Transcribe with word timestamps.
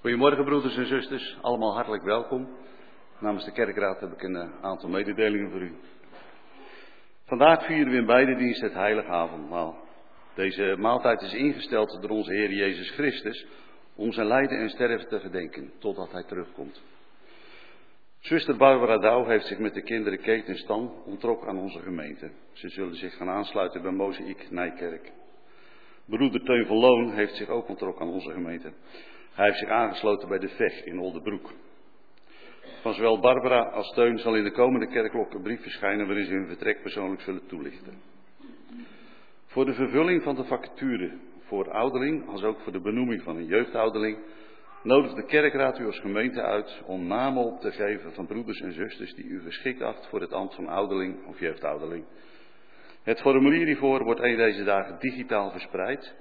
Goedemorgen 0.00 0.44
broeders 0.44 0.76
en 0.76 0.86
zusters, 0.86 1.38
allemaal 1.40 1.74
hartelijk 1.74 2.02
welkom. 2.02 2.48
Namens 3.18 3.44
de 3.44 3.52
kerkraad 3.52 4.00
heb 4.00 4.12
ik 4.12 4.22
een 4.22 4.36
eh, 4.36 4.48
aantal 4.62 4.88
mededelingen 4.88 5.50
voor 5.50 5.60
u. 5.60 5.74
Vandaag 7.24 7.64
vieren 7.64 7.92
we 7.92 7.98
in 7.98 8.06
beide 8.06 8.36
diensten 8.36 8.64
het 8.68 8.76
heilige 8.76 9.08
avondmaal. 9.08 9.76
Deze 10.34 10.76
maaltijd 10.78 11.22
is 11.22 11.34
ingesteld 11.34 11.98
door 12.00 12.10
onze 12.10 12.32
Heer 12.32 12.52
Jezus 12.52 12.90
Christus 12.90 13.46
om 13.94 14.12
zijn 14.12 14.26
lijden 14.26 14.58
en 14.58 14.70
sterven 14.70 15.08
te 15.08 15.20
gedenken 15.20 15.72
totdat 15.78 16.12
hij 16.12 16.24
terugkomt. 16.24 16.82
Zuster 18.20 18.56
Barbara 18.56 18.98
Douw 18.98 19.24
heeft 19.24 19.46
zich 19.46 19.58
met 19.58 19.74
de 19.74 19.82
kinderen 19.82 20.20
Keet 20.20 20.46
en 20.46 20.56
Stan 20.56 21.02
ontrokken 21.04 21.48
aan 21.48 21.58
onze 21.58 21.80
gemeente. 21.80 22.30
Ze 22.52 22.68
zullen 22.68 22.96
zich 22.96 23.16
gaan 23.16 23.28
aansluiten 23.28 23.82
bij 23.82 23.92
Mozaïek 23.92 24.50
Nijkerk. 24.50 25.12
Broeder 26.04 26.44
Teun 26.44 26.66
van 26.66 26.76
Loon 26.76 27.12
heeft 27.12 27.36
zich 27.36 27.48
ook 27.48 27.68
ontrokken 27.68 28.06
aan 28.06 28.12
onze 28.12 28.30
gemeente. 28.30 28.72
Hij 29.40 29.48
heeft 29.48 29.60
zich 29.60 29.70
aangesloten 29.70 30.28
bij 30.28 30.38
de 30.38 30.48
VEG 30.48 30.84
in 30.84 30.98
Oldenbroek. 30.98 31.52
Van 32.80 32.94
zowel 32.94 33.20
Barbara 33.20 33.62
als 33.62 33.92
Teun 33.92 34.18
zal 34.18 34.36
in 34.36 34.44
de 34.44 34.50
komende 34.50 34.86
kerkklok 34.86 35.34
een 35.34 35.42
brief 35.42 35.62
verschijnen 35.62 36.06
waarin 36.06 36.24
ze 36.24 36.32
hun 36.32 36.46
vertrek 36.46 36.82
persoonlijk 36.82 37.20
zullen 37.20 37.46
toelichten. 37.46 38.02
Voor 39.46 39.64
de 39.64 39.74
vervulling 39.74 40.22
van 40.22 40.34
de 40.34 40.44
vacature 40.44 41.18
voor 41.40 41.70
ouderling, 41.70 42.28
als 42.28 42.42
ook 42.42 42.60
voor 42.60 42.72
de 42.72 42.80
benoeming 42.80 43.22
van 43.22 43.36
een 43.36 43.46
jeugdouderling, 43.46 44.18
nodigt 44.82 45.16
de 45.16 45.26
kerkraad 45.26 45.78
u 45.78 45.86
als 45.86 45.98
gemeente 45.98 46.42
uit 46.42 46.82
om 46.86 47.06
namen 47.06 47.44
op 47.44 47.60
te 47.60 47.72
geven 47.72 48.12
van 48.12 48.26
broeders 48.26 48.60
en 48.60 48.72
zusters 48.72 49.14
die 49.14 49.24
u 49.24 49.42
geschikt 49.42 49.82
acht 49.82 50.06
voor 50.06 50.20
het 50.20 50.32
ambt 50.32 50.54
van 50.54 50.68
ouderling 50.68 51.26
of 51.26 51.40
jeugdouderling. 51.40 52.04
Het 53.02 53.20
formulier 53.20 53.66
hiervoor 53.66 54.04
wordt 54.04 54.20
een 54.20 54.36
deze 54.36 54.64
dagen 54.64 54.98
digitaal 54.98 55.50
verspreid. 55.50 56.14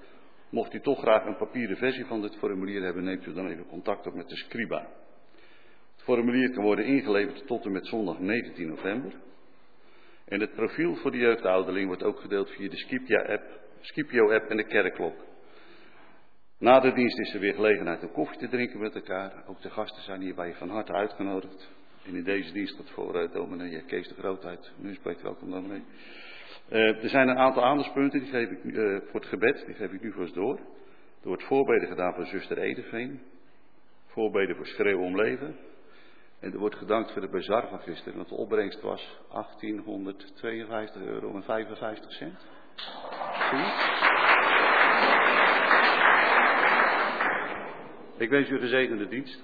Mocht 0.50 0.74
u 0.74 0.80
toch 0.80 1.00
graag 1.00 1.26
een 1.26 1.38
papieren 1.38 1.78
versie 1.78 2.06
van 2.06 2.22
dit 2.22 2.36
formulier 2.36 2.84
hebben, 2.84 3.04
neemt 3.04 3.26
u 3.26 3.34
dan 3.34 3.48
even 3.48 3.66
contact 3.66 4.08
op 4.08 4.14
met 4.14 4.30
de 4.30 4.36
Scriba. 4.36 4.88
Het 5.96 6.04
formulier 6.04 6.52
kan 6.52 6.64
worden 6.64 6.86
ingeleverd 6.86 7.48
tot 7.48 7.66
en 7.66 7.72
met 7.72 7.88
zondag 7.88 8.20
19 8.20 8.68
november. 8.68 9.14
En 10.26 10.40
het 10.40 10.54
profiel 10.54 10.96
voor 10.96 11.12
de 11.12 11.18
jeugdouderling 11.18 11.88
wordt 11.88 12.04
ook 12.04 12.20
gedeeld 12.20 12.50
via 12.50 12.70
de 12.70 12.78
Scipio-app 12.78 13.60
Scipio 13.82 14.30
en 14.30 14.58
de 14.58 14.64
kerkklok. 14.64 15.16
Na 16.58 16.80
de 16.80 16.94
dienst 16.94 17.20
is 17.20 17.34
er 17.34 17.40
weer 17.40 17.54
gelegenheid 17.54 18.04
om 18.04 18.12
koffie 18.12 18.38
te 18.38 18.48
drinken 18.48 18.80
met 18.80 18.96
elkaar. 18.96 19.44
Ook 19.48 19.62
de 19.62 19.70
gasten 19.70 20.04
zijn 20.04 20.22
hierbij 20.22 20.54
van 20.54 20.70
harte 20.70 20.94
uitgenodigd. 20.94 21.70
En 22.06 22.16
in 22.16 22.24
deze 22.24 22.52
dienst 22.54 22.76
tot 22.76 22.90
voor 22.90 23.24
uh, 23.24 23.32
dominee 23.32 23.84
Kees 23.84 24.08
de 24.08 24.14
Grootheid. 24.14 24.72
Nu 24.78 24.94
spreekt 24.94 25.22
welkom 25.22 25.52
dominee. 25.52 25.84
Uh, 26.72 27.04
er 27.04 27.10
zijn 27.10 27.28
een 27.28 27.38
aantal 27.38 27.64
aandachtspunten, 27.64 28.20
die 28.20 28.30
geef 28.30 28.50
ik 28.50 28.64
uh, 28.64 29.00
voor 29.12 29.20
het 29.20 29.30
gebed, 29.30 29.64
die 29.66 29.76
geef 29.76 29.92
ik 29.92 30.02
nu 30.02 30.12
vast 30.12 30.34
door. 30.34 30.56
Er 31.22 31.28
wordt 31.28 31.44
voorbeden 31.44 31.88
gedaan 31.88 32.14
voor 32.14 32.26
zuster 32.26 32.58
Edeveen. 32.58 33.22
Voorbeden 34.06 34.56
voor 34.56 34.66
schreeuw 34.68 35.00
om 35.00 35.16
leven. 35.16 35.56
En 36.40 36.52
er 36.52 36.60
wordt 36.60 36.76
gedankt 36.76 37.12
voor 37.12 37.22
de 37.22 37.30
bazar 37.30 37.68
van 37.68 37.80
gisteren, 37.80 38.16
want 38.16 38.30
de 38.30 38.36
opbrengst 38.36 38.82
was 38.82 39.20
1852 39.32 41.02
euro 41.02 41.36
en 41.36 41.44
55 41.44 42.12
cent. 42.12 42.40
Ik 48.18 48.30
wens 48.30 48.50
u 48.50 48.54
een 48.54 48.62
gezegende 48.62 49.08
dienst. 49.08 49.44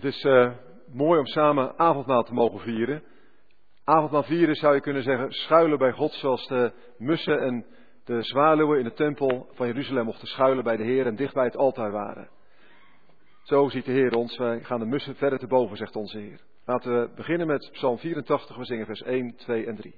Het 0.00 0.14
is 0.14 0.24
uh, 0.24 0.50
mooi 0.92 1.18
om 1.18 1.26
samen 1.26 1.78
avondmaal 1.78 2.22
te 2.22 2.32
mogen 2.32 2.60
vieren. 2.60 3.02
Avondmaal 3.84 4.22
vieren 4.22 4.54
zou 4.54 4.74
je 4.74 4.80
kunnen 4.80 5.02
zeggen 5.02 5.32
schuilen 5.32 5.78
bij 5.78 5.92
God 5.92 6.12
zoals 6.12 6.46
de 6.46 6.72
mussen 6.98 7.40
en 7.40 7.66
de 8.04 8.22
zwaluwen 8.22 8.78
in 8.78 8.84
de 8.84 8.92
tempel 8.92 9.48
van 9.52 9.66
Jeruzalem 9.66 10.04
mochten 10.04 10.28
schuilen 10.28 10.64
bij 10.64 10.76
de 10.76 10.82
Heer 10.82 11.06
en 11.06 11.16
dicht 11.16 11.34
bij 11.34 11.44
het 11.44 11.56
altaar 11.56 11.90
waren. 11.90 12.28
Zo 13.42 13.68
ziet 13.68 13.84
de 13.84 13.92
Heer 13.92 14.14
ons. 14.14 14.36
Wij 14.36 14.60
gaan 14.60 14.78
de 14.80 14.86
mussen 14.86 15.14
verder 15.14 15.38
te 15.38 15.46
boven, 15.46 15.76
zegt 15.76 15.96
onze 15.96 16.18
Heer. 16.18 16.40
Laten 16.64 17.00
we 17.00 17.10
beginnen 17.14 17.46
met 17.46 17.70
Psalm 17.72 17.98
84. 17.98 18.56
We 18.56 18.64
zingen 18.64 18.86
vers 18.86 19.02
1, 19.02 19.36
2 19.36 19.66
en 19.66 19.76
3. 19.76 19.94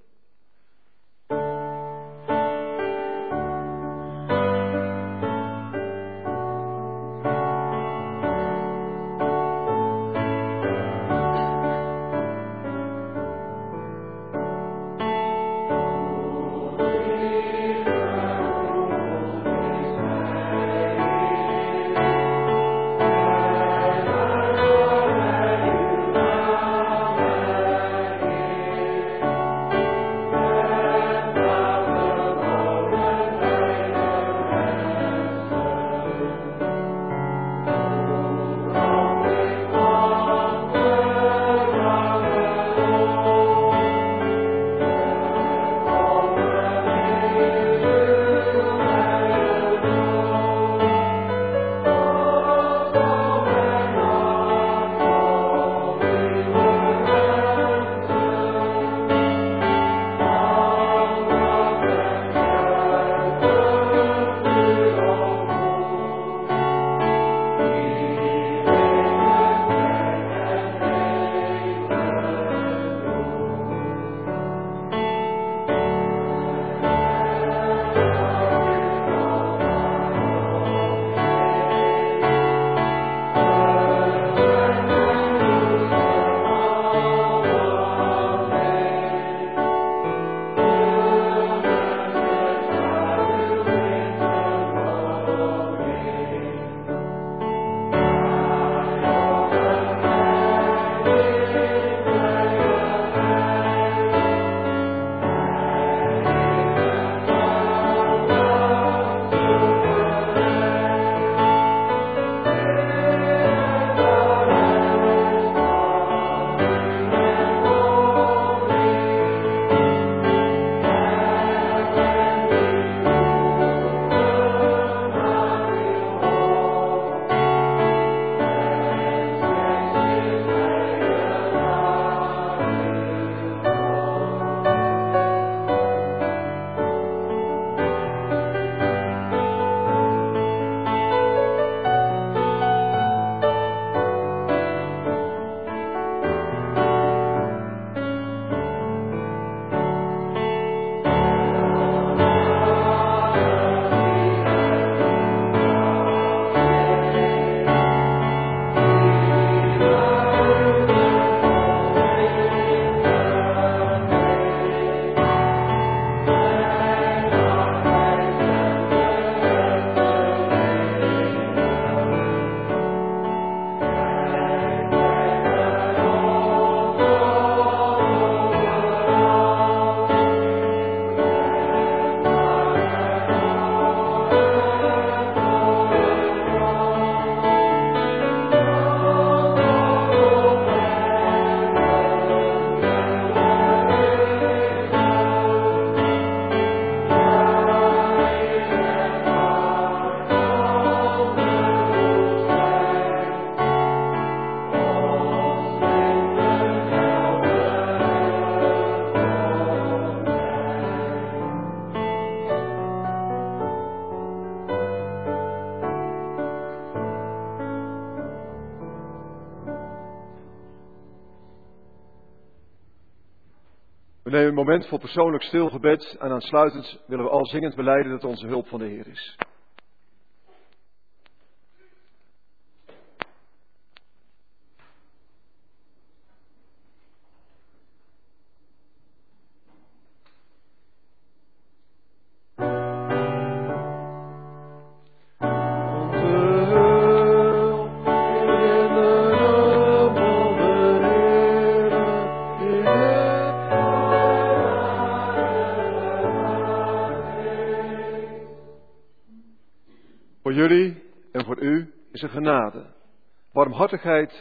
Nemen 224.32 224.48
een 224.48 224.54
moment 224.54 224.86
voor 224.86 224.98
persoonlijk 224.98 225.42
stilgebed 225.42 226.16
en 226.18 226.30
aansluitend 226.30 226.98
willen 227.06 227.24
we 227.24 227.30
al 227.30 227.46
zingend 227.46 227.74
beleiden 227.74 228.12
dat 228.12 228.24
onze 228.24 228.46
hulp 228.46 228.66
van 228.66 228.78
de 228.78 228.86
Heer 228.86 229.06
is. 229.06 229.36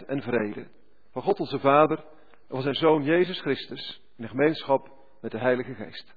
En 0.08 0.22
vrede. 0.22 0.68
Van 1.12 1.22
God 1.22 1.40
onze 1.40 1.60
Vader 1.60 1.98
en 1.98 2.06
van 2.48 2.62
zijn 2.62 2.76
Zoon 2.76 3.04
Jezus 3.04 3.42
Christus 3.42 4.02
in 4.18 4.24
de 4.24 4.30
gemeenschap 4.30 4.92
met 5.22 5.32
de 5.32 5.38
Heilige 5.38 5.74
Geest. 5.74 6.14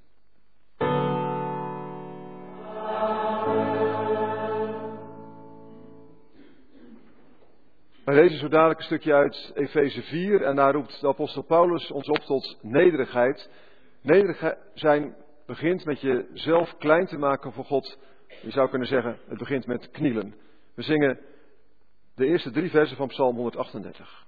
Wij 8.05 8.15
lezen 8.15 8.39
zo 8.39 8.49
dadelijk 8.49 8.79
een 8.79 8.85
stukje 8.85 9.15
uit 9.15 9.53
Efeze 9.55 10.03
4 10.03 10.43
en 10.43 10.57
daar 10.57 10.73
roept 10.73 11.01
de 11.01 11.09
apostel 11.09 11.43
Paulus 11.43 11.91
ons 11.91 12.09
op 12.09 12.19
tot 12.19 12.59
nederigheid. 12.63 13.51
Nederig 14.03 14.57
zijn 14.75 15.15
begint 15.47 15.85
met 15.85 16.01
jezelf 16.01 16.77
klein 16.77 17.07
te 17.07 17.19
maken 17.19 17.53
voor 17.53 17.65
God. 17.65 17.99
Je 18.43 18.51
zou 18.51 18.69
kunnen 18.69 18.89
zeggen, 18.89 19.19
het 19.29 19.39
begint 19.39 19.67
met 19.67 19.91
knielen. 19.91 20.35
We 20.75 20.83
zingen 20.83 21.19
de 22.15 22.27
eerste 22.27 22.51
drie 22.51 22.71
versen 22.71 22.97
van 22.97 23.09
Psalm 23.09 23.37
138. 23.37 24.27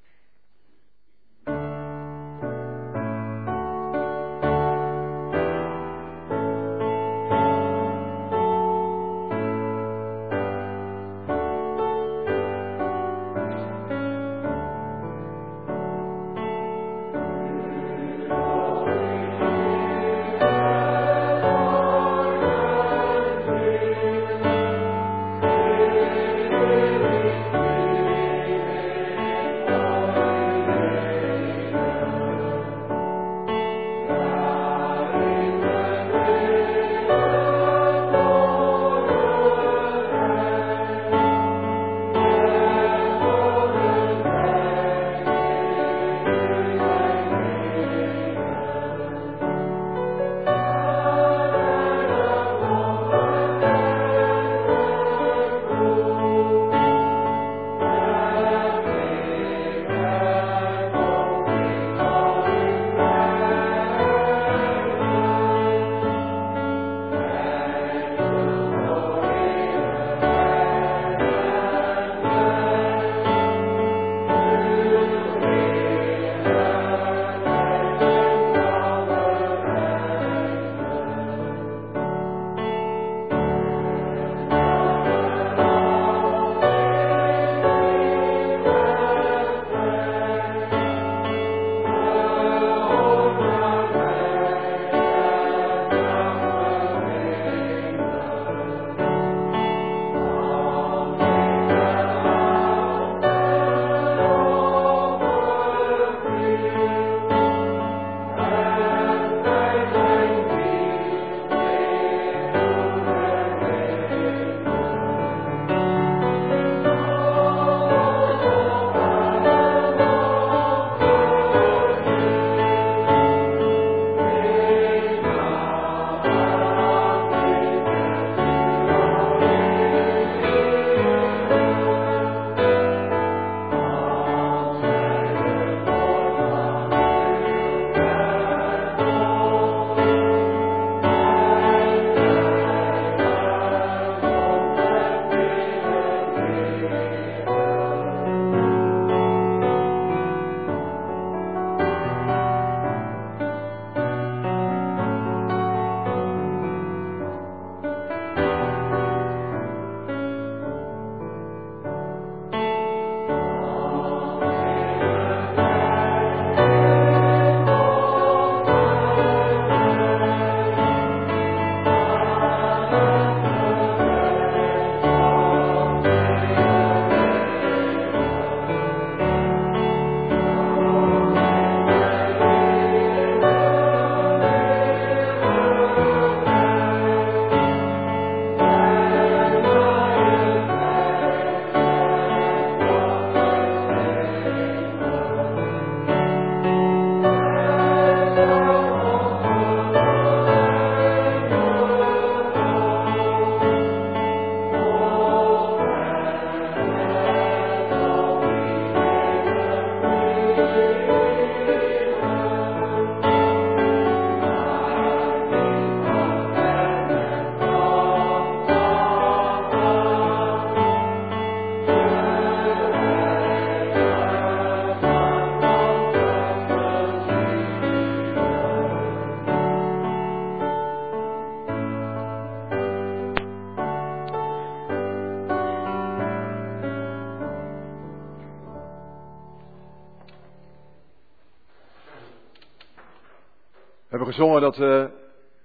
Gezongen 244.36 244.60
dat 244.60 244.74
de 244.74 245.10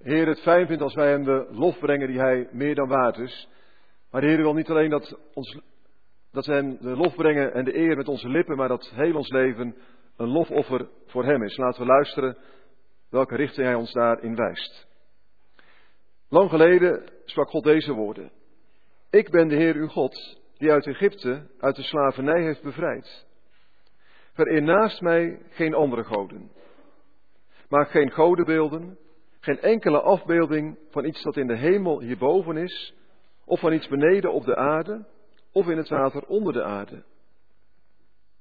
Heer 0.02 0.26
het 0.26 0.40
fijn 0.40 0.66
vindt 0.66 0.82
als 0.82 0.94
wij 0.94 1.10
hem 1.10 1.24
de 1.24 1.46
lof 1.50 1.78
brengen 1.78 2.06
die 2.06 2.18
hij 2.18 2.48
meer 2.50 2.74
dan 2.74 2.88
waard 2.88 3.16
is. 3.16 3.48
Maar 4.10 4.20
de 4.20 4.26
Heer 4.26 4.36
wil 4.42 4.54
niet 4.54 4.68
alleen 4.68 4.90
dat, 4.90 5.18
ons, 5.34 5.60
dat 6.30 6.46
hem 6.46 6.78
de 6.80 6.96
lof 6.96 7.14
brengen 7.14 7.54
en 7.54 7.64
de 7.64 7.76
eer 7.76 7.96
met 7.96 8.08
onze 8.08 8.28
lippen, 8.28 8.56
maar 8.56 8.68
dat 8.68 8.92
heel 8.94 9.16
ons 9.16 9.28
leven 9.28 9.76
een 10.16 10.28
lofoffer 10.28 10.88
voor 11.06 11.24
hem 11.24 11.42
is. 11.42 11.56
Laten 11.56 11.80
we 11.80 11.86
luisteren 11.86 12.36
welke 13.10 13.36
richting 13.36 13.66
hij 13.66 13.74
ons 13.74 13.92
daarin 13.92 14.34
wijst. 14.34 14.86
Lang 16.28 16.50
geleden 16.50 17.10
sprak 17.24 17.48
God 17.48 17.64
deze 17.64 17.92
woorden. 17.92 18.32
Ik 19.10 19.30
ben 19.30 19.48
de 19.48 19.56
Heer 19.56 19.74
uw 19.74 19.88
God, 19.88 20.40
die 20.58 20.70
uit 20.70 20.86
Egypte, 20.86 21.46
uit 21.58 21.76
de 21.76 21.82
slavernij 21.82 22.42
heeft 22.42 22.62
bevrijd. 22.62 23.26
Vereer 24.32 24.62
naast 24.62 25.00
mij 25.00 25.40
geen 25.50 25.74
andere 25.74 26.04
goden. 26.04 26.50
Maak 27.72 27.90
geen 27.90 28.10
godenbeelden, 28.10 28.98
geen 29.40 29.60
enkele 29.60 30.00
afbeelding 30.00 30.78
van 30.90 31.04
iets 31.04 31.22
dat 31.22 31.36
in 31.36 31.46
de 31.46 31.56
hemel 31.56 32.00
hierboven 32.00 32.56
is, 32.56 32.94
of 33.44 33.60
van 33.60 33.72
iets 33.72 33.88
beneden 33.88 34.32
op 34.32 34.44
de 34.44 34.56
aarde, 34.56 35.06
of 35.52 35.68
in 35.68 35.76
het 35.76 35.88
water 35.88 36.26
onder 36.26 36.52
de 36.52 36.62
aarde. 36.62 37.04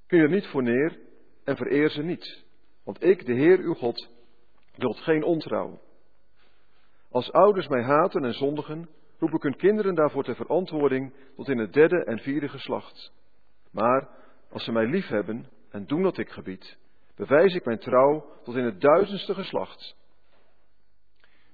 Kun 0.08 0.18
je 0.18 0.24
er 0.24 0.30
niet 0.30 0.48
voor 0.48 0.64
neer 0.64 1.00
en 1.44 1.56
vereer 1.56 1.90
ze 1.90 2.02
niet, 2.02 2.44
want 2.84 3.04
ik, 3.04 3.26
de 3.26 3.34
Heer 3.34 3.60
uw 3.60 3.74
God, 3.74 4.10
wilt 4.76 4.98
geen 4.98 5.24
ontrouw. 5.24 5.80
Als 7.10 7.32
ouders 7.32 7.68
mij 7.68 7.84
haten 7.84 8.26
en 8.26 8.34
zondigen, 8.34 8.90
roep 9.20 9.34
ik 9.34 9.42
hun 9.42 9.58
kinderen 9.58 9.96
daarvoor 9.96 10.24
ter 10.24 10.36
verantwoording 10.36 11.14
tot 11.36 11.50
in 11.50 11.58
het 11.58 11.74
derde 11.74 12.04
en 12.04 12.20
vierde 12.20 12.50
geslacht. 12.50 13.14
Maar 13.72 14.10
als 14.50 14.64
ze 14.64 14.72
mij 14.72 14.86
lief 14.86 15.08
hebben 15.08 15.50
en 15.70 15.86
doen 15.86 16.02
wat 16.02 16.18
ik 16.18 16.30
gebied, 16.30 16.80
bewijs 17.28 17.54
ik 17.54 17.66
mijn 17.66 17.80
trouw 17.80 18.26
tot 18.44 18.56
in 18.56 18.64
het 18.64 18.82
duizendste 18.82 19.34
geslacht. 19.34 19.96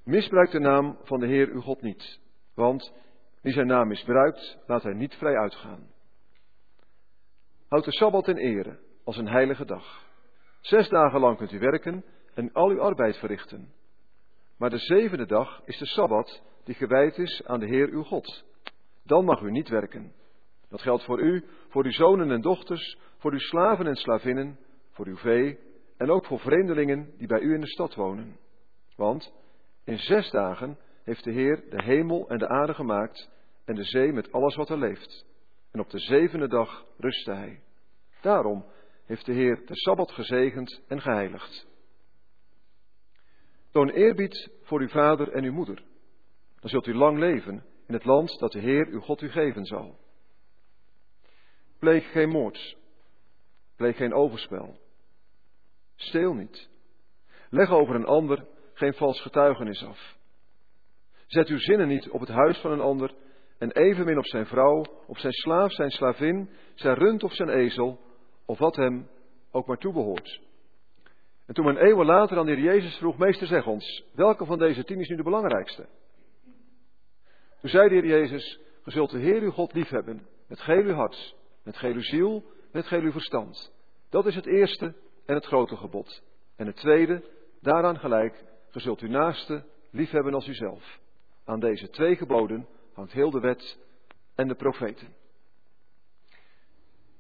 Misbruik 0.04 0.52
de 0.52 0.60
naam 0.60 0.98
van 1.04 1.20
de 1.20 1.28
Heer 1.28 1.48
uw 1.50 1.62
God 1.62 1.82
niet, 1.82 2.20
want 2.54 2.94
wie 3.42 3.54
zijn 3.54 3.68
naam 3.68 3.88
misbruikt, 3.88 4.58
laat 4.66 4.84
hij 4.84 4.94
niet 4.94 5.14
vrij 5.16 5.38
uitgaan. 5.38 5.88
Houd 7.68 7.84
de 7.84 7.92
Sabbat 7.92 8.28
in 8.28 8.38
ere 8.38 8.80
als 9.04 9.18
een 9.18 9.28
heilige 9.28 9.66
dag. 9.66 10.06
Zes 10.62 10.90
dagen 10.90 11.20
lang 11.20 11.38
kunt 11.38 11.52
u 11.52 11.60
werken 11.60 12.06
en 12.34 12.54
al 12.54 12.70
uw 12.70 12.82
arbeid 12.82 13.18
verrichten. 13.18 13.74
Maar 14.58 14.70
de 14.70 14.80
zevende 14.80 15.26
dag 15.26 15.62
is 15.66 15.78
de 15.78 15.86
Sabbat 15.86 16.42
die 16.64 16.76
gewijd 16.76 17.18
is 17.18 17.42
aan 17.46 17.60
de 17.60 17.68
Heer 17.68 17.90
uw 17.90 18.04
God. 18.04 18.44
Dan 19.04 19.26
mag 19.26 19.42
u 19.42 19.52
niet 19.52 19.70
werken. 19.70 20.14
Dat 20.70 20.82
geldt 20.82 21.04
voor 21.04 21.22
u, 21.22 21.46
voor 21.70 21.84
uw 21.84 21.92
zonen 21.92 22.32
en 22.32 22.42
dochters, 22.42 22.98
voor 23.18 23.32
uw 23.32 23.40
slaven 23.40 23.88
en 23.88 23.96
slavinnen, 23.96 24.60
voor 24.98 25.08
uw 25.08 25.18
vee 25.18 25.60
en 25.98 26.10
ook 26.10 26.26
voor 26.26 26.40
vreemdelingen 26.40 27.14
die 27.18 27.28
bij 27.28 27.40
u 27.40 27.54
in 27.54 27.62
de 27.62 27.68
stad 27.68 27.96
wonen. 27.96 28.38
Want 28.96 29.34
in 29.84 29.98
zes 29.98 30.30
dagen 30.32 30.78
heeft 31.04 31.24
de 31.24 31.32
Heer 31.32 31.70
de 31.70 31.84
hemel 31.84 32.30
en 32.30 32.38
de 32.38 32.48
aarde 32.48 32.74
gemaakt 32.74 33.30
en 33.66 33.76
de 33.76 33.84
zee 33.84 34.12
met 34.12 34.32
alles 34.32 34.56
wat 34.56 34.70
er 34.70 34.78
leeft. 34.78 35.26
En 35.72 35.80
op 35.80 35.90
de 35.90 36.00
zevende 36.00 36.48
dag 36.48 36.86
rustte 36.98 37.32
hij. 37.32 37.62
Daarom 38.22 38.66
heeft 39.06 39.26
de 39.26 39.34
Heer 39.34 39.66
de 39.66 39.76
Sabbat 39.76 40.12
gezegend 40.12 40.82
en 40.88 41.02
geheiligd. 41.02 41.68
Toon 43.72 43.90
eerbied 43.90 44.50
voor 44.62 44.80
uw 44.80 44.90
vader 44.90 45.32
en 45.32 45.44
uw 45.44 45.54
moeder. 45.54 45.84
Dan 46.60 46.70
zult 46.70 46.88
u 46.88 46.94
lang 46.94 47.20
leven 47.20 47.66
in 47.88 47.94
het 47.94 48.06
land 48.06 48.40
dat 48.40 48.52
de 48.52 48.60
Heer 48.60 48.88
uw 48.88 49.00
God 49.00 49.22
u 49.22 49.30
geven 49.30 49.66
zal. 49.66 49.98
Pleeg 51.80 52.12
geen 52.12 52.30
moord. 52.30 52.78
Pleeg 53.76 53.98
geen 53.98 54.14
overspel. 54.14 54.86
Steel 55.98 56.34
niet. 56.34 56.70
Leg 57.50 57.70
over 57.70 57.96
een 57.96 58.06
ander 58.06 58.46
geen 58.74 58.94
vals 58.94 59.22
getuigenis 59.22 59.84
af. 59.84 60.16
Zet 61.28 61.48
uw 61.48 61.60
zinnen 61.60 61.88
niet 61.88 62.10
op 62.10 62.20
het 62.20 62.30
huis 62.30 62.58
van 62.58 62.72
een 62.72 62.82
ander 62.82 63.14
en 63.58 63.72
evenmin 63.72 64.18
op 64.18 64.26
zijn 64.26 64.46
vrouw, 64.46 64.86
op 65.08 65.18
zijn 65.18 65.34
slaaf, 65.34 65.72
zijn 65.72 65.90
slavin, 65.90 66.50
zijn 66.76 66.96
rund 66.96 67.24
of 67.24 67.34
zijn 67.34 67.50
ezel, 67.50 68.00
of 68.46 68.58
wat 68.58 68.76
hem 68.76 69.08
ook 69.52 69.68
maar 69.68 69.78
toebehoort. 69.78 70.42
En 71.46 71.54
toen 71.54 71.66
men 71.66 71.78
eeuwen 71.78 72.06
later 72.06 72.38
aan 72.38 72.46
de 72.46 72.52
Heer 72.52 72.64
Jezus 72.64 72.98
vroeg, 72.98 73.18
meester 73.18 73.48
zeg 73.48 73.68
ons, 73.68 74.04
welke 74.14 74.46
van 74.46 74.58
deze 74.60 74.84
tien 74.84 75.00
is 75.00 75.10
nu 75.10 75.16
de 75.16 75.24
belangrijkste? 75.24 75.88
Toen 77.60 77.70
zei 77.70 77.90
de 77.90 77.96
Heer 77.96 78.06
Jezus, 78.06 78.60
ge 78.84 78.92
zult 78.92 79.12
de 79.12 79.20
Heer 79.20 79.42
uw 79.42 79.52
God 79.52 79.74
liefhebben, 79.74 80.28
met 80.48 80.60
geel 80.60 80.84
uw 80.84 80.94
hart, 80.94 81.36
met 81.64 81.78
geel 81.78 81.94
uw 81.94 82.02
ziel, 82.02 82.44
met 82.72 82.88
geel 82.88 83.02
uw 83.02 83.12
verstand. 83.12 83.72
Dat 84.10 84.26
is 84.26 84.36
het 84.36 84.46
eerste 84.46 84.94
en 85.28 85.36
het 85.36 85.46
grote 85.46 85.76
gebod. 85.76 86.22
En 86.56 86.68
het 86.68 86.76
tweede, 86.76 87.24
daaraan 87.62 88.00
gelijk, 88.00 88.44
ge 88.70 88.80
zult 88.80 89.00
uw 89.00 89.10
naaste 89.10 89.64
liefhebben 89.92 90.34
als 90.34 90.48
uzelf. 90.48 91.00
Aan 91.46 91.60
deze 91.60 91.90
twee 91.90 92.16
geboden 92.16 92.68
hangt 92.94 93.12
heel 93.12 93.32
de 93.32 93.40
wet 93.40 93.78
en 94.36 94.48
de 94.48 94.56
profeten. 94.56 95.08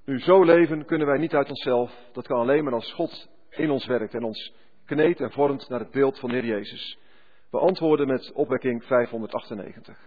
Nu, 0.05 0.19
zo 0.19 0.43
leven 0.43 0.85
kunnen 0.85 1.07
wij 1.07 1.17
niet 1.17 1.33
uit 1.33 1.49
onszelf. 1.49 1.91
Dat 2.13 2.27
kan 2.27 2.39
alleen 2.39 2.63
maar 2.63 2.73
als 2.73 2.93
God 2.93 3.29
in 3.49 3.69
ons 3.69 3.85
werkt 3.85 4.13
en 4.13 4.23
ons 4.23 4.53
kneedt 4.85 5.19
en 5.19 5.31
vormt 5.31 5.69
naar 5.69 5.79
het 5.79 5.91
beeld 5.91 6.19
van 6.19 6.29
de 6.29 6.35
Heer 6.35 6.45
Jezus. 6.45 6.97
We 7.49 7.57
antwoorden 7.59 8.07
met 8.07 8.31
opwekking 8.31 8.83
598. 8.83 9.97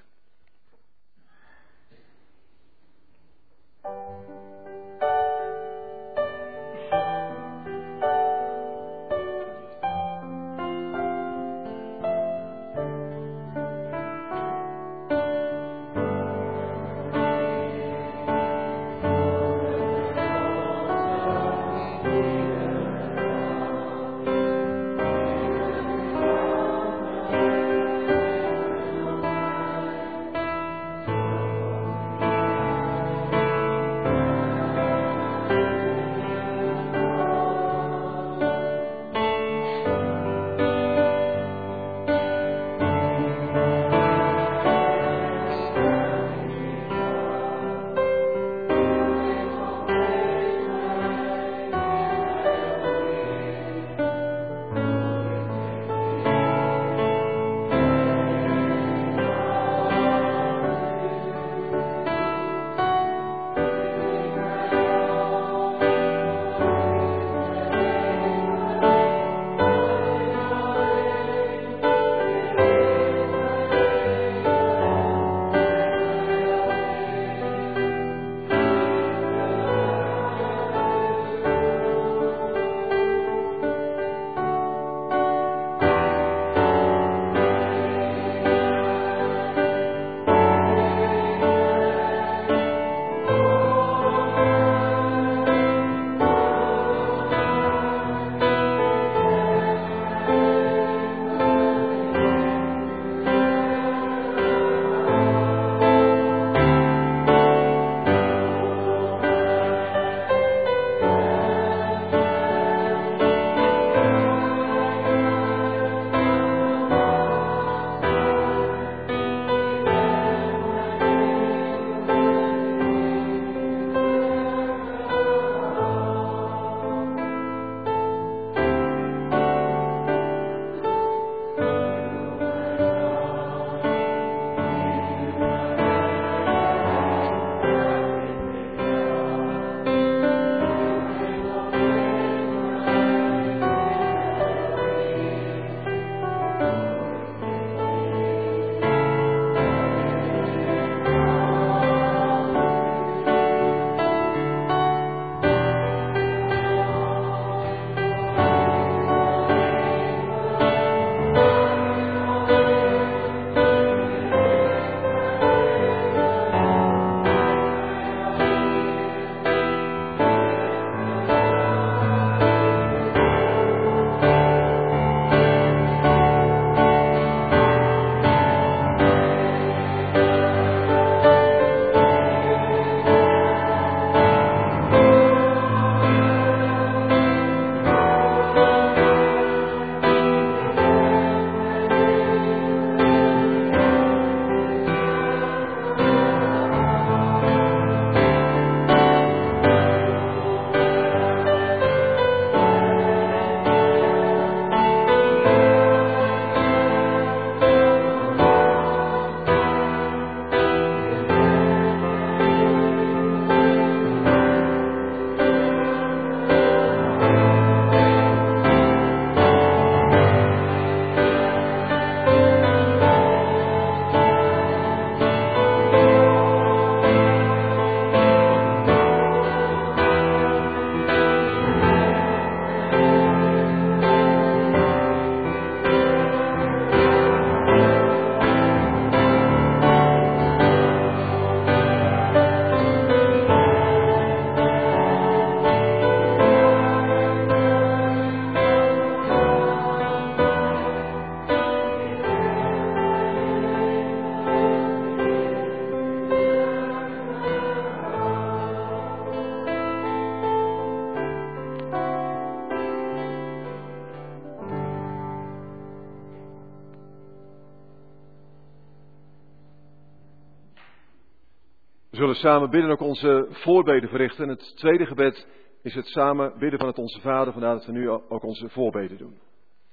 Samen 272.40 272.70
bidden 272.70 272.90
ook 272.90 273.00
onze 273.00 273.46
voorbeden 273.50 274.08
verrichten. 274.08 274.48
Het 274.48 274.76
tweede 274.76 275.06
gebed 275.06 275.46
is 275.82 275.94
het 275.94 276.06
samen 276.06 276.58
bidden 276.58 276.78
van 276.78 276.88
het 276.88 276.98
Onze 276.98 277.20
Vader, 277.20 277.52
vandaar 277.52 277.74
dat 277.74 277.86
we 277.86 277.92
nu 277.92 278.08
ook 278.08 278.42
onze 278.42 278.68
voorbeden 278.68 279.18
doen. 279.18 279.38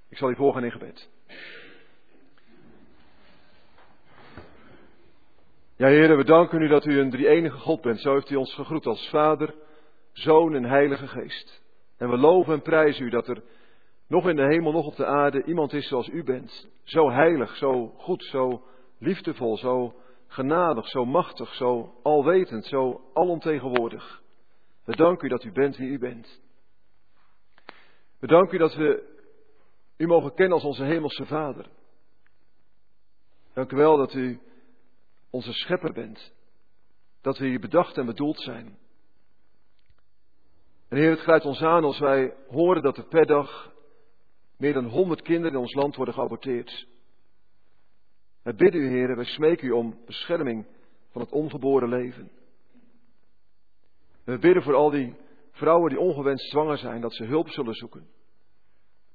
Ik 0.09 0.17
zal 0.17 0.29
u 0.29 0.35
volgen 0.35 0.63
in 0.63 0.71
gebed. 0.71 1.09
Ja, 5.75 5.87
heren, 5.87 6.17
we 6.17 6.23
danken 6.23 6.61
u 6.61 6.67
dat 6.67 6.85
u 6.85 6.99
een 6.99 7.09
drie-enige 7.09 7.57
God 7.57 7.81
bent. 7.81 7.99
Zo 7.99 8.13
heeft 8.13 8.29
u 8.29 8.35
ons 8.35 8.53
gegroet 8.53 8.85
als 8.85 9.09
Vader, 9.09 9.55
Zoon 10.11 10.55
en 10.55 10.65
Heilige 10.65 11.07
Geest. 11.07 11.63
En 11.97 12.09
we 12.09 12.17
loven 12.17 12.53
en 12.53 12.61
prijzen 12.61 13.05
u 13.05 13.09
dat 13.09 13.27
er 13.27 13.43
nog 14.07 14.29
in 14.29 14.35
de 14.35 14.45
hemel, 14.45 14.71
nog 14.71 14.85
op 14.85 14.95
de 14.95 15.05
aarde 15.05 15.43
iemand 15.43 15.73
is 15.73 15.87
zoals 15.87 16.07
u 16.07 16.23
bent. 16.23 16.67
Zo 16.83 17.11
heilig, 17.11 17.55
zo 17.55 17.93
goed, 17.97 18.23
zo 18.23 18.61
liefdevol, 18.99 19.57
zo 19.57 19.93
genadig, 20.27 20.87
zo 20.87 21.05
machtig, 21.05 21.53
zo 21.53 21.99
alwetend, 22.03 22.65
zo 22.65 23.09
alomtegenwoordig. 23.13 24.21
We 24.83 24.95
danken 24.95 25.25
u 25.25 25.29
dat 25.29 25.43
u 25.43 25.51
bent 25.51 25.77
wie 25.77 25.89
u 25.89 25.99
bent. 25.99 26.41
We 28.19 28.27
danken 28.27 28.55
u 28.55 28.57
dat 28.57 28.75
we 28.75 29.15
u 29.97 30.07
mogen 30.07 30.33
kennen 30.33 30.53
als 30.53 30.63
onze 30.63 30.83
hemelse 30.83 31.25
Vader. 31.25 31.69
Dank 33.53 33.71
u 33.71 33.75
wel 33.75 33.97
dat 33.97 34.13
u 34.13 34.39
onze 35.29 35.53
schepper 35.53 35.93
bent. 35.93 36.33
Dat 37.21 37.37
we 37.37 37.45
hier 37.45 37.59
bedacht 37.59 37.97
en 37.97 38.05
bedoeld 38.05 38.39
zijn. 38.39 38.77
En 40.89 40.97
Heer, 40.97 41.09
het 41.09 41.19
grijpt 41.19 41.45
ons 41.45 41.61
aan 41.61 41.83
als 41.83 41.99
wij 41.99 42.33
horen 42.47 42.81
dat 42.81 42.97
er 42.97 43.07
per 43.07 43.25
dag 43.25 43.71
meer 44.57 44.73
dan 44.73 44.85
honderd 44.85 45.21
kinderen 45.21 45.51
in 45.51 45.59
ons 45.59 45.73
land 45.73 45.95
worden 45.95 46.13
geaborteerd. 46.13 46.87
We 48.47 48.53
bidden 48.53 48.81
u, 48.81 48.87
Heer, 48.87 49.15
wij 49.15 49.25
smeken 49.25 49.67
u 49.67 49.71
om 49.71 49.99
bescherming 50.05 50.65
van 51.11 51.21
het 51.21 51.31
ongeboren 51.31 51.89
leven. 51.89 52.31
we 54.23 54.37
bidden 54.37 54.63
voor 54.63 54.73
al 54.73 54.89
die 54.89 55.15
vrouwen 55.51 55.89
die 55.89 55.99
ongewenst 55.99 56.49
zwanger 56.49 56.77
zijn, 56.77 57.01
dat 57.01 57.15
ze 57.15 57.23
hulp 57.23 57.49
zullen 57.49 57.73
zoeken. 57.73 58.07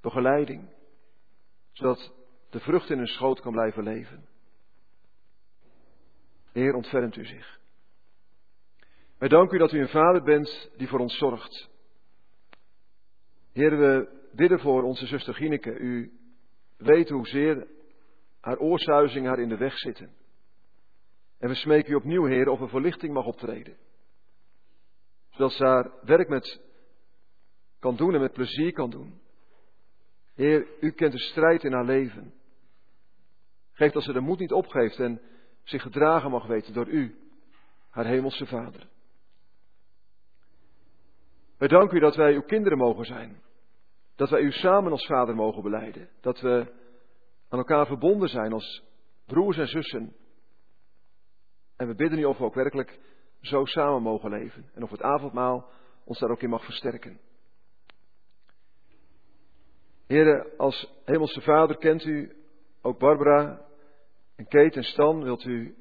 Begeleiding, 0.00 0.68
zodat 1.72 2.12
de 2.50 2.60
vrucht 2.60 2.90
in 2.90 2.96
hun 2.96 3.06
schoot 3.06 3.40
kan 3.40 3.52
blijven 3.52 3.82
leven. 3.82 4.28
Heer, 6.52 6.74
ontfermt 6.74 7.16
u 7.16 7.24
zich. 7.24 7.60
Wij 9.18 9.28
danken 9.28 9.56
u 9.56 9.58
dat 9.58 9.72
u 9.72 9.80
een 9.80 9.88
vader 9.88 10.22
bent 10.22 10.70
die 10.76 10.88
voor 10.88 11.00
ons 11.00 11.18
zorgt. 11.18 11.68
Heer, 13.52 13.78
we 13.78 14.20
bidden 14.32 14.60
voor 14.60 14.82
onze 14.82 15.06
zuster 15.06 15.34
Gineke. 15.34 15.78
U 15.78 16.18
weet 16.76 17.08
hoezeer 17.08 17.66
haar 18.42 18.58
oorsuizingen 18.58 19.28
haar 19.28 19.40
in 19.40 19.48
de 19.48 19.56
weg 19.56 19.78
zitten. 19.78 20.14
En 21.38 21.48
we 21.48 21.54
smeken 21.54 21.92
u 21.92 21.94
opnieuw, 21.94 22.24
Heer, 22.24 22.48
of 22.48 22.60
er 22.60 22.68
verlichting 22.68 23.12
mag 23.12 23.24
optreden. 23.24 23.76
Zodat 25.30 25.52
ze 25.52 25.64
haar 25.64 25.90
werk 26.02 26.28
met 26.28 26.60
kan 27.78 27.96
doen 27.96 28.14
en 28.14 28.20
met 28.20 28.32
plezier 28.32 28.72
kan 28.72 28.90
doen. 28.90 29.20
Heer, 30.34 30.66
u 30.80 30.90
kent 30.90 31.12
de 31.12 31.18
strijd 31.18 31.64
in 31.64 31.72
haar 31.72 31.84
leven. 31.84 32.34
Geef 33.72 33.92
dat 33.92 34.02
ze 34.02 34.12
de 34.12 34.20
moed 34.20 34.38
niet 34.38 34.52
opgeeft 34.52 34.98
en 34.98 35.20
zich 35.62 35.82
gedragen 35.82 36.30
mag 36.30 36.46
weten 36.46 36.72
door 36.72 36.88
u, 36.88 37.16
haar 37.90 38.06
hemelse 38.06 38.46
Vader. 38.46 38.88
Wij 41.58 41.68
danken 41.68 41.96
u 41.96 42.00
dat 42.00 42.16
wij 42.16 42.34
uw 42.34 42.42
kinderen 42.42 42.78
mogen 42.78 43.04
zijn. 43.04 43.42
Dat 44.16 44.30
wij 44.30 44.40
u 44.40 44.52
samen 44.52 44.92
als 44.92 45.06
vader 45.06 45.34
mogen 45.34 45.62
beleiden. 45.62 46.08
Dat 46.20 46.40
we 46.40 46.72
aan 47.52 47.58
elkaar 47.58 47.86
verbonden 47.86 48.28
zijn 48.28 48.52
als 48.52 48.82
broers 49.26 49.56
en 49.56 49.66
zussen. 49.66 50.16
En 51.76 51.86
we 51.86 51.94
bidden 51.94 52.18
u 52.18 52.24
of 52.24 52.38
we 52.38 52.44
ook 52.44 52.54
werkelijk 52.54 53.00
zo 53.40 53.64
samen 53.64 54.02
mogen 54.02 54.30
leven. 54.30 54.70
En 54.74 54.82
of 54.82 54.90
het 54.90 55.02
avondmaal 55.02 55.70
ons 56.04 56.18
daar 56.18 56.30
ook 56.30 56.42
in 56.42 56.48
mag 56.48 56.64
versterken. 56.64 57.20
Heren, 60.06 60.56
als 60.56 60.92
Hemelse 61.04 61.40
Vader 61.40 61.76
kent 61.76 62.04
u 62.04 62.36
ook 62.82 62.98
Barbara 62.98 63.66
en 64.36 64.48
Kate 64.48 64.76
en 64.76 64.84
Stan. 64.84 65.22
Wilt 65.22 65.44
u 65.44 65.76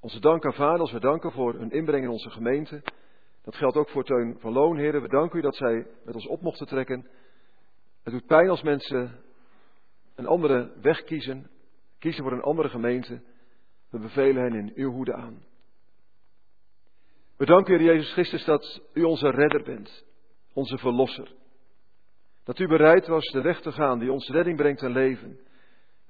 onze 0.00 0.20
dank 0.20 0.44
aanvaarden 0.44 0.80
als 0.80 0.92
we 0.92 1.00
danken 1.00 1.32
voor 1.32 1.54
hun 1.54 1.70
inbreng 1.70 2.04
in 2.04 2.10
onze 2.10 2.30
gemeente. 2.30 2.82
Dat 3.42 3.56
geldt 3.56 3.76
ook 3.76 3.88
voor 3.88 4.04
Teun 4.04 4.36
van 4.38 4.52
Loon, 4.52 4.76
heren. 4.76 5.02
We 5.02 5.08
danken 5.08 5.38
u 5.38 5.42
dat 5.42 5.56
zij 5.56 5.86
met 6.04 6.14
ons 6.14 6.26
op 6.26 6.40
mochten 6.40 6.66
trekken. 6.66 7.08
Het 8.02 8.12
doet 8.12 8.26
pijn 8.26 8.48
als 8.48 8.62
mensen 8.62 9.20
een 10.22 10.28
andere 10.28 10.72
weg 10.80 11.04
kiezen, 11.04 11.50
kiezen 11.98 12.22
voor 12.22 12.32
een 12.32 12.42
andere 12.42 12.68
gemeente. 12.68 13.22
We 13.90 13.98
bevelen 13.98 14.42
hen 14.42 14.54
in 14.54 14.72
uw 14.74 14.90
hoede 14.90 15.14
aan. 15.14 15.44
We 17.36 17.46
danken 17.46 17.78
Heer 17.78 17.94
Jezus 17.94 18.12
Christus, 18.12 18.44
dat 18.44 18.80
u 18.94 19.02
onze 19.02 19.30
redder 19.30 19.62
bent, 19.62 20.04
onze 20.52 20.78
verlosser. 20.78 21.34
Dat 22.44 22.58
u 22.58 22.66
bereid 22.66 23.06
was 23.06 23.30
de 23.30 23.40
weg 23.40 23.60
te 23.60 23.72
gaan 23.72 23.98
die 23.98 24.12
ons 24.12 24.28
redding 24.28 24.56
brengt 24.56 24.82
en 24.82 24.92
leven. 24.92 25.40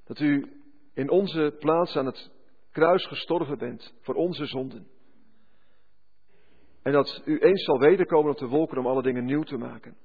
Dat 0.03 0.19
u 0.19 0.61
in 0.93 1.09
onze 1.09 1.55
plaats 1.59 1.95
aan 1.95 2.05
het 2.05 2.31
kruis 2.71 3.05
gestorven 3.05 3.57
bent 3.57 3.93
voor 4.01 4.15
onze 4.15 4.45
zonden. 4.45 4.87
En 6.83 6.91
dat 6.91 7.21
u 7.25 7.39
eens 7.39 7.63
zal 7.63 7.79
wederkomen 7.79 8.31
op 8.31 8.37
de 8.37 8.47
wolken 8.47 8.77
om 8.77 8.87
alle 8.87 9.01
dingen 9.01 9.25
nieuw 9.25 9.43
te 9.43 9.57
maken. 9.57 9.97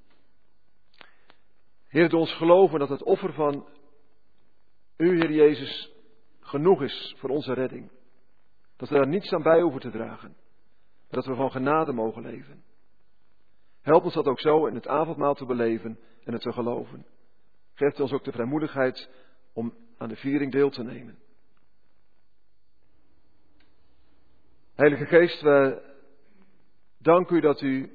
Heer, 1.89 2.09
doe 2.09 2.21
ons 2.21 2.35
geloven 2.35 2.79
dat 2.79 2.89
het 2.89 3.03
offer 3.03 3.33
van 3.33 3.67
u, 4.99 5.17
Heer 5.17 5.33
Jezus, 5.33 5.93
genoeg 6.41 6.83
is 6.83 7.15
voor 7.19 7.31
onze 7.31 7.53
redding. 7.53 7.91
Dat 8.77 8.89
we 8.89 8.95
daar 8.95 9.09
niets 9.09 9.33
aan 9.33 9.43
bij 9.43 9.61
hoeven 9.61 9.81
te 9.81 9.91
dragen. 9.91 10.37
Maar 11.09 11.21
dat 11.21 11.27
we 11.27 11.35
van 11.35 11.51
genade 11.51 11.93
mogen 11.93 12.23
leven. 12.23 12.65
Help 13.81 14.05
ons 14.05 14.15
dat 14.15 14.27
ook 14.27 14.41
zo 14.41 14.67
in 14.67 14.75
het 14.75 14.87
avondmaal 14.87 15.35
te 15.35 15.45
beleven 15.45 15.99
en 16.25 16.33
het 16.33 16.43
te 16.43 16.53
geloven. 16.53 17.07
Geef 17.75 18.01
ons 18.01 18.13
ook 18.13 18.25
de 18.25 18.33
vrijmoedigheid 18.33 19.11
om 19.53 19.75
aan 19.97 20.09
de 20.09 20.17
viering 20.17 20.53
deel 20.53 20.71
te 20.71 20.83
nemen. 20.83 21.19
Heilige 24.75 25.07
Geest, 25.07 25.41
we 25.41 25.83
danken 26.99 27.37
u 27.37 27.41
dat 27.41 27.61
u 27.61 27.93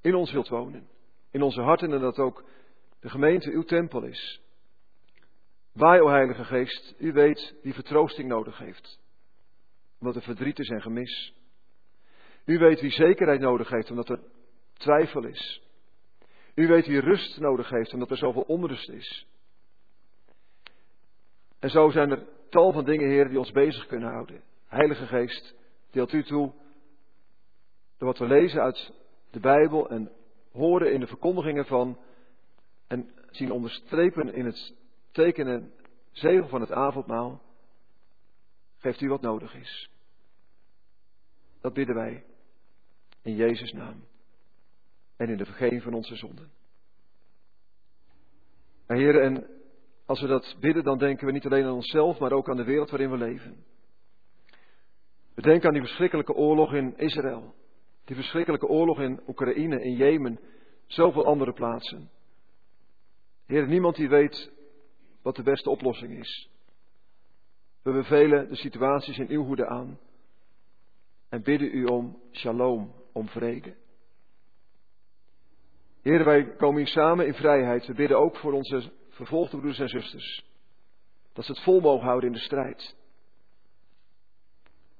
in 0.00 0.14
ons 0.14 0.32
wilt 0.32 0.48
wonen, 0.48 0.88
in 1.30 1.42
onze 1.42 1.60
harten 1.60 1.92
en 1.92 2.00
dat 2.00 2.18
ook 2.18 2.44
de 3.00 3.08
gemeente 3.08 3.50
uw 3.50 3.62
tempel 3.62 4.02
is. 4.02 4.40
Wij, 5.72 6.00
o 6.00 6.08
Heilige 6.08 6.44
Geest, 6.44 6.94
u 6.98 7.12
weet 7.12 7.54
wie 7.62 7.74
vertroosting 7.74 8.28
nodig 8.28 8.58
heeft, 8.58 9.00
omdat 9.98 10.16
er 10.16 10.22
verdriet 10.22 10.58
is 10.58 10.68
en 10.68 10.82
gemis. 10.82 11.34
U 12.44 12.58
weet 12.58 12.80
wie 12.80 12.90
zekerheid 12.90 13.40
nodig 13.40 13.68
heeft, 13.68 13.90
omdat 13.90 14.08
er 14.08 14.20
twijfel 14.72 15.24
is. 15.24 15.62
U 16.54 16.66
weet 16.66 16.86
wie 16.86 17.00
rust 17.00 17.40
nodig 17.40 17.70
heeft, 17.70 17.92
omdat 17.92 18.10
er 18.10 18.16
zoveel 18.16 18.42
onrust 18.42 18.88
is. 18.88 19.26
En 21.58 21.70
zo 21.70 21.90
zijn 21.90 22.10
er 22.10 22.26
tal 22.50 22.72
van 22.72 22.84
dingen, 22.84 23.08
Heer, 23.08 23.28
die 23.28 23.38
ons 23.38 23.50
bezig 23.50 23.86
kunnen 23.86 24.12
houden. 24.12 24.42
Heilige 24.66 25.06
Geest, 25.06 25.54
deelt 25.90 26.12
u 26.12 26.22
toe 26.22 26.52
door 27.98 28.08
wat 28.08 28.18
we 28.18 28.26
lezen 28.26 28.62
uit 28.62 28.92
de 29.30 29.40
Bijbel 29.40 29.90
en 29.90 30.10
horen 30.52 30.92
in 30.92 31.00
de 31.00 31.06
verkondigingen 31.06 31.66
van 31.66 31.98
en 32.86 33.10
zien 33.30 33.52
onderstrepen 33.52 34.34
in 34.34 34.44
het 34.44 34.74
tekenen 35.12 35.72
zegel 36.10 36.48
van 36.48 36.60
het 36.60 36.72
avondmaal. 36.72 37.42
Geeft 38.76 39.00
u 39.00 39.08
wat 39.08 39.20
nodig 39.20 39.54
is. 39.54 39.90
Dat 41.60 41.72
bidden 41.72 41.94
wij 41.94 42.24
in 43.22 43.34
Jezus' 43.34 43.72
naam 43.72 44.04
en 45.16 45.28
in 45.28 45.36
de 45.36 45.44
vergeving 45.44 45.82
van 45.82 45.94
onze 45.94 46.16
zonden. 46.16 46.50
En 48.86 48.96
Heer, 48.96 49.20
en 49.20 49.46
als 50.06 50.20
we 50.20 50.26
dat 50.26 50.56
bidden, 50.60 50.84
dan 50.84 50.98
denken 50.98 51.26
we 51.26 51.32
niet 51.32 51.46
alleen 51.46 51.64
aan 51.64 51.72
onszelf, 51.72 52.18
maar 52.18 52.32
ook 52.32 52.48
aan 52.48 52.56
de 52.56 52.64
wereld 52.64 52.90
waarin 52.90 53.10
we 53.10 53.16
leven. 53.16 53.64
We 55.34 55.42
denken 55.42 55.68
aan 55.68 55.74
die 55.74 55.82
verschrikkelijke 55.82 56.32
oorlog 56.32 56.72
in 56.72 56.96
Israël, 56.96 57.54
die 58.04 58.16
verschrikkelijke 58.16 58.66
oorlog 58.66 59.00
in 59.00 59.20
Oekraïne, 59.26 59.82
in 59.82 59.96
Jemen, 59.96 60.40
zoveel 60.86 61.24
andere 61.24 61.52
plaatsen. 61.52 62.10
Heer, 63.46 63.66
niemand 63.66 63.96
die 63.96 64.08
weet 64.08 64.52
wat 65.22 65.36
de 65.36 65.42
beste 65.42 65.70
oplossing 65.70 66.18
is. 66.18 66.50
We 67.82 67.92
bevelen 67.92 68.48
de 68.48 68.56
situaties 68.56 69.18
in 69.18 69.28
uw 69.28 69.44
hoede 69.44 69.66
aan 69.66 69.98
en 71.28 71.42
bidden 71.42 71.76
u 71.76 71.84
om 71.84 72.18
shalom, 72.32 72.92
om 73.12 73.28
vrede. 73.28 73.74
Heer, 76.02 76.24
wij 76.24 76.56
komen 76.56 76.76
hier 76.76 76.86
samen 76.86 77.26
in 77.26 77.34
vrijheid. 77.34 77.86
We 77.86 77.94
bidden 77.94 78.18
ook 78.18 78.36
voor 78.36 78.52
onze 78.52 78.92
vervolgde 79.08 79.56
broeders 79.56 79.78
en 79.78 79.88
zusters. 79.88 80.44
Dat 81.32 81.44
ze 81.44 81.52
het 81.52 81.62
vol 81.62 81.80
mogen 81.80 82.06
houden 82.06 82.28
in 82.28 82.34
de 82.34 82.42
strijd. 82.42 82.96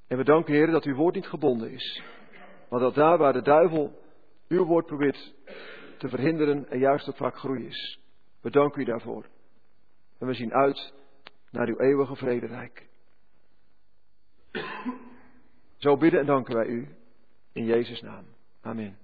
En 0.06 0.16
we 0.16 0.24
danken, 0.24 0.54
Heer, 0.54 0.70
dat 0.70 0.84
uw 0.84 0.94
woord 0.94 1.14
niet 1.14 1.26
gebonden 1.26 1.70
is. 1.70 2.02
Maar 2.70 2.80
dat 2.80 2.94
daar 2.94 3.18
waar 3.18 3.32
de 3.32 3.42
duivel 3.42 4.00
uw 4.48 4.64
woord 4.64 4.86
probeert 4.86 5.34
te 5.98 6.08
verhinderen, 6.08 6.70
er 6.70 6.78
juist 6.78 7.08
ook 7.08 7.16
vaak 7.16 7.36
groei 7.36 7.66
is. 7.66 7.98
We 8.40 8.50
danken 8.50 8.80
u 8.80 8.84
daarvoor. 8.84 9.26
En 10.22 10.28
we 10.28 10.34
zien 10.34 10.52
uit 10.52 10.92
naar 11.50 11.68
uw 11.68 11.78
eeuwige 11.78 12.16
vrederijk. 12.16 12.88
Zo 15.76 15.96
bidden 15.96 16.20
en 16.20 16.26
danken 16.26 16.54
wij 16.54 16.66
u 16.66 16.88
in 17.52 17.64
Jezus' 17.64 18.00
naam. 18.00 18.24
Amen. 18.60 18.98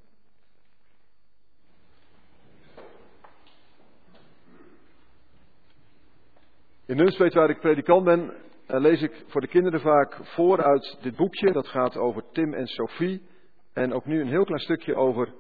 In 6.86 6.96
Nunspeet, 6.96 7.34
waar 7.34 7.50
ik 7.50 7.60
predikant 7.60 8.04
ben, 8.04 8.34
eh, 8.66 8.80
lees 8.80 9.02
ik 9.02 9.24
voor 9.26 9.40
de 9.40 9.48
kinderen 9.48 9.80
vaak 9.80 10.20
voor 10.22 10.62
uit 10.62 10.98
dit 11.00 11.16
boekje. 11.16 11.52
Dat 11.52 11.66
gaat 11.66 11.96
over 11.96 12.24
Tim 12.32 12.54
en 12.54 12.66
Sophie. 12.66 13.22
En 13.72 13.92
ook 13.92 14.04
nu 14.04 14.20
een 14.20 14.28
heel 14.28 14.44
klein 14.44 14.60
stukje 14.60 14.94
over 14.94 15.34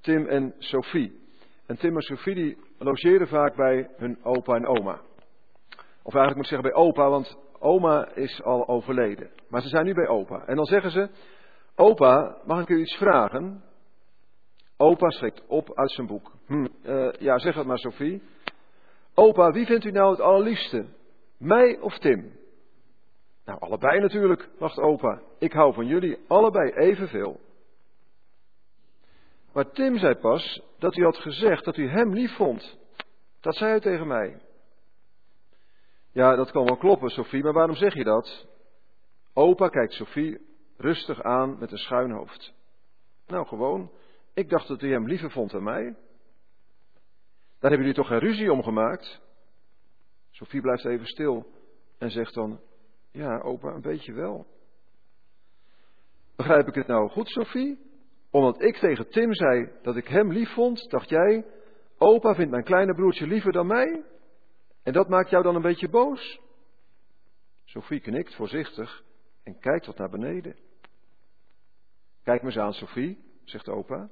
Tim 0.00 0.26
en 0.26 0.54
Sophie. 0.58 1.20
En 1.66 1.76
Tim 1.76 1.96
en 1.96 2.02
Sophie 2.02 2.34
die 2.34 2.58
logeren 2.78 3.28
vaak 3.28 3.56
bij 3.56 3.90
hun 3.96 4.24
opa 4.24 4.54
en 4.54 4.66
oma. 4.66 5.00
Of 6.02 6.14
eigenlijk 6.14 6.36
moet 6.36 6.44
ik 6.44 6.50
zeggen 6.50 6.70
bij 6.70 6.82
opa, 6.82 7.08
want 7.08 7.36
oma 7.58 8.08
is 8.14 8.42
al 8.42 8.68
overleden. 8.68 9.30
Maar 9.48 9.60
ze 9.60 9.68
zijn 9.68 9.84
nu 9.84 9.94
bij 9.94 10.08
opa. 10.08 10.44
En 10.46 10.56
dan 10.56 10.64
zeggen 10.64 10.90
ze, 10.90 11.08
opa, 11.76 12.36
mag 12.44 12.60
ik 12.60 12.68
u 12.68 12.80
iets 12.80 12.96
vragen? 12.96 13.62
Opa 14.76 15.10
schrikt 15.10 15.42
op 15.46 15.74
uit 15.74 15.90
zijn 15.90 16.06
boek. 16.06 16.32
Hm, 16.46 16.66
uh, 16.82 17.12
ja, 17.18 17.38
zeg 17.38 17.54
het 17.54 17.66
maar 17.66 17.78
Sophie. 17.78 18.22
Opa, 19.14 19.50
wie 19.50 19.66
vindt 19.66 19.84
u 19.84 19.90
nou 19.90 20.10
het 20.10 20.20
allerliefste? 20.20 20.86
Mij 21.38 21.78
of 21.80 21.98
Tim? 21.98 22.32
Nou, 23.44 23.60
allebei 23.60 24.00
natuurlijk, 24.00 24.48
wacht 24.58 24.78
opa. 24.78 25.20
Ik 25.38 25.52
hou 25.52 25.74
van 25.74 25.86
jullie 25.86 26.18
allebei 26.26 26.70
evenveel. 26.70 27.40
Maar 29.52 29.70
Tim 29.70 29.98
zei 29.98 30.14
pas 30.14 30.62
dat 30.78 30.96
u 30.96 31.04
had 31.04 31.16
gezegd 31.16 31.64
dat 31.64 31.76
u 31.76 31.88
hem 31.88 32.12
lief 32.12 32.36
vond. 32.36 32.78
Dat 33.40 33.56
zei 33.56 33.70
hij 33.70 33.80
tegen 33.80 34.06
mij. 34.06 34.40
Ja, 36.12 36.34
dat 36.36 36.50
kan 36.50 36.64
wel 36.64 36.76
kloppen, 36.76 37.10
Sophie, 37.10 37.42
maar 37.42 37.52
waarom 37.52 37.76
zeg 37.76 37.94
je 37.94 38.04
dat? 38.04 38.46
Opa 39.32 39.68
kijkt 39.68 39.92
Sophie 39.92 40.40
rustig 40.76 41.22
aan 41.22 41.58
met 41.58 41.72
een 41.72 41.78
schuin 41.78 42.10
hoofd. 42.10 42.54
Nou, 43.26 43.46
gewoon. 43.46 43.90
Ik 44.34 44.48
dacht 44.48 44.68
dat 44.68 44.82
u 44.82 44.92
hem 44.92 45.06
liever 45.06 45.30
vond 45.30 45.50
dan 45.50 45.62
mij. 45.62 45.84
Daar 47.58 47.70
hebben 47.70 47.78
jullie 47.78 47.94
toch 47.94 48.06
geen 48.06 48.18
ruzie 48.18 48.52
om 48.52 48.62
gemaakt? 48.62 49.20
Sophie 50.30 50.60
blijft 50.60 50.84
even 50.84 51.06
stil 51.06 51.46
en 51.98 52.10
zegt 52.10 52.34
dan: 52.34 52.60
Ja, 53.10 53.40
opa, 53.40 53.68
een 53.68 53.80
beetje 53.80 54.12
wel. 54.12 54.46
Begrijp 56.36 56.68
ik 56.68 56.74
het 56.74 56.86
nou 56.86 57.08
goed, 57.08 57.28
Sophie? 57.28 57.78
Omdat 58.30 58.62
ik 58.62 58.76
tegen 58.76 59.08
Tim 59.10 59.34
zei 59.34 59.70
dat 59.82 59.96
ik 59.96 60.08
hem 60.08 60.32
lief 60.32 60.54
vond, 60.54 60.90
dacht 60.90 61.08
jij: 61.08 61.44
Opa 61.98 62.34
vindt 62.34 62.50
mijn 62.50 62.64
kleine 62.64 62.94
broertje 62.94 63.26
liever 63.26 63.52
dan 63.52 63.66
mij? 63.66 64.04
En 64.82 64.92
dat 64.92 65.08
maakt 65.08 65.30
jou 65.30 65.42
dan 65.42 65.54
een 65.54 65.62
beetje 65.62 65.88
boos? 65.88 66.40
Sophie 67.64 68.00
knikt 68.00 68.34
voorzichtig 68.34 69.02
en 69.42 69.58
kijkt 69.58 69.86
wat 69.86 69.98
naar 69.98 70.10
beneden. 70.10 70.56
Kijk 72.22 72.42
me 72.42 72.48
eens 72.48 72.58
aan, 72.58 72.72
Sophie, 72.72 73.24
zegt 73.44 73.68
opa. 73.68 74.10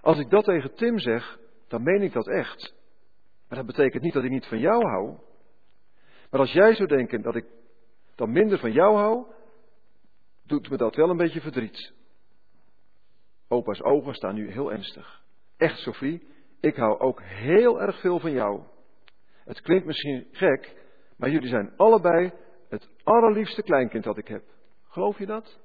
Als 0.00 0.18
ik 0.18 0.30
dat 0.30 0.44
tegen 0.44 0.74
Tim 0.74 0.98
zeg, 0.98 1.38
dan 1.68 1.82
meen 1.82 2.02
ik 2.02 2.12
dat 2.12 2.28
echt. 2.28 2.74
Maar 3.48 3.58
dat 3.58 3.66
betekent 3.66 4.02
niet 4.02 4.12
dat 4.12 4.24
ik 4.24 4.30
niet 4.30 4.46
van 4.46 4.58
jou 4.58 4.84
hou. 4.84 5.18
Maar 6.30 6.40
als 6.40 6.52
jij 6.52 6.74
zou 6.74 6.88
denken 6.88 7.22
dat 7.22 7.36
ik 7.36 7.46
dan 8.14 8.32
minder 8.32 8.58
van 8.58 8.72
jou 8.72 8.96
hou, 8.96 9.26
doet 10.46 10.70
me 10.70 10.76
dat 10.76 10.94
wel 10.94 11.10
een 11.10 11.16
beetje 11.16 11.40
verdriet. 11.40 11.92
Opa's 13.48 13.82
ogen 13.82 14.14
staan 14.14 14.34
nu 14.34 14.50
heel 14.50 14.72
ernstig. 14.72 15.22
Echt, 15.56 15.78
Sophie, 15.78 16.28
ik 16.60 16.76
hou 16.76 16.98
ook 16.98 17.22
heel 17.22 17.80
erg 17.80 18.00
veel 18.00 18.18
van 18.18 18.32
jou. 18.32 18.62
Het 19.50 19.60
klinkt 19.60 19.86
misschien 19.86 20.26
gek, 20.32 20.76
maar 21.16 21.30
jullie 21.30 21.48
zijn 21.48 21.72
allebei 21.76 22.32
het 22.68 22.88
allerliefste 23.02 23.62
kleinkind 23.62 24.04
dat 24.04 24.16
ik 24.16 24.28
heb. 24.28 24.42
Geloof 24.88 25.18
je 25.18 25.26
dat? 25.26 25.58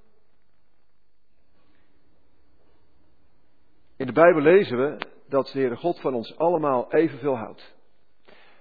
In 3.97 4.05
de 4.05 4.11
Bijbel 4.11 4.41
lezen 4.41 4.77
we 4.77 5.07
dat 5.27 5.45
de 5.45 5.59
Heere 5.59 5.75
God 5.75 5.99
van 5.99 6.13
ons 6.13 6.37
allemaal 6.37 6.93
evenveel 6.93 7.37
houdt. 7.37 7.75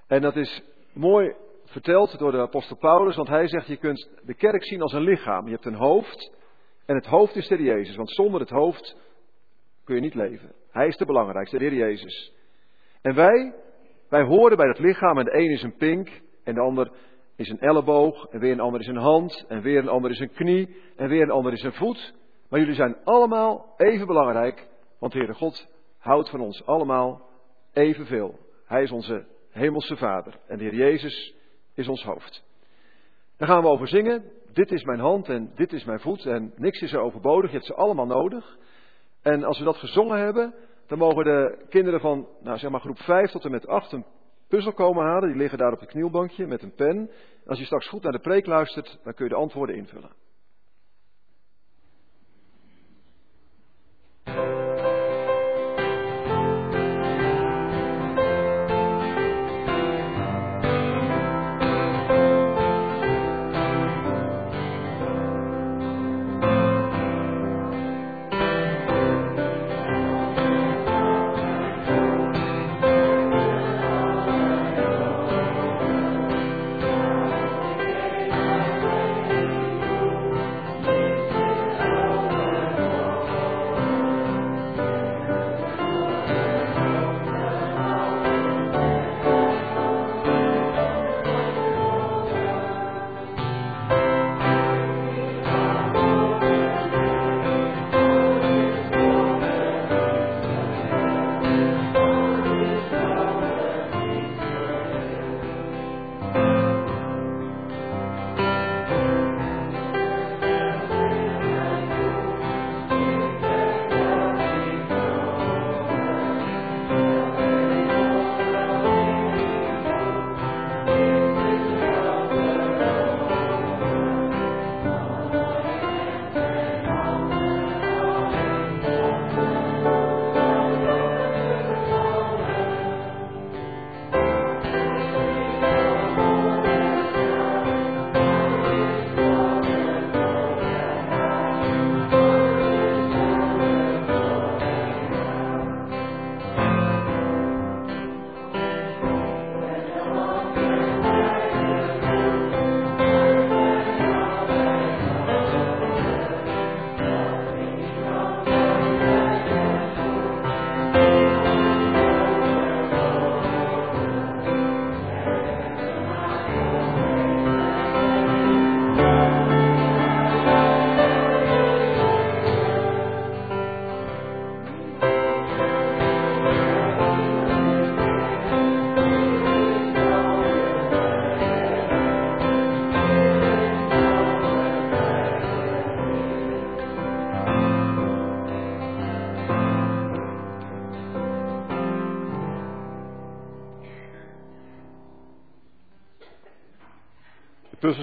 En 0.06 0.20
dat 0.20 0.36
is 0.36 0.62
mooi 0.92 1.34
verteld 1.64 2.18
door 2.18 2.32
de 2.32 2.40
apostel 2.40 2.76
Paulus, 2.76 3.16
want 3.16 3.28
hij 3.28 3.48
zegt 3.48 3.66
je 3.66 3.76
kunt 3.76 4.08
de 4.22 4.34
kerk 4.34 4.64
zien 4.64 4.82
als 4.82 4.92
een 4.92 5.02
lichaam. 5.02 5.44
Je 5.44 5.52
hebt 5.52 5.66
een 5.66 5.74
hoofd 5.74 6.32
en 6.86 6.94
het 6.94 7.06
hoofd 7.06 7.36
is 7.36 7.48
de 7.48 7.56
Heer 7.56 7.64
Jezus, 7.64 7.96
want 7.96 8.10
zonder 8.10 8.40
het 8.40 8.50
hoofd 8.50 8.96
kun 9.84 9.94
je 9.94 10.00
niet 10.00 10.14
leven. 10.14 10.54
Hij 10.70 10.86
is 10.86 10.96
de 10.96 11.06
belangrijkste, 11.06 11.58
de 11.58 11.64
Heer 11.64 11.74
Jezus. 11.74 12.32
En 13.02 13.14
wij, 13.14 13.54
wij 14.14 14.22
horen 14.22 14.56
bij 14.56 14.66
dat 14.66 14.78
lichaam 14.78 15.18
en 15.18 15.24
de 15.24 15.34
een 15.34 15.50
is 15.50 15.62
een 15.62 15.76
pink 15.76 16.20
en 16.44 16.54
de 16.54 16.60
ander 16.60 16.90
is 17.36 17.48
een 17.48 17.60
elleboog 17.60 18.26
en 18.30 18.40
weer 18.40 18.52
een 18.52 18.60
ander 18.60 18.80
is 18.80 18.86
een 18.86 18.96
hand 18.96 19.44
en 19.48 19.62
weer 19.62 19.78
een 19.78 19.88
ander 19.88 20.10
is 20.10 20.18
een 20.18 20.32
knie 20.32 20.76
en 20.96 21.08
weer 21.08 21.22
een 21.22 21.30
ander 21.30 21.52
is 21.52 21.62
een 21.62 21.72
voet. 21.72 22.14
Maar 22.48 22.60
jullie 22.60 22.74
zijn 22.74 22.96
allemaal 23.04 23.74
even 23.76 24.06
belangrijk, 24.06 24.68
want 24.98 25.12
Heere 25.12 25.34
God 25.34 25.66
houdt 25.98 26.30
van 26.30 26.40
ons 26.40 26.66
allemaal 26.66 27.28
evenveel. 27.72 28.38
Hij 28.66 28.82
is 28.82 28.90
onze 28.90 29.26
hemelse 29.50 29.96
Vader 29.96 30.38
en 30.46 30.58
de 30.58 30.64
Heer 30.64 30.74
Jezus 30.74 31.34
is 31.74 31.88
ons 31.88 32.04
hoofd. 32.04 32.44
Daar 33.36 33.48
gaan 33.48 33.62
we 33.62 33.68
over 33.68 33.88
zingen. 33.88 34.24
Dit 34.52 34.72
is 34.72 34.84
mijn 34.84 35.00
hand 35.00 35.28
en 35.28 35.52
dit 35.54 35.72
is 35.72 35.84
mijn 35.84 36.00
voet 36.00 36.26
en 36.26 36.52
niks 36.56 36.80
is 36.80 36.92
er 36.92 37.00
overbodig. 37.00 37.50
Je 37.50 37.56
hebt 37.56 37.68
ze 37.68 37.74
allemaal 37.74 38.06
nodig. 38.06 38.58
En 39.22 39.44
als 39.44 39.58
we 39.58 39.64
dat 39.64 39.76
gezongen 39.76 40.18
hebben, 40.18 40.54
dan 40.86 40.98
mogen 40.98 41.24
de 41.24 41.64
kinderen 41.68 42.00
van, 42.00 42.28
nou 42.40 42.58
zeg 42.58 42.70
maar 42.70 42.80
groep 42.80 42.98
5 42.98 43.30
tot 43.30 43.44
en 43.44 43.50
met 43.50 43.66
8 43.66 43.92
een 43.92 44.04
puzzel 44.48 44.72
komen 44.72 45.04
halen. 45.04 45.28
Die 45.28 45.38
liggen 45.38 45.58
daar 45.58 45.72
op 45.72 45.80
het 45.80 45.88
knielbankje 45.88 46.46
met 46.46 46.62
een 46.62 46.74
pen. 46.74 47.10
als 47.46 47.58
je 47.58 47.64
straks 47.64 47.88
goed 47.88 48.02
naar 48.02 48.12
de 48.12 48.18
preek 48.18 48.46
luistert, 48.46 48.98
dan 49.02 49.14
kun 49.14 49.24
je 49.24 49.30
de 49.30 49.38
antwoorden 49.38 49.76
invullen. 49.76 50.10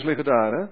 Puzzels 0.02 0.04
liggen 0.04 0.26
daar, 0.26 0.52
hè? 0.52 0.71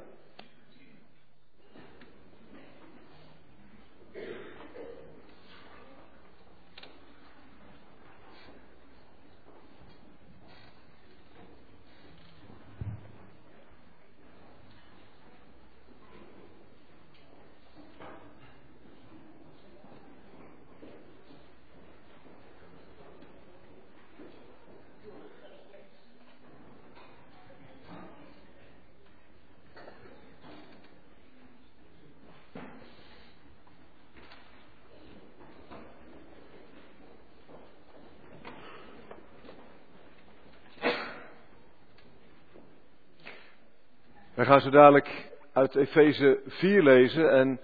We 44.40 44.46
gaan 44.46 44.60
zo 44.62 44.70
dadelijk 44.70 45.32
uit 45.54 45.76
Efeze 45.76 46.40
4 46.46 46.84
lezen 46.84 47.32
en 47.32 47.60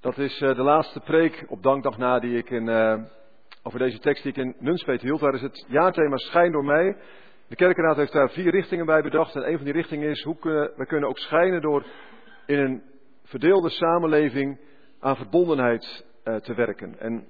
dat 0.00 0.18
is 0.18 0.40
eh, 0.40 0.54
de 0.54 0.62
laatste 0.62 1.00
preek 1.00 1.44
op 1.48 1.62
dankdag 1.62 1.98
na 1.98 2.18
die 2.18 2.36
ik 2.36 2.50
in, 2.50 2.66
uh, 2.66 3.02
over 3.62 3.78
deze 3.78 3.98
tekst 3.98 4.22
die 4.22 4.32
ik 4.32 4.38
in 4.38 4.54
Nunspeet 4.58 5.00
hield. 5.00 5.20
Daar 5.20 5.34
is 5.34 5.40
het 5.40 5.64
jaarthema 5.68 6.16
Schijn 6.16 6.52
door 6.52 6.64
mij. 6.64 6.96
De 7.48 7.54
kerkenraad 7.54 7.96
heeft 7.96 8.12
daar 8.12 8.30
vier 8.30 8.50
richtingen 8.50 8.86
bij 8.86 9.02
bedacht 9.02 9.34
en 9.34 9.48
een 9.48 9.56
van 9.56 9.64
die 9.64 9.72
richtingen 9.72 10.10
is 10.10 10.22
hoe 10.22 10.38
kunnen, 10.38 10.72
we 10.76 10.86
kunnen 10.86 11.08
ook 11.08 11.18
schijnen 11.18 11.60
door 11.60 11.86
in 12.46 12.58
een 12.58 12.82
verdeelde 13.24 13.70
samenleving 13.70 14.60
aan 15.00 15.16
verbondenheid 15.16 16.04
uh, 16.24 16.36
te 16.36 16.54
werken. 16.54 16.98
En 16.98 17.28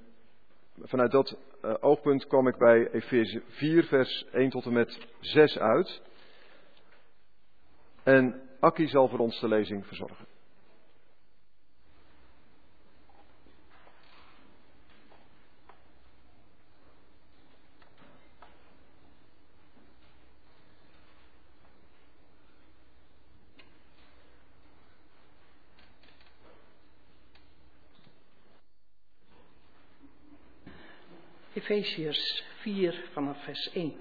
vanuit 0.83 1.11
dat 1.11 1.39
oogpunt 1.81 2.27
kwam 2.27 2.47
ik 2.47 2.57
bij 2.57 2.91
Efeze 2.91 3.43
4 3.47 3.85
vers 3.85 4.27
1 4.33 4.51
tot 4.51 4.64
en 4.64 4.73
met 4.73 5.07
6 5.21 5.59
uit. 5.59 6.03
En 8.03 8.49
Akkie 8.61 8.88
zal 8.88 9.08
voor 9.08 9.18
ons 9.18 9.40
de 9.40 9.48
lezing 9.48 9.86
verzorgen. 9.86 10.26
Efeziërs 31.52 32.44
4 32.61 33.08
vanaf 33.12 33.44
vers 33.44 33.70
1. 33.72 33.94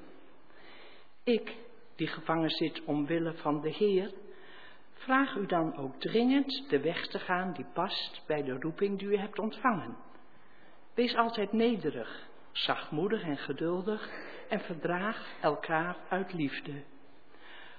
Ik, 1.23 1.55
die 1.95 2.07
gevangen 2.07 2.49
zit 2.49 2.83
omwille 2.83 3.33
van 3.33 3.61
de 3.61 3.69
Heer, 3.69 4.13
Vraag 4.99 5.35
u 5.35 5.45
dan 5.45 5.77
ook 5.77 5.99
dringend 5.99 6.69
de 6.69 6.79
weg 6.79 7.07
te 7.07 7.19
gaan 7.19 7.53
die 7.53 7.65
past 7.73 8.21
bij 8.27 8.43
de 8.43 8.59
roeping 8.59 8.99
die 8.99 9.07
u 9.07 9.17
hebt 9.17 9.39
ontvangen. 9.39 9.97
Wees 10.93 11.15
altijd 11.15 11.51
nederig, 11.51 12.27
zachtmoedig 12.51 13.23
en 13.23 13.37
geduldig 13.37 14.09
en 14.49 14.59
verdraag 14.59 15.27
elkaar 15.41 15.97
uit 16.09 16.33
liefde. 16.33 16.83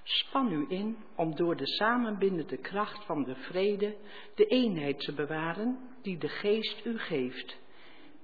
Span 0.03 0.53
u 0.53 0.67
in 0.69 0.97
om 1.17 1.35
door 1.37 1.57
de 1.57 1.67
samenbindende 1.67 2.57
kracht 2.57 3.05
van 3.05 3.25
de 3.25 3.35
vrede 3.35 3.97
de 4.35 4.45
eenheid 4.45 5.01
te 5.01 5.13
bewaren 5.13 5.79
die 6.03 6.19
de 6.19 6.29
geest 6.29 6.85
u 6.85 6.99
geeft. 6.99 7.59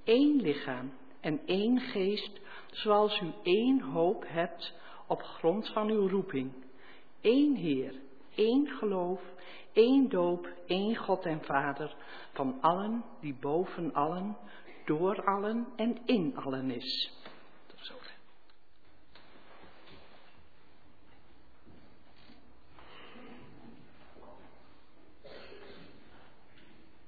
Eén 0.03 0.41
lichaam 0.41 0.93
en 1.21 1.41
één 1.45 1.79
geest, 1.79 2.39
zoals 2.71 3.21
u 3.21 3.31
één 3.43 3.81
hoop 3.81 4.23
hebt 4.27 4.73
op 5.07 5.21
grond 5.21 5.69
van 5.69 5.89
uw 5.89 6.07
roeping. 6.07 6.53
Eén 7.21 7.55
Heer 7.55 8.05
één 8.37 8.67
geloof, 8.67 9.21
één 9.73 10.09
doop, 10.09 10.47
één 10.65 10.95
God 10.95 11.25
en 11.25 11.43
Vader, 11.43 11.95
van 12.33 12.57
allen 12.61 13.03
die 13.21 13.37
boven 13.39 13.93
allen, 13.93 14.37
door 14.85 15.25
allen 15.25 15.67
en 15.75 15.97
in 16.05 16.37
allen 16.37 16.71
is. 16.71 17.15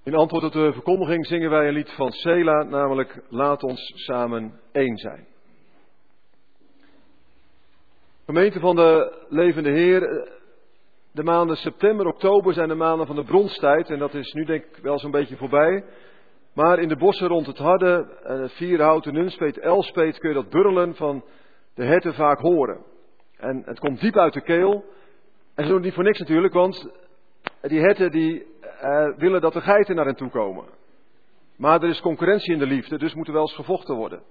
In 0.04 0.16
antwoord 0.16 0.44
op 0.44 0.52
de 0.52 0.74
verkondiging 0.74 1.26
zingen 1.26 1.50
wij 1.50 1.68
een 1.68 1.74
lied 1.74 1.90
van 1.90 2.12
Sela, 2.12 2.64
namelijk 2.64 3.24
Laat 3.30 3.64
ons 3.64 3.92
samen 3.96 4.60
één 4.72 4.98
zijn. 4.98 5.28
Gemeente 8.26 8.60
van 8.60 8.76
de 8.76 9.26
levende 9.30 9.72
Heer, 9.72 10.30
de 11.12 11.24
maanden 11.24 11.56
september, 11.56 12.08
oktober 12.08 12.54
zijn 12.54 12.68
de 12.68 12.76
maanden 12.76 13.08
van 13.08 13.16
de 13.16 13.24
bronstijd. 13.24 13.90
En 13.90 14.00
dat 14.00 14.14
is 14.14 14.34
nu 14.34 14.46
denk 14.46 14.64
ik 14.64 14.78
wel 14.82 15.00
zo'n 15.00 15.12
beetje 15.12 15.38
voorbij. 15.38 15.84
Maar 16.54 16.80
in 16.80 16.88
de 16.88 16.98
bossen 16.98 17.28
rond 17.28 17.46
het 17.46 17.58
Harde, 17.58 18.18
het 18.24 18.52
Vierhouten, 18.52 19.14
Nunspeet, 19.14 19.60
Elspeet 19.60 20.18
kun 20.18 20.30
je 20.30 20.36
dat 20.36 20.50
burrelen 20.50 20.96
van 20.96 21.24
de 21.74 21.86
herten 21.86 22.14
vaak 22.14 22.40
horen. 22.40 22.84
En 23.38 23.62
het 23.66 23.80
komt 23.80 24.00
diep 24.00 24.18
uit 24.18 24.34
de 24.34 24.42
keel. 24.42 24.84
En 25.56 25.64
ze 25.64 25.70
doen 25.70 25.76
het 25.76 25.84
niet 25.84 25.94
voor 25.94 26.04
niks 26.04 26.20
natuurlijk, 26.20 26.54
want 26.54 26.90
die 27.62 27.80
herten 27.80 28.12
die 28.12 28.46
uh, 28.84 29.18
willen 29.18 29.42
dat 29.42 29.54
de 29.54 29.62
geiten 29.62 29.96
naar 29.96 30.06
hen 30.06 30.16
toe 30.16 30.30
komen. 30.30 30.66
Maar 31.58 31.84
er 31.84 31.90
is 31.90 32.02
concurrentie 32.02 32.54
in 32.54 32.60
de 32.60 32.66
liefde, 32.66 32.98
dus 32.98 33.14
moet 33.14 33.28
er 33.28 33.34
wel 33.34 33.42
eens 33.42 33.56
gevochten 33.56 33.96
worden. 33.96 34.24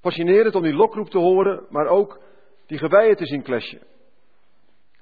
Fascinerend 0.00 0.54
om 0.54 0.62
die 0.62 0.74
lokroep 0.74 1.10
te 1.10 1.18
horen, 1.18 1.66
maar 1.68 1.86
ook 1.86 2.20
die 2.66 2.78
geweien 2.78 3.16
te 3.16 3.26
zien 3.26 3.42
clashen. 3.42 3.82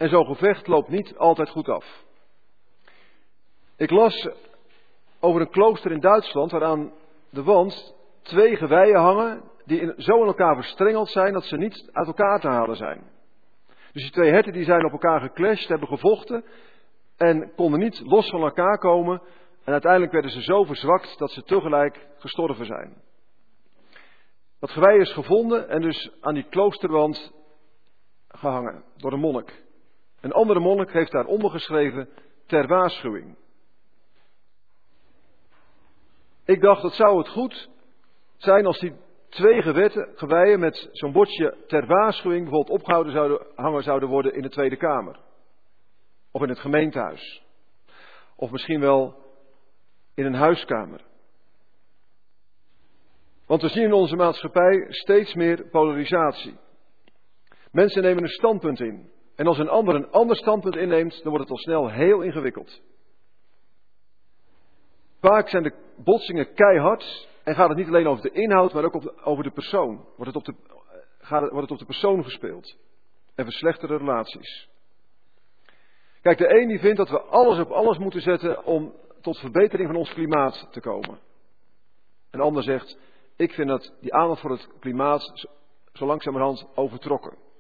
En 0.03 0.09
zo'n 0.09 0.27
gevecht 0.27 0.67
loopt 0.67 0.89
niet 0.89 1.17
altijd 1.17 1.49
goed 1.49 1.69
af. 1.69 2.05
Ik 3.77 3.91
las 3.91 4.29
over 5.21 5.41
een 5.41 5.51
klooster 5.51 5.93
in 5.93 6.01
Duitsland 6.01 6.51
waar 6.51 6.65
aan 6.65 6.93
de 7.31 7.43
wand 7.43 7.95
twee 8.23 8.57
geweien 8.57 9.01
hangen 9.01 9.43
die 9.65 9.81
in, 9.81 9.95
zo 9.97 10.21
in 10.21 10.27
elkaar 10.27 10.55
verstrengeld 10.55 11.09
zijn 11.09 11.33
dat 11.33 11.45
ze 11.45 11.57
niet 11.57 11.91
uit 11.93 12.07
elkaar 12.07 12.41
te 12.41 12.49
halen 12.49 12.77
zijn. 12.77 13.11
Dus 13.93 14.03
die 14.03 14.11
twee 14.11 14.31
herten 14.31 14.53
die 14.53 14.65
zijn 14.65 14.85
op 14.85 14.93
elkaar 14.93 15.21
geclashed, 15.21 15.69
hebben 15.69 15.89
gevochten 15.89 16.45
en 17.17 17.53
konden 17.55 17.81
niet 17.81 18.01
los 18.05 18.29
van 18.29 18.43
elkaar 18.43 18.79
komen. 18.79 19.23
En 19.65 19.73
uiteindelijk 19.73 20.13
werden 20.13 20.31
ze 20.31 20.43
zo 20.43 20.65
verzwakt 20.65 21.19
dat 21.19 21.31
ze 21.31 21.43
tegelijk 21.43 22.07
gestorven 22.19 22.67
zijn. 22.67 23.03
Dat 24.61 24.71
gewei 24.71 25.01
is 25.01 25.13
gevonden 25.13 25.69
en 25.69 25.81
dus 25.81 26.11
aan 26.21 26.35
die 26.35 26.49
kloosterwand 26.49 27.33
gehangen 28.29 28.85
door 28.97 29.13
een 29.13 29.21
monnik. 29.21 29.63
Een 30.23 30.33
andere 30.33 30.61
monnik 30.61 30.93
heeft 30.93 31.13
daar 31.13 31.25
ondergeschreven 31.25 32.09
ter 32.47 32.67
waarschuwing. 32.67 33.37
Ik 36.45 36.61
dacht, 36.61 36.83
dat 36.83 36.93
zou 36.93 37.19
het 37.19 37.29
goed 37.29 37.71
zijn 38.37 38.67
als 38.67 38.79
die 38.79 38.95
twee 39.29 39.63
gewetten, 39.63 40.61
met 40.61 40.89
zo'n 40.93 41.13
bordje 41.13 41.57
ter 41.67 41.87
waarschuwing 41.87 42.43
bijvoorbeeld 42.43 42.79
opgehouden 42.79 43.13
zouden, 43.13 43.47
hangen 43.55 43.83
zouden 43.83 44.09
worden 44.09 44.35
in 44.35 44.43
de 44.43 44.49
Tweede 44.49 44.77
Kamer. 44.77 45.21
Of 46.31 46.43
in 46.43 46.49
het 46.49 46.59
gemeentehuis. 46.59 47.43
Of 48.37 48.51
misschien 48.51 48.81
wel 48.81 49.15
in 50.15 50.25
een 50.25 50.35
huiskamer. 50.35 51.01
Want 53.47 53.63
we 53.63 53.69
zien 53.69 53.85
in 53.85 53.93
onze 53.93 54.17
maatschappij 54.17 54.87
steeds 54.89 55.35
meer 55.35 55.69
polarisatie. 55.71 56.59
Mensen 57.71 58.03
nemen 58.03 58.23
een 58.23 58.29
standpunt 58.29 58.81
in. 58.81 59.11
En 59.43 59.49
als 59.49 59.59
een 59.59 59.69
ander 59.69 59.95
een 59.95 60.11
ander 60.11 60.37
standpunt 60.37 60.77
inneemt, 60.77 61.23
dan 61.23 61.31
wordt 61.31 61.41
het 61.41 61.51
al 61.51 61.59
snel 61.59 61.91
heel 61.91 62.21
ingewikkeld. 62.21 62.81
Vaak 65.21 65.49
zijn 65.49 65.63
de 65.63 65.75
botsingen 65.97 66.55
keihard 66.55 67.29
en 67.45 67.55
gaat 67.55 67.69
het 67.69 67.79
niet 67.79 67.87
alleen 67.87 68.07
over 68.07 68.23
de 68.23 68.31
inhoud, 68.31 68.73
maar 68.73 68.85
ook 68.85 69.15
over 69.25 69.45
de 69.45 69.51
persoon. 69.51 70.05
Wordt 70.17 70.35
het, 70.35 70.37
op 70.37 70.45
de, 70.45 70.55
gaat 71.19 71.43
het, 71.43 71.51
wordt 71.51 71.63
het 71.63 71.71
op 71.71 71.79
de 71.79 71.93
persoon 71.93 72.25
gespeeld. 72.25 72.77
En 73.35 73.45
verslechterde 73.45 73.97
relaties. 73.97 74.69
Kijk, 76.21 76.39
de 76.39 76.61
een 76.61 76.69
die 76.69 76.81
vindt 76.81 76.97
dat 76.97 77.11
we 77.11 77.21
alles 77.21 77.59
op 77.59 77.71
alles 77.71 77.99
moeten 77.99 78.21
zetten 78.21 78.65
om 78.65 78.95
tot 79.21 79.39
verbetering 79.39 79.89
van 79.89 79.99
ons 79.99 80.13
klimaat 80.13 80.69
te 80.71 80.81
komen. 80.81 81.19
Een 82.31 82.41
ander 82.41 82.63
zegt, 82.63 82.99
ik 83.37 83.53
vind 83.53 83.69
dat 83.69 83.95
die 84.01 84.15
aandacht 84.15 84.41
voor 84.41 84.51
het 84.51 84.69
klimaat 84.81 85.47
zo 85.93 86.07
langzamerhand 86.07 86.67
overtrokken. 86.75 87.51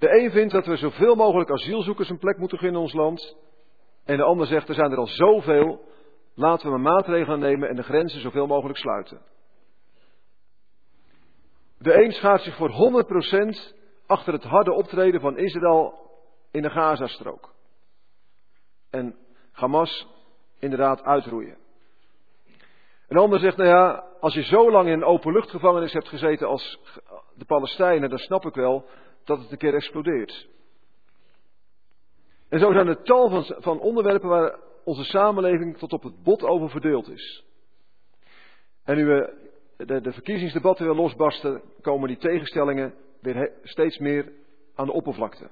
De 0.00 0.18
een 0.18 0.30
vindt 0.30 0.52
dat 0.52 0.66
we 0.66 0.76
zoveel 0.76 1.14
mogelijk 1.14 1.50
asielzoekers 1.50 2.08
een 2.08 2.18
plek 2.18 2.38
moeten 2.38 2.58
gunnen 2.58 2.76
in 2.76 2.86
ons 2.86 2.94
land. 2.94 3.36
En 4.04 4.16
de 4.16 4.22
ander 4.22 4.46
zegt, 4.46 4.68
er 4.68 4.74
zijn 4.74 4.90
er 4.90 4.98
al 4.98 5.06
zoveel, 5.06 5.80
laten 6.34 6.66
we 6.66 6.78
maar 6.78 6.94
maatregelen 6.94 7.38
nemen 7.38 7.68
en 7.68 7.76
de 7.76 7.82
grenzen 7.82 8.20
zoveel 8.20 8.46
mogelijk 8.46 8.78
sluiten. 8.78 9.20
De 11.78 12.04
een 12.04 12.12
schaart 12.12 12.42
zich 12.42 12.56
voor 12.56 12.70
100% 12.70 13.76
achter 14.06 14.32
het 14.32 14.44
harde 14.44 14.72
optreden 14.72 15.20
van 15.20 15.38
Israël 15.38 16.10
in 16.50 16.62
de 16.62 16.70
Gazastrook. 16.70 17.54
En 18.90 19.16
Hamas 19.52 20.06
inderdaad 20.58 21.02
uitroeien. 21.02 21.58
Een 23.08 23.18
ander 23.18 23.38
zegt, 23.38 23.56
nou 23.56 23.68
ja, 23.68 24.04
als 24.20 24.34
je 24.34 24.42
zo 24.42 24.70
lang 24.70 24.86
in 24.86 24.92
een 24.92 25.04
openluchtgevangenis 25.04 25.92
hebt 25.92 26.08
gezeten 26.08 26.48
als 26.48 26.80
de 27.34 27.44
Palestijnen, 27.44 28.10
dan 28.10 28.18
snap 28.18 28.44
ik 28.44 28.54
wel 28.54 28.88
dat 29.24 29.38
het 29.38 29.50
een 29.50 29.58
keer 29.58 29.74
explodeert. 29.74 30.48
En 32.48 32.58
zo 32.58 32.72
zijn 32.72 32.86
er 32.86 33.02
tal 33.02 33.44
van, 33.44 33.80
onderwerpen 33.80 34.28
waar 34.28 34.58
onze 34.84 35.04
samenleving 35.04 35.78
tot 35.78 35.92
op 35.92 36.02
het 36.02 36.22
bot 36.22 36.42
over 36.42 36.70
verdeeld 36.70 37.08
is. 37.08 37.44
En 38.84 38.96
nu 38.96 39.04
we 39.04 39.48
de, 39.76 40.00
de 40.00 40.12
verkiezingsdebatten 40.12 40.86
weer 40.86 40.94
losbarsten, 40.94 41.62
komen 41.80 42.08
die 42.08 42.16
tegenstellingen 42.16 42.94
weer 43.20 43.52
steeds 43.62 43.98
meer 43.98 44.32
aan 44.74 44.86
de 44.86 44.92
oppervlakte. 44.92 45.50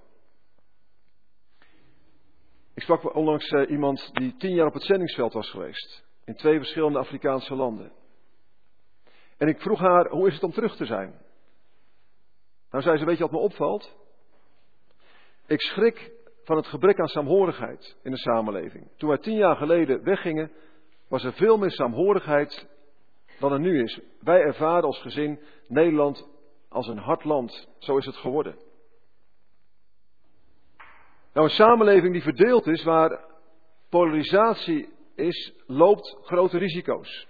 Ik 2.75 2.83
sprak 2.83 3.15
onlangs 3.15 3.51
uh, 3.51 3.71
iemand 3.71 4.11
die 4.13 4.37
tien 4.37 4.55
jaar 4.55 4.67
op 4.67 4.75
het 4.75 4.83
zendingsveld 4.83 5.33
was 5.33 5.51
geweest. 5.51 6.05
In 6.25 6.35
twee 6.35 6.57
verschillende 6.57 6.99
Afrikaanse 6.99 7.55
landen. 7.55 7.93
En 9.37 9.49
ik 9.49 9.61
vroeg 9.61 9.79
haar, 9.79 10.09
hoe 10.09 10.27
is 10.27 10.35
het 10.35 10.43
om 10.43 10.53
terug 10.53 10.77
te 10.77 10.85
zijn? 10.85 11.15
Nou 12.71 12.83
zei 12.83 12.99
ze, 12.99 13.05
weet 13.05 13.17
je 13.17 13.23
wat 13.23 13.33
me 13.33 13.39
opvalt? 13.39 13.97
Ik 15.47 15.61
schrik 15.61 16.13
van 16.45 16.57
het 16.57 16.67
gebrek 16.67 17.01
aan 17.01 17.09
saamhorigheid 17.09 17.97
in 18.03 18.11
de 18.11 18.19
samenleving. 18.19 18.89
Toen 18.97 19.09
wij 19.09 19.19
tien 19.19 19.37
jaar 19.37 19.57
geleden 19.57 20.05
weggingen, 20.05 20.53
was 21.09 21.25
er 21.25 21.33
veel 21.33 21.57
meer 21.57 21.71
saamhorigheid 21.71 22.67
dan 23.39 23.53
er 23.53 23.61
nu 23.61 23.83
is. 23.83 24.01
Wij 24.21 24.41
ervaren 24.41 24.85
als 24.85 25.01
gezin 25.01 25.41
Nederland 25.67 26.29
als 26.69 26.87
een 26.87 26.99
hard 26.99 27.25
land. 27.25 27.69
Zo 27.79 27.97
is 27.97 28.07
het 28.07 28.17
geworden. 28.17 28.57
Nou, 31.33 31.47
een 31.47 31.57
samenleving 31.57 32.13
die 32.13 32.23
verdeeld 32.23 32.67
is, 32.67 32.85
waar 32.85 33.25
polarisatie 33.89 34.89
is, 35.15 35.53
loopt 35.67 36.17
grote 36.23 36.59
risico's. 36.59 37.27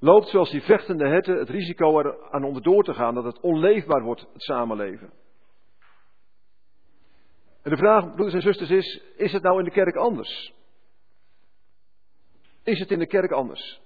Loopt 0.00 0.28
zoals 0.28 0.50
die 0.50 0.62
vechtende 0.62 1.08
herten 1.08 1.38
het 1.38 1.48
risico 1.48 1.98
er 1.98 2.30
aan 2.30 2.44
onderdoor 2.44 2.84
te 2.84 2.94
gaan 2.94 3.14
dat 3.14 3.24
het 3.24 3.40
onleefbaar 3.40 4.02
wordt, 4.02 4.20
het 4.20 4.42
samenleven. 4.42 5.12
En 7.62 7.70
de 7.70 7.76
vraag, 7.76 8.04
broeders 8.04 8.34
en 8.34 8.40
zusters, 8.40 8.70
is: 8.70 9.02
is 9.16 9.32
het 9.32 9.42
nou 9.42 9.58
in 9.58 9.64
de 9.64 9.70
kerk 9.70 9.96
anders? 9.96 10.54
Is 12.62 12.78
het 12.78 12.90
in 12.90 12.98
de 12.98 13.06
kerk 13.06 13.30
anders? 13.30 13.80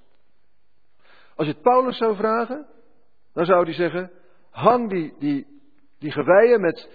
Als 1.37 1.47
je 1.47 1.53
het 1.53 1.63
Paulus 1.63 1.97
zou 1.97 2.17
vragen, 2.17 2.67
dan 3.33 3.45
zou 3.45 3.65
hij 3.65 3.75
zeggen: 3.75 4.11
hang 4.51 4.91
die, 4.91 5.15
die, 5.19 5.47
die 5.99 6.11
geweien 6.11 6.61
met 6.61 6.91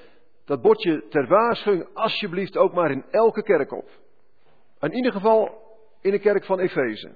dat 0.45 0.61
bordje 0.61 1.07
ter 1.07 1.27
waarschuwing 1.27 1.89
alsjeblieft 1.93 2.57
ook 2.57 2.73
maar 2.73 2.91
in 2.91 3.05
elke 3.11 3.43
kerk 3.43 3.71
op. 3.71 3.89
In 4.79 4.93
ieder 4.93 5.11
geval 5.11 5.65
in 6.01 6.11
de 6.11 6.19
kerk 6.19 6.45
van 6.45 6.59
Efeze. 6.59 7.15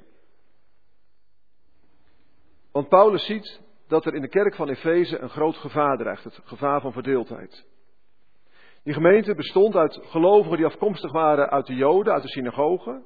Want 2.72 2.90
Paulus 2.90 3.26
ziet 3.26 3.62
dat 3.88 4.06
er 4.06 4.16
in 4.16 4.22
de 4.22 4.28
kerk 4.28 4.56
van 4.56 4.70
Efeze 4.70 5.20
een 5.20 5.30
groot 5.30 5.56
gevaar 5.56 5.98
dreigt, 5.98 6.24
het 6.24 6.40
gevaar 6.44 6.82
van 6.82 6.92
verdeeldheid. 6.92 7.66
Die 8.84 8.94
gemeente 8.94 9.36
bestond 9.36 9.76
uit 9.76 10.00
gelovigen 10.04 10.58
die 10.58 10.66
afkomstig 10.66 11.12
waren 11.12 11.50
uit 11.50 11.66
de 11.66 11.76
Joden, 11.76 12.14
uit 12.14 12.24
de 12.24 12.30
synagogen, 12.30 13.04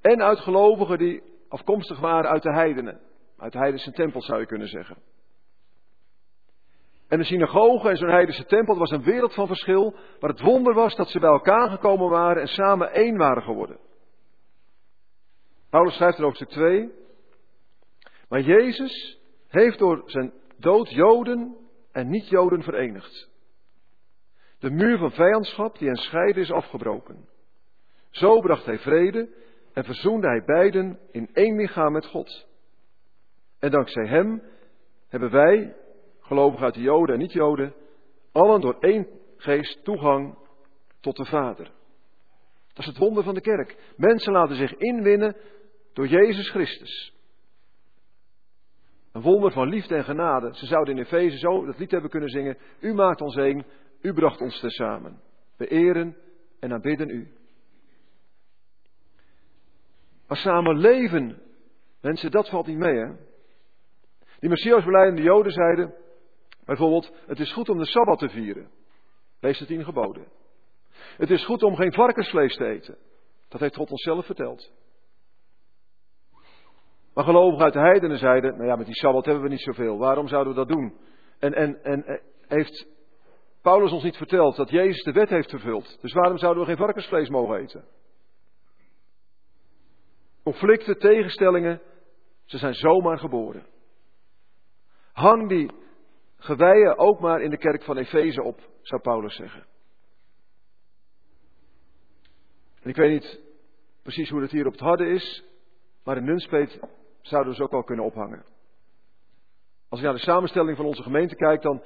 en 0.00 0.22
uit 0.22 0.38
gelovigen 0.38 0.98
die 0.98 1.22
afkomstig 1.48 1.98
waren 2.00 2.30
uit 2.30 2.42
de 2.42 2.52
heidenen, 2.52 3.00
uit 3.38 3.52
de 3.52 3.58
heidense 3.58 3.92
tempel 3.92 4.22
zou 4.22 4.40
je 4.40 4.46
kunnen 4.46 4.68
zeggen. 4.68 4.96
En 7.08 7.18
de 7.18 7.24
synagoge 7.24 7.88
en 7.88 7.96
zo'n 7.96 8.08
heidense 8.08 8.44
tempel 8.44 8.78
was 8.78 8.90
een 8.90 9.02
wereld 9.02 9.34
van 9.34 9.46
verschil, 9.46 9.94
waar 10.20 10.30
het 10.30 10.40
wonder 10.40 10.74
was 10.74 10.94
dat 10.96 11.08
ze 11.08 11.18
bij 11.18 11.30
elkaar 11.30 11.70
gekomen 11.70 12.08
waren 12.08 12.42
en 12.42 12.48
samen 12.48 12.92
één 12.92 13.16
waren 13.16 13.42
geworden. 13.42 13.78
Paulus 15.70 15.94
schrijft 15.94 16.18
in 16.18 16.24
hoofdstuk 16.24 16.48
2, 16.48 16.90
maar 18.28 18.40
Jezus 18.40 19.18
heeft 19.48 19.78
door 19.78 20.02
zijn 20.06 20.32
dood 20.56 20.90
Joden 20.90 21.56
en 21.92 22.08
niet-Joden 22.08 22.62
verenigd. 22.62 23.28
De 24.58 24.70
muur 24.70 24.98
van 24.98 25.10
vijandschap 25.10 25.78
die 25.78 25.88
hen 25.88 25.96
scheidde 25.96 26.40
is 26.40 26.50
afgebroken. 26.50 27.28
Zo 28.10 28.40
bracht 28.40 28.64
hij 28.64 28.78
vrede 28.78 29.28
en 29.72 29.84
verzoende 29.84 30.26
hij 30.26 30.42
beiden 30.44 30.98
in 31.10 31.28
één 31.32 31.56
lichaam 31.56 31.92
met 31.92 32.06
God. 32.06 32.46
En 33.58 33.70
dankzij 33.70 34.06
hem 34.06 34.42
hebben 35.08 35.30
wij, 35.30 35.76
gelovigen 36.20 36.64
uit 36.64 36.74
de 36.74 36.80
Joden 36.80 37.14
en 37.14 37.20
niet-Joden, 37.20 37.74
allen 38.32 38.60
door 38.60 38.76
één 38.80 39.06
geest 39.36 39.84
toegang 39.84 40.38
tot 41.00 41.16
de 41.16 41.24
Vader. 41.24 41.70
Dat 42.68 42.78
is 42.78 42.86
het 42.86 42.98
wonder 42.98 43.22
van 43.22 43.34
de 43.34 43.40
kerk. 43.40 43.76
Mensen 43.96 44.32
laten 44.32 44.56
zich 44.56 44.74
inwinnen 44.74 45.36
door 45.92 46.06
Jezus 46.06 46.50
Christus. 46.50 47.17
Een 49.12 49.22
wonder 49.22 49.52
van 49.52 49.68
liefde 49.68 49.94
en 49.94 50.04
genade. 50.04 50.54
Ze 50.54 50.66
zouden 50.66 50.96
in 50.96 51.02
Efeze 51.02 51.38
zo 51.38 51.64
dat 51.64 51.78
lied 51.78 51.90
hebben 51.90 52.10
kunnen 52.10 52.28
zingen. 52.28 52.58
U 52.80 52.94
maakt 52.94 53.20
ons 53.20 53.36
één, 53.36 53.66
u 54.00 54.12
bracht 54.12 54.40
ons 54.40 54.60
tezamen. 54.60 55.20
We 55.56 55.66
eren 55.66 56.16
en 56.60 56.72
aanbidden 56.72 57.08
u. 57.08 57.28
Maar 60.26 60.36
samen 60.36 60.78
leven, 60.78 61.42
mensen, 62.00 62.30
dat 62.30 62.48
valt 62.48 62.66
niet 62.66 62.78
mee, 62.78 62.96
hè? 62.96 63.12
Die 64.40 64.48
Messiasbeleidende 64.48 65.22
Joden 65.22 65.52
zeiden 65.52 65.94
bijvoorbeeld: 66.64 67.12
Het 67.26 67.40
is 67.40 67.52
goed 67.52 67.68
om 67.68 67.78
de 67.78 67.86
sabbat 67.86 68.18
te 68.18 68.28
vieren. 68.28 68.70
Lees 69.40 69.58
de 69.58 69.66
tien 69.66 69.84
geboden. 69.84 70.26
Het 71.16 71.30
is 71.30 71.44
goed 71.44 71.62
om 71.62 71.76
geen 71.76 71.92
varkensvlees 71.92 72.56
te 72.56 72.64
eten. 72.64 72.96
Dat 73.48 73.60
heeft 73.60 73.76
God 73.76 73.90
ons 73.90 74.02
zelf 74.02 74.26
verteld. 74.26 74.72
Maar 77.18 77.26
gelovigen 77.26 77.64
uit 77.64 77.72
de 77.72 77.78
heidenen 77.78 78.18
zeiden: 78.18 78.56
Nou 78.56 78.68
ja, 78.68 78.76
met 78.76 78.86
die 78.86 78.94
sabbat 78.94 79.24
hebben 79.24 79.42
we 79.42 79.48
niet 79.48 79.60
zoveel. 79.60 79.98
Waarom 79.98 80.28
zouden 80.28 80.52
we 80.52 80.58
dat 80.58 80.68
doen? 80.68 80.98
En, 81.38 81.54
en, 81.54 81.82
en 81.82 82.04
eh, 82.04 82.20
heeft 82.46 82.86
Paulus 83.62 83.92
ons 83.92 84.02
niet 84.02 84.16
verteld 84.16 84.56
dat 84.56 84.70
Jezus 84.70 85.02
de 85.02 85.12
wet 85.12 85.28
heeft 85.28 85.50
vervuld? 85.50 85.98
Dus 86.00 86.12
waarom 86.12 86.38
zouden 86.38 86.62
we 86.62 86.68
geen 86.68 86.78
varkensvlees 86.78 87.28
mogen 87.28 87.56
eten? 87.56 87.84
Conflicten, 90.42 90.98
tegenstellingen, 90.98 91.80
ze 92.44 92.58
zijn 92.58 92.74
zomaar 92.74 93.18
geboren. 93.18 93.66
Hang 95.12 95.48
die 95.48 95.70
geweien 96.36 96.98
ook 96.98 97.20
maar 97.20 97.40
in 97.40 97.50
de 97.50 97.58
kerk 97.58 97.82
van 97.82 97.96
Efeze 97.96 98.42
op, 98.42 98.60
zou 98.82 99.02
Paulus 99.02 99.36
zeggen. 99.36 99.66
En 102.82 102.90
ik 102.90 102.96
weet 102.96 103.10
niet 103.10 103.40
precies 104.02 104.30
hoe 104.30 104.42
het 104.42 104.50
hier 104.50 104.66
op 104.66 104.72
het 104.72 104.80
harde 104.80 105.06
is, 105.06 105.44
maar 106.04 106.16
in 106.16 106.24
Nunspeet 106.24 106.80
zouden 107.28 107.50
we 107.50 107.58
ze 107.58 107.64
ook 107.64 107.70
wel 107.70 107.84
kunnen 107.84 108.04
ophangen. 108.04 108.44
Als 109.88 110.00
ik 110.00 110.06
naar 110.06 110.14
de 110.14 110.20
samenstelling 110.20 110.76
van 110.76 110.86
onze 110.86 111.02
gemeente 111.02 111.34
kijk, 111.34 111.62
dan 111.62 111.82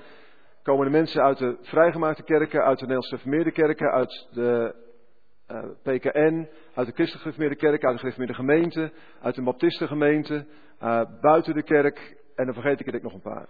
komen 0.62 0.84
de 0.84 0.92
mensen 0.92 1.22
uit 1.22 1.38
de 1.38 1.58
vrijgemaakte 1.60 2.22
kerken, 2.22 2.60
uit 2.60 2.78
de 2.78 2.86
Nederlandse 2.86 3.16
gereformeerde 3.16 3.52
kerken, 3.52 3.90
uit 3.90 4.28
de 4.30 4.74
eh, 5.46 5.64
PKN, 5.82 6.48
uit 6.74 6.86
de 6.86 6.92
christelijke 6.92 7.18
gereformeerde 7.18 7.56
kerk, 7.56 7.84
uit 7.84 7.92
de 7.92 7.98
gereformeerde 7.98 8.34
gemeente, 8.34 8.92
uit 9.20 9.34
de 9.34 9.42
baptistengemeente, 9.42 10.46
uh, 10.82 11.02
buiten 11.20 11.54
de 11.54 11.62
kerk 11.62 12.16
en 12.34 12.44
dan 12.44 12.54
vergeet 12.54 12.80
ik 12.80 12.86
er 12.86 13.02
nog 13.02 13.12
een 13.12 13.20
paar. 13.20 13.48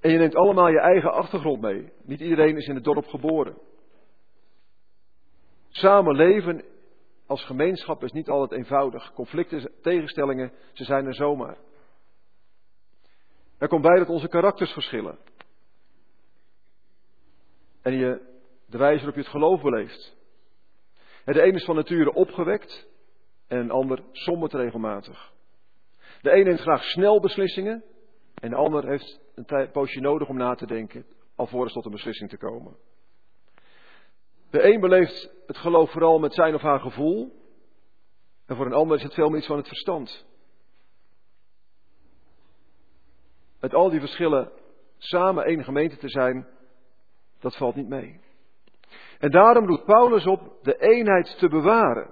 En 0.00 0.10
je 0.10 0.18
neemt 0.18 0.34
allemaal 0.34 0.68
je 0.68 0.80
eigen 0.80 1.12
achtergrond 1.12 1.60
mee. 1.60 1.92
Niet 2.02 2.20
iedereen 2.20 2.56
is 2.56 2.66
in 2.66 2.74
het 2.74 2.84
dorp 2.84 3.06
geboren. 3.06 3.58
Samen 5.68 6.16
leven 6.16 6.64
als 7.32 7.44
gemeenschap 7.44 8.02
is 8.04 8.12
niet 8.12 8.28
altijd 8.28 8.60
eenvoudig. 8.60 9.12
Conflicten, 9.12 9.72
tegenstellingen, 9.82 10.52
ze 10.72 10.84
zijn 10.84 11.06
er 11.06 11.14
zomaar. 11.14 11.56
Er 13.58 13.68
komt 13.68 13.82
bij 13.82 13.98
dat 13.98 14.08
onze 14.08 14.28
karakters 14.28 14.72
verschillen. 14.72 15.18
En 17.82 17.92
je, 17.92 18.20
de 18.66 18.78
wijze 18.78 18.96
waarop 18.96 19.14
je 19.14 19.20
het 19.20 19.30
geloof 19.30 19.62
beleeft. 19.62 20.16
De 21.24 21.42
een 21.42 21.54
is 21.54 21.64
van 21.64 21.74
nature 21.74 22.12
opgewekt 22.12 22.88
en 23.46 23.58
een 23.58 23.70
ander 23.70 24.04
sombert 24.12 24.52
regelmatig. 24.52 25.32
De 26.22 26.32
een 26.32 26.44
neemt 26.44 26.60
graag 26.60 26.84
snel 26.84 27.20
beslissingen 27.20 27.84
en 28.34 28.50
de 28.50 28.56
ander 28.56 28.88
heeft 28.88 29.20
een 29.34 29.70
poosje 29.70 30.00
nodig 30.00 30.28
om 30.28 30.36
na 30.36 30.54
te 30.54 30.66
denken, 30.66 31.06
alvorens 31.36 31.72
tot 31.72 31.84
een 31.84 31.90
beslissing 31.90 32.30
te 32.30 32.38
komen. 32.38 32.76
De 34.52 34.62
een 34.62 34.80
beleeft 34.80 35.30
het 35.46 35.56
geloof 35.56 35.90
vooral 35.90 36.18
met 36.18 36.34
zijn 36.34 36.54
of 36.54 36.60
haar 36.60 36.80
gevoel. 36.80 37.32
En 38.46 38.56
voor 38.56 38.66
een 38.66 38.72
ander 38.72 38.96
is 38.96 39.02
het 39.02 39.14
veel 39.14 39.28
meer 39.28 39.38
iets 39.38 39.46
van 39.46 39.56
het 39.56 39.68
verstand. 39.68 40.26
Met 43.60 43.74
al 43.74 43.90
die 43.90 44.00
verschillen 44.00 44.52
samen 44.98 45.44
één 45.44 45.64
gemeente 45.64 45.96
te 45.96 46.08
zijn, 46.08 46.46
dat 47.40 47.56
valt 47.56 47.74
niet 47.74 47.88
mee. 47.88 48.20
En 49.18 49.30
daarom 49.30 49.66
roept 49.66 49.84
Paulus 49.84 50.26
op 50.26 50.58
de 50.62 50.76
eenheid 50.78 51.38
te 51.38 51.48
bewaren. 51.48 52.10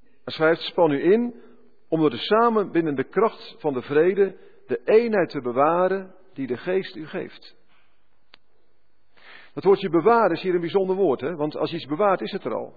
Hij 0.00 0.32
schrijft, 0.32 0.60
span 0.60 0.90
u 0.90 1.12
in 1.12 1.42
om 1.88 2.00
door 2.00 2.10
de 2.10 2.16
samenbindende 2.16 3.04
kracht 3.04 3.54
van 3.58 3.72
de 3.72 3.82
vrede 3.82 4.36
de 4.66 4.80
eenheid 4.84 5.30
te 5.30 5.40
bewaren 5.40 6.14
die 6.32 6.46
de 6.46 6.56
geest 6.56 6.96
u 6.96 7.06
geeft. 7.06 7.57
Het 9.58 9.66
woordje 9.66 9.88
bewaren 9.88 10.36
is 10.36 10.42
hier 10.42 10.54
een 10.54 10.60
bijzonder 10.60 10.96
woord, 10.96 11.20
hè? 11.20 11.36
want 11.36 11.56
als 11.56 11.70
je 11.70 11.76
iets 11.76 11.86
bewaart, 11.86 12.20
is 12.20 12.32
het 12.32 12.44
er 12.44 12.54
al. 12.54 12.74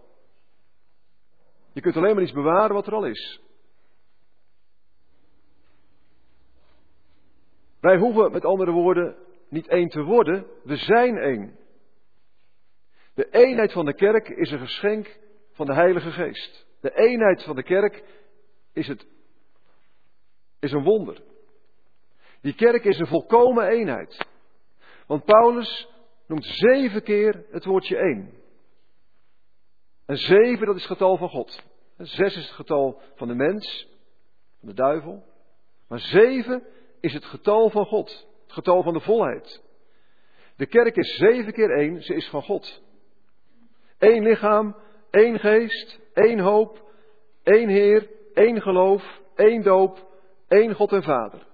Je 1.74 1.82
kunt 1.82 1.98
alleen 1.98 2.14
maar 2.14 2.24
iets 2.24 2.32
bewaren 2.32 2.76
wat 2.76 2.88
er 2.88 2.94
al 2.94 3.06
is. 3.06 3.42
Wij 7.80 7.98
hoeven 7.98 8.32
met 8.32 8.46
andere 8.46 8.72
woorden 8.72 9.16
niet 9.50 9.68
één 9.68 9.90
te 9.90 10.02
worden, 10.02 10.46
we 10.64 10.76
zijn 10.76 11.18
één. 11.18 11.60
De 13.14 13.30
eenheid 13.30 13.72
van 13.72 13.86
de 13.86 13.94
kerk 13.94 14.30
is 14.30 14.52
een 14.52 14.60
geschenk 14.60 15.20
van 15.52 15.66
de 15.66 15.74
Heilige 15.74 16.12
Geest. 16.12 16.66
De 16.80 16.96
eenheid 16.96 17.44
van 17.44 17.56
de 17.56 17.64
kerk 17.64 18.04
is, 18.74 18.88
het, 18.88 19.06
is 20.60 20.72
een 20.72 20.84
wonder. 20.84 21.22
Die 22.42 22.56
kerk 22.56 22.84
is 22.84 23.00
een 23.00 23.08
volkomen 23.08 23.68
eenheid. 23.68 24.28
Want 25.08 25.26
Paulus 25.26 25.90
noemt 26.32 26.46
zeven 26.46 27.04
keer 27.04 27.46
het 27.52 27.66
woordje 27.66 27.98
één. 27.98 28.34
En 30.06 30.18
zeven, 30.18 30.66
dat 30.66 30.76
is 30.76 30.82
het 30.82 30.92
getal 30.92 31.18
van 31.18 31.30
God. 31.30 31.64
Zes 31.98 32.36
is 32.36 32.44
het 32.44 32.56
getal 32.56 33.02
van 33.16 33.28
de 33.28 33.34
mens, 33.34 33.88
van 34.60 34.70
de 34.70 34.76
duivel. 34.76 35.24
Maar 35.88 36.00
zeven 36.00 36.64
is 37.00 37.14
het 37.14 37.26
getal 37.26 37.70
van 37.70 37.86
God. 37.86 38.28
Het 38.44 38.52
getal 38.52 38.84
van 38.84 38.94
de 38.94 39.00
volheid. 39.00 39.64
De 40.56 40.66
kerk 40.66 40.96
is 40.96 41.16
zeven 41.16 41.54
keer 41.54 41.72
één, 41.72 42.02
ze 42.02 42.14
is 42.14 42.30
van 42.30 42.44
God. 42.44 42.84
Eén 43.98 44.24
lichaam, 44.24 44.76
één 45.10 45.40
geest, 45.40 46.00
één 46.14 46.40
hoop, 46.40 46.92
één 47.44 47.70
Heer, 47.70 48.10
één 48.34 48.62
geloof, 48.62 49.22
één 49.36 49.64
doop, 49.64 50.08
één 50.48 50.74
God 50.74 50.92
en 50.92 51.04
Vader. 51.04 51.48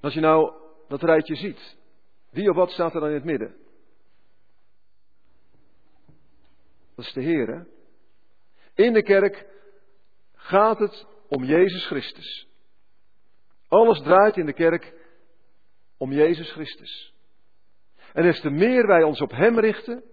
Als 0.00 0.14
je 0.14 0.20
nou 0.20 0.52
dat 0.88 1.02
rijtje 1.02 1.34
ziet, 1.34 1.77
wie 2.38 2.50
of 2.50 2.56
wat 2.56 2.70
staat 2.70 2.94
er 2.94 3.00
dan 3.00 3.08
in 3.08 3.14
het 3.14 3.24
midden? 3.24 3.56
Dat 6.94 7.04
is 7.04 7.12
de 7.12 7.22
Heer, 7.22 7.48
hè? 7.48 7.62
In 8.84 8.92
de 8.92 9.02
kerk 9.02 9.46
gaat 10.32 10.78
het 10.78 11.06
om 11.28 11.44
Jezus 11.44 11.86
Christus. 11.86 12.48
Alles 13.68 14.02
draait 14.02 14.36
in 14.36 14.46
de 14.46 14.52
kerk 14.52 14.94
om 15.96 16.12
Jezus 16.12 16.52
Christus. 16.52 17.14
En 18.12 18.22
des 18.22 18.40
te 18.40 18.50
meer 18.50 18.86
wij 18.86 19.02
ons 19.02 19.20
op 19.20 19.30
Hem 19.30 19.58
richten, 19.58 20.04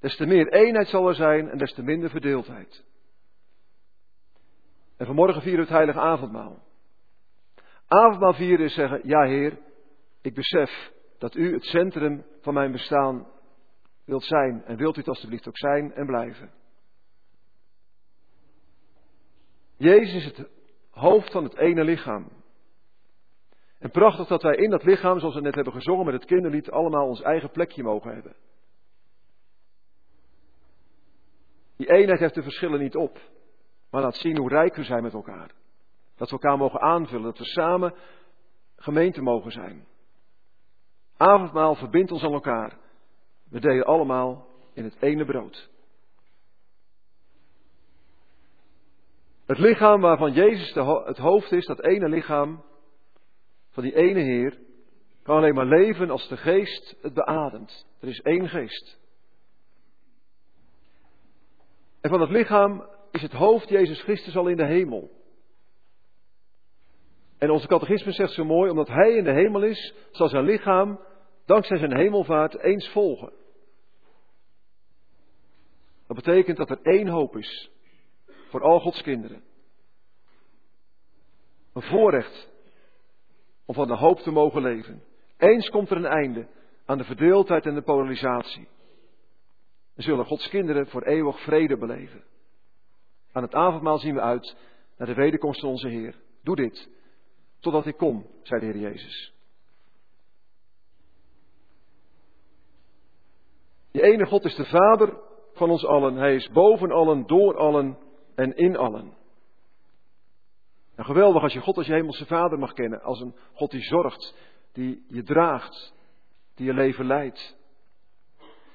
des 0.00 0.16
te 0.16 0.26
meer 0.26 0.52
eenheid 0.52 0.88
zal 0.88 1.08
er 1.08 1.14
zijn 1.14 1.48
en 1.48 1.58
des 1.58 1.72
te 1.72 1.82
minder 1.82 2.10
verdeeldheid. 2.10 2.84
En 4.96 5.06
vanmorgen 5.06 5.42
vieren 5.42 5.60
we 5.60 5.66
het 5.66 5.76
heilige 5.76 6.00
avondmaal. 6.00 6.62
Avondmaal 7.86 8.34
vieren 8.34 8.64
is 8.64 8.74
zeggen, 8.74 9.00
ja 9.04 9.22
Heer, 9.26 9.58
ik 10.20 10.34
besef 10.34 10.92
dat 11.20 11.34
U 11.34 11.52
het 11.52 11.64
centrum 11.64 12.24
van 12.40 12.54
mijn 12.54 12.72
bestaan 12.72 13.26
wilt 14.04 14.24
zijn. 14.24 14.64
En 14.64 14.76
wilt 14.76 14.96
U 14.96 14.98
het 14.98 15.08
alstublieft 15.08 15.48
ook 15.48 15.58
zijn 15.58 15.94
en 15.94 16.06
blijven. 16.06 16.50
Jezus 19.76 20.14
is 20.14 20.24
het 20.24 20.48
hoofd 20.90 21.32
van 21.32 21.44
het 21.44 21.56
ene 21.56 21.84
lichaam. 21.84 22.28
En 23.78 23.90
prachtig 23.90 24.26
dat 24.26 24.42
wij 24.42 24.54
in 24.54 24.70
dat 24.70 24.84
lichaam, 24.84 25.18
zoals 25.18 25.34
we 25.34 25.40
net 25.40 25.54
hebben 25.54 25.72
gezongen 25.72 26.04
met 26.04 26.14
het 26.14 26.24
kinderlied, 26.24 26.70
allemaal 26.70 27.06
ons 27.06 27.22
eigen 27.22 27.50
plekje 27.50 27.82
mogen 27.82 28.14
hebben. 28.14 28.36
Die 31.76 31.90
eenheid 31.90 32.20
heeft 32.20 32.34
de 32.34 32.42
verschillen 32.42 32.80
niet 32.80 32.96
op, 32.96 33.18
maar 33.90 34.02
laat 34.02 34.16
zien 34.16 34.38
hoe 34.38 34.48
rijk 34.48 34.76
we 34.76 34.84
zijn 34.84 35.02
met 35.02 35.12
elkaar. 35.12 35.50
Dat 36.16 36.30
we 36.30 36.34
elkaar 36.34 36.58
mogen 36.58 36.80
aanvullen, 36.80 37.24
dat 37.24 37.38
we 37.38 37.44
samen 37.44 37.94
gemeente 38.76 39.22
mogen 39.22 39.50
zijn. 39.50 39.88
Avondmaal 41.20 41.74
verbindt 41.74 42.12
ons 42.12 42.22
aan 42.22 42.32
elkaar. 42.32 42.78
We 43.48 43.60
delen 43.60 43.84
allemaal 43.84 44.46
in 44.72 44.84
het 44.84 44.96
ene 45.00 45.24
brood. 45.24 45.68
Het 49.46 49.58
lichaam 49.58 50.00
waarvan 50.00 50.32
Jezus 50.32 50.74
het 51.04 51.18
hoofd 51.18 51.52
is, 51.52 51.66
dat 51.66 51.82
ene 51.82 52.08
lichaam 52.08 52.62
van 53.70 53.82
die 53.82 53.94
ene 53.94 54.20
Heer, 54.20 54.58
kan 55.22 55.36
alleen 55.36 55.54
maar 55.54 55.66
leven 55.66 56.10
als 56.10 56.28
de 56.28 56.36
geest 56.36 56.96
het 57.02 57.14
beademt. 57.14 57.86
Er 58.00 58.08
is 58.08 58.20
één 58.20 58.48
geest. 58.48 58.98
En 62.00 62.10
van 62.10 62.20
het 62.20 62.30
lichaam 62.30 62.86
is 63.10 63.22
het 63.22 63.32
hoofd 63.32 63.68
Jezus 63.68 64.02
Christus 64.02 64.36
al 64.36 64.48
in 64.48 64.56
de 64.56 64.66
hemel. 64.66 65.10
En 67.38 67.50
onze 67.50 67.66
catechisme 67.66 68.12
zegt 68.12 68.32
zo 68.32 68.44
mooi, 68.44 68.70
omdat 68.70 68.88
Hij 68.88 69.12
in 69.12 69.24
de 69.24 69.32
hemel 69.32 69.62
is, 69.62 69.94
zal 70.10 70.28
zijn 70.28 70.44
lichaam, 70.44 71.00
dankzij 71.50 71.78
zijn 71.78 71.96
hemelvaart, 71.96 72.58
eens 72.58 72.88
volgen. 72.88 73.32
Dat 76.06 76.16
betekent 76.16 76.56
dat 76.56 76.70
er 76.70 76.82
één 76.82 77.08
hoop 77.08 77.36
is 77.36 77.70
voor 78.48 78.62
al 78.62 78.80
Gods 78.80 79.02
kinderen. 79.02 79.42
Een 81.72 81.82
voorrecht 81.82 82.48
om 83.64 83.74
van 83.74 83.86
de 83.86 83.96
hoop 83.96 84.18
te 84.18 84.30
mogen 84.30 84.62
leven. 84.62 85.02
Eens 85.36 85.68
komt 85.68 85.90
er 85.90 85.96
een 85.96 86.04
einde 86.04 86.48
aan 86.84 86.98
de 86.98 87.04
verdeeldheid 87.04 87.66
en 87.66 87.74
de 87.74 87.82
polarisatie. 87.82 88.68
En 89.94 90.02
zullen 90.02 90.26
Gods 90.26 90.48
kinderen 90.48 90.86
voor 90.86 91.02
eeuwig 91.02 91.40
vrede 91.40 91.76
beleven. 91.76 92.24
Aan 93.32 93.42
het 93.42 93.54
avondmaal 93.54 93.98
zien 93.98 94.14
we 94.14 94.20
uit 94.20 94.56
naar 94.96 95.08
de 95.08 95.14
wederkomst 95.14 95.60
van 95.60 95.68
onze 95.68 95.88
Heer. 95.88 96.14
Doe 96.42 96.56
dit, 96.56 96.88
totdat 97.60 97.86
ik 97.86 97.96
kom, 97.96 98.26
zei 98.42 98.60
de 98.60 98.66
Heer 98.66 98.78
Jezus. 98.78 99.39
Die 103.90 104.02
ene 104.02 104.26
God 104.26 104.44
is 104.44 104.54
de 104.54 104.64
Vader 104.64 105.20
van 105.52 105.70
ons 105.70 105.84
allen. 105.84 106.14
Hij 106.14 106.34
is 106.34 106.50
boven 106.50 106.90
allen, 106.90 107.26
door 107.26 107.56
allen 107.56 107.98
en 108.34 108.56
in 108.56 108.76
allen. 108.76 109.16
En 110.94 111.04
geweldig 111.04 111.42
als 111.42 111.52
je 111.52 111.60
God 111.60 111.76
als 111.76 111.86
je 111.86 111.92
hemelse 111.92 112.26
Vader 112.26 112.58
mag 112.58 112.72
kennen. 112.72 113.02
Als 113.02 113.20
een 113.20 113.34
God 113.52 113.70
die 113.70 113.82
zorgt, 113.82 114.34
die 114.72 115.04
je 115.08 115.22
draagt, 115.22 115.94
die 116.54 116.66
je 116.66 116.74
leven 116.74 117.06
leidt. 117.06 117.56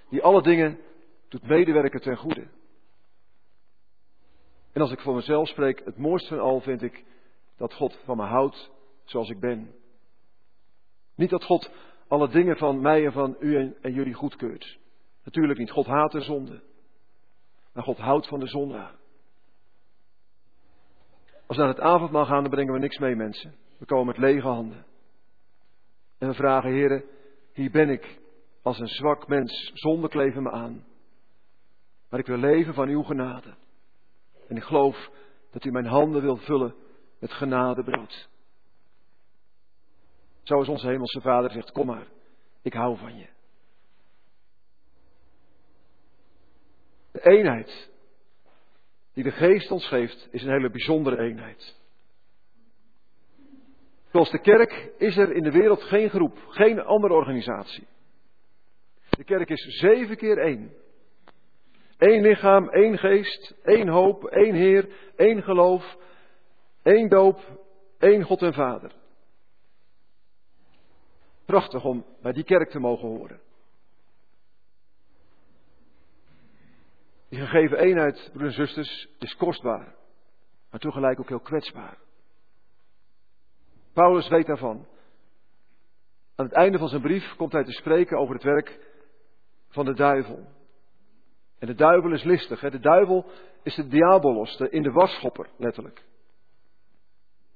Die 0.10 0.24
alle 0.24 0.42
dingen 0.42 0.80
doet 1.30 1.48
medewerken 1.48 2.02
ten 2.02 2.18
goede. 2.18 2.48
En 4.74 4.82
als 4.82 4.92
ik 4.92 5.00
voor 5.00 5.16
mezelf 5.16 5.48
spreek, 5.48 5.82
het 5.86 5.98
mooiste 5.98 6.28
van 6.28 6.40
al 6.40 6.60
vind 6.60 6.82
ik 6.82 7.06
dat 7.58 7.74
God 7.74 7.98
van 8.04 8.18
me 8.18 8.24
houdt 8.24 8.72
zoals 9.04 9.30
ik 9.30 9.40
ben. 9.40 9.76
Niet 11.16 11.30
dat 11.30 11.44
God 11.44 11.72
alle 12.08 12.30
dingen 12.30 12.58
van 12.58 12.82
mij 12.82 13.06
en 13.06 13.12
van 13.12 13.36
u 13.40 13.58
en, 13.58 13.76
en 13.82 13.94
jullie 13.94 14.14
goedkeurt. 14.14 14.78
Natuurlijk 15.26 15.60
niet. 15.60 15.72
God 15.72 15.86
haat 15.86 16.12
de 16.12 16.22
zonde. 16.22 16.62
Maar 17.74 17.84
God 17.84 17.98
houdt 17.98 18.28
van 18.28 18.40
de 18.40 18.48
zondaar. 18.48 18.96
Als 21.46 21.58
we 21.58 21.64
naar 21.64 21.74
het 21.74 21.80
avondmaal 21.80 22.26
gaan, 22.26 22.42
dan 22.42 22.52
brengen 22.52 22.74
we 22.74 22.80
niks 22.80 22.98
mee, 22.98 23.16
mensen. 23.16 23.56
We 23.78 23.86
komen 23.86 24.06
met 24.06 24.18
lege 24.18 24.48
handen. 24.48 24.86
En 26.18 26.28
we 26.28 26.34
vragen, 26.34 26.72
heren, 26.72 27.04
hier 27.54 27.72
ben 27.72 27.90
ik 27.90 28.20
als 28.62 28.80
een 28.80 28.88
zwak 28.88 29.28
mens, 29.28 29.72
zonder 29.74 30.10
kleven 30.10 30.44
me 30.44 30.52
aan. 30.52 30.86
Maar 32.10 32.20
ik 32.20 32.26
wil 32.26 32.38
leven 32.38 32.74
van 32.74 32.88
uw 32.88 33.04
genade. 33.04 33.56
En 34.48 34.56
ik 34.56 34.64
geloof 34.64 35.10
dat 35.52 35.66
u 35.66 35.72
mijn 35.72 35.86
handen 35.86 36.22
wil 36.22 36.38
vullen 36.38 36.76
met 37.20 37.32
genadebrood. 37.32 38.30
Zoals 40.44 40.68
onze 40.68 40.88
hemelse 40.88 41.22
Vader 41.22 41.52
zegt, 41.52 41.72
kom 41.72 41.86
maar, 41.86 42.08
ik 42.62 42.74
hou 42.74 42.98
van 42.98 43.18
je. 43.18 43.35
De 47.16 47.30
eenheid 47.30 47.90
die 49.14 49.24
de 49.24 49.32
geest 49.32 49.72
ons 49.72 49.88
geeft, 49.88 50.28
is 50.32 50.44
een 50.44 50.52
hele 50.52 50.70
bijzondere 50.70 51.18
eenheid. 51.18 51.76
Zoals 54.12 54.32
de 54.32 54.40
kerk 54.40 54.92
is 54.98 55.18
er 55.18 55.32
in 55.32 55.44
de 55.44 55.52
wereld 55.52 55.82
geen 55.82 56.10
groep, 56.10 56.38
geen 56.48 56.80
andere 56.80 57.14
organisatie. 57.14 57.88
De 59.10 59.24
kerk 59.24 59.50
is 59.50 59.80
zeven 59.80 60.18
keer 60.18 60.38
één. 60.38 60.74
Eén 61.98 62.22
lichaam, 62.22 62.70
één 62.70 62.98
geest, 62.98 63.56
één 63.64 63.88
hoop, 63.88 64.26
één 64.26 64.56
Heer, 64.56 64.90
één 65.16 65.44
geloof, 65.44 65.98
één 66.84 67.10
doop, 67.10 67.40
één 68.00 68.24
God 68.24 68.42
en 68.42 68.54
Vader. 68.54 68.92
Prachtig 71.46 71.84
om 71.84 72.06
bij 72.22 72.32
die 72.32 72.44
kerk 72.44 72.70
te 72.70 72.80
mogen 72.80 73.08
horen. 73.08 73.45
Die 77.36 77.44
gegeven 77.44 77.78
eenheid, 77.78 78.30
broeders 78.32 78.58
en 78.58 78.66
zusters, 78.66 79.08
is 79.20 79.36
kostbaar, 79.36 79.96
maar 80.72 80.80
tegelijk 80.80 81.20
ook 81.20 81.28
heel 81.28 81.40
kwetsbaar. 81.40 81.98
Paulus 83.94 84.28
weet 84.28 84.46
daarvan. 84.46 84.88
Aan 86.36 86.46
het 86.46 86.54
einde 86.54 86.78
van 86.78 86.88
zijn 86.88 87.02
brief 87.02 87.36
komt 87.36 87.52
hij 87.52 87.64
te 87.64 87.72
spreken 87.72 88.18
over 88.18 88.34
het 88.34 88.44
werk 88.44 88.80
van 89.70 89.86
de 89.86 89.94
duivel. 89.94 90.48
En 91.60 91.68
de 91.68 91.74
duivel 91.74 92.12
is 92.12 92.24
listig. 92.24 92.62
Hè? 92.62 92.70
De 92.70 92.80
duivel 92.80 93.26
is 93.64 93.76
de 93.76 93.88
diabolos, 93.88 94.58
de 94.58 94.70
in 94.70 94.84
de 94.84 94.92
wasschopper, 94.92 95.50
letterlijk. 95.58 96.06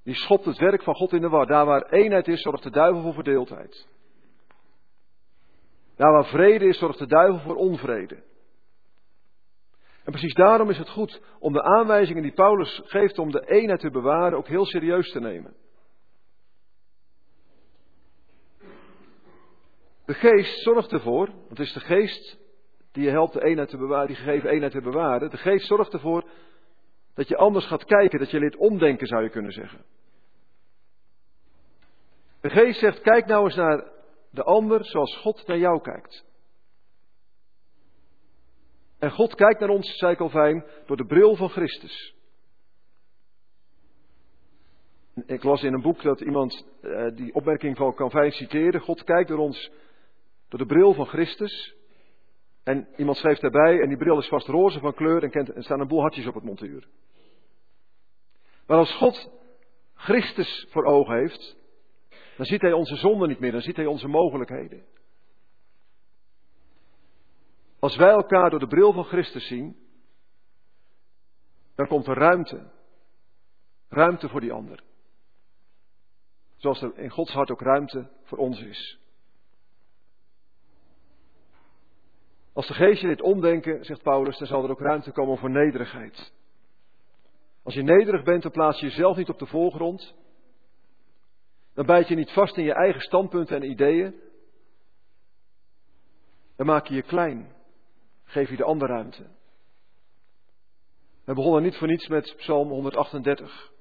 Die 0.04 0.16
schopt 0.16 0.46
het 0.46 0.58
werk 0.58 0.84
van 0.84 0.96
God 0.96 1.14
in 1.14 1.22
de 1.22 1.30
war. 1.30 1.48
Daar 1.48 1.66
waar 1.66 1.90
eenheid 1.90 2.28
is, 2.28 2.42
zorgt 2.42 2.64
de 2.64 2.72
duivel 2.72 3.02
voor 3.02 3.14
verdeeldheid. 3.14 3.88
Daar 5.96 6.12
waar 6.12 6.26
vrede 6.26 6.66
is, 6.66 6.78
zorgt 6.78 7.00
de 7.00 7.08
duivel 7.08 7.40
voor 7.40 7.56
onvrede. 7.56 8.24
En 10.10 10.16
precies 10.16 10.34
daarom 10.34 10.70
is 10.70 10.78
het 10.78 10.90
goed 10.90 11.22
om 11.40 11.54
de 11.54 11.64
aanwijzingen 11.64 12.24
die 12.24 12.32
Paulus 12.32 12.82
geeft 12.84 13.20
om 13.20 13.32
de 13.32 13.50
eenheid 13.50 13.80
te 13.80 13.90
bewaren 13.90 14.38
ook 14.38 14.48
heel 14.48 14.66
serieus 14.66 15.12
te 15.12 15.20
nemen. 15.20 15.54
De 20.06 20.14
geest 20.14 20.64
zorgt 20.64 20.92
ervoor, 20.92 21.26
want 21.26 21.50
het 21.50 21.60
is 21.60 21.74
de 21.74 21.80
geest 21.80 22.38
die 22.92 23.04
je 23.04 23.10
helpt 23.10 23.34
de 23.34 23.44
eenheid 23.44 23.70
te 23.70 23.78
bewaren, 23.78 24.08
die 24.08 24.16
gegeven 24.16 24.50
eenheid 24.50 24.72
te 24.72 24.82
bewaren. 24.82 25.30
De 25.30 25.38
geest 25.38 25.68
zorgt 25.68 25.94
ervoor 25.94 26.24
dat 27.14 27.28
je 27.28 27.38
anders 27.38 27.66
gaat 27.66 27.86
kijken, 27.86 28.20
dat 28.20 28.32
je 28.32 28.40
leert 28.40 28.56
omdenken 28.56 29.08
zou 29.08 29.24
je 29.24 29.30
kunnen 29.30 29.52
zeggen. 29.52 29.86
De 32.42 32.50
geest 32.50 32.80
zegt, 32.80 33.02
kijk 33.02 33.26
nou 33.26 33.46
eens 33.46 33.56
naar 33.56 33.92
de 34.32 34.44
ander 34.44 34.86
zoals 34.86 35.18
God 35.18 35.48
naar 35.48 35.58
jou 35.58 35.82
kijkt. 35.82 36.28
En 39.00 39.12
God 39.12 39.36
kijkt 39.36 39.60
naar 39.60 39.70
ons, 39.70 39.98
zei 39.98 40.16
Calvijn, 40.16 40.66
door 40.86 40.98
de 40.98 41.06
bril 41.06 41.36
van 41.36 41.50
Christus. 41.50 42.16
Ik 45.26 45.44
las 45.44 45.64
in 45.64 45.74
een 45.74 45.82
boek 45.82 46.02
dat 46.02 46.22
iemand 46.22 46.66
eh, 46.82 47.16
die 47.16 47.34
opmerking 47.34 47.78
van 47.78 47.96
Calvijn 47.96 48.32
citeerde. 48.32 48.80
God 48.80 49.04
kijkt 49.04 49.30
door 49.30 49.38
ons 49.38 49.72
door 50.48 50.60
de 50.60 50.66
bril 50.66 50.94
van 50.94 51.06
Christus. 51.06 51.76
En 52.64 52.88
iemand 52.98 53.18
schreef 53.18 53.40
daarbij, 53.40 53.82
en 53.82 53.88
die 53.88 53.98
bril 53.98 54.18
is 54.18 54.28
vast 54.28 54.48
roze 54.48 54.80
van 54.80 54.94
kleur 54.94 55.24
en 55.24 55.56
er 55.56 55.64
staan 55.64 55.80
een 55.80 55.88
boel 55.88 56.02
hartjes 56.02 56.28
op 56.28 56.34
het 56.34 56.44
montuur. 56.44 56.88
Maar 58.68 58.78
als 58.78 58.96
God 58.96 59.32
Christus 59.94 60.68
voor 60.70 60.84
ogen 60.84 61.18
heeft, 61.18 61.58
dan 62.38 62.46
ziet 62.46 62.62
hij 62.62 62.74
onze 62.74 62.96
zonden 62.96 63.28
niet 63.28 63.40
meer, 63.40 63.52
dan 63.52 63.62
ziet 63.62 63.76
hij 63.76 63.86
onze 63.86 64.08
mogelijkheden. 64.08 64.84
Als 67.80 67.96
wij 67.96 68.10
elkaar 68.10 68.50
door 68.50 68.60
de 68.60 68.68
bril 68.68 68.94
van 68.94 69.04
Christus 69.04 69.48
zien, 69.48 69.78
dan 71.76 71.88
komt 71.88 72.08
er 72.08 72.18
ruimte. 72.18 72.72
Ruimte 73.90 74.30
voor 74.30 74.42
die 74.42 74.52
ander. 74.52 74.84
Zoals 76.56 76.82
er 76.82 76.98
in 76.98 77.10
Gods 77.10 77.32
hart 77.32 77.52
ook 77.52 77.62
ruimte 77.62 78.10
voor 78.24 78.38
ons 78.38 78.62
is. 78.62 79.00
Als 82.54 82.68
de 82.68 82.74
geestje 82.74 83.08
dit 83.08 83.22
omdenken, 83.22 83.86
zegt 83.86 84.04
Paulus, 84.04 84.38
dan 84.38 84.48
zal 84.48 84.64
er 84.64 84.70
ook 84.70 84.80
ruimte 84.80 85.12
komen 85.12 85.38
voor 85.38 85.50
nederigheid. 85.50 86.34
Als 87.64 87.74
je 87.74 87.82
nederig 87.84 88.24
bent, 88.24 88.42
dan 88.42 88.52
plaats 88.52 88.80
je 88.80 88.86
jezelf 88.86 89.18
niet 89.18 89.30
op 89.30 89.40
de 89.40 89.46
voorgrond. 89.46 90.14
Dan 91.74 91.86
bijt 91.86 92.08
je 92.08 92.16
niet 92.16 92.32
vast 92.32 92.58
in 92.58 92.64
je 92.64 92.74
eigen 92.74 93.02
standpunten 93.02 93.56
en 93.56 93.70
ideeën. 93.70 94.16
Dan 96.56 96.66
maak 96.66 96.88
je 96.88 96.96
je 96.96 97.02
klein. 97.02 97.58
Geef 98.30 98.50
je 98.50 98.56
de 98.56 98.64
ander 98.64 98.88
ruimte. 98.88 99.28
We 101.26 101.34
begonnen 101.34 101.64
niet 101.64 101.78
voor 101.78 101.88
niets 101.88 102.08
met 102.08 102.34
Psalm 102.38 102.70
138. 102.70 103.72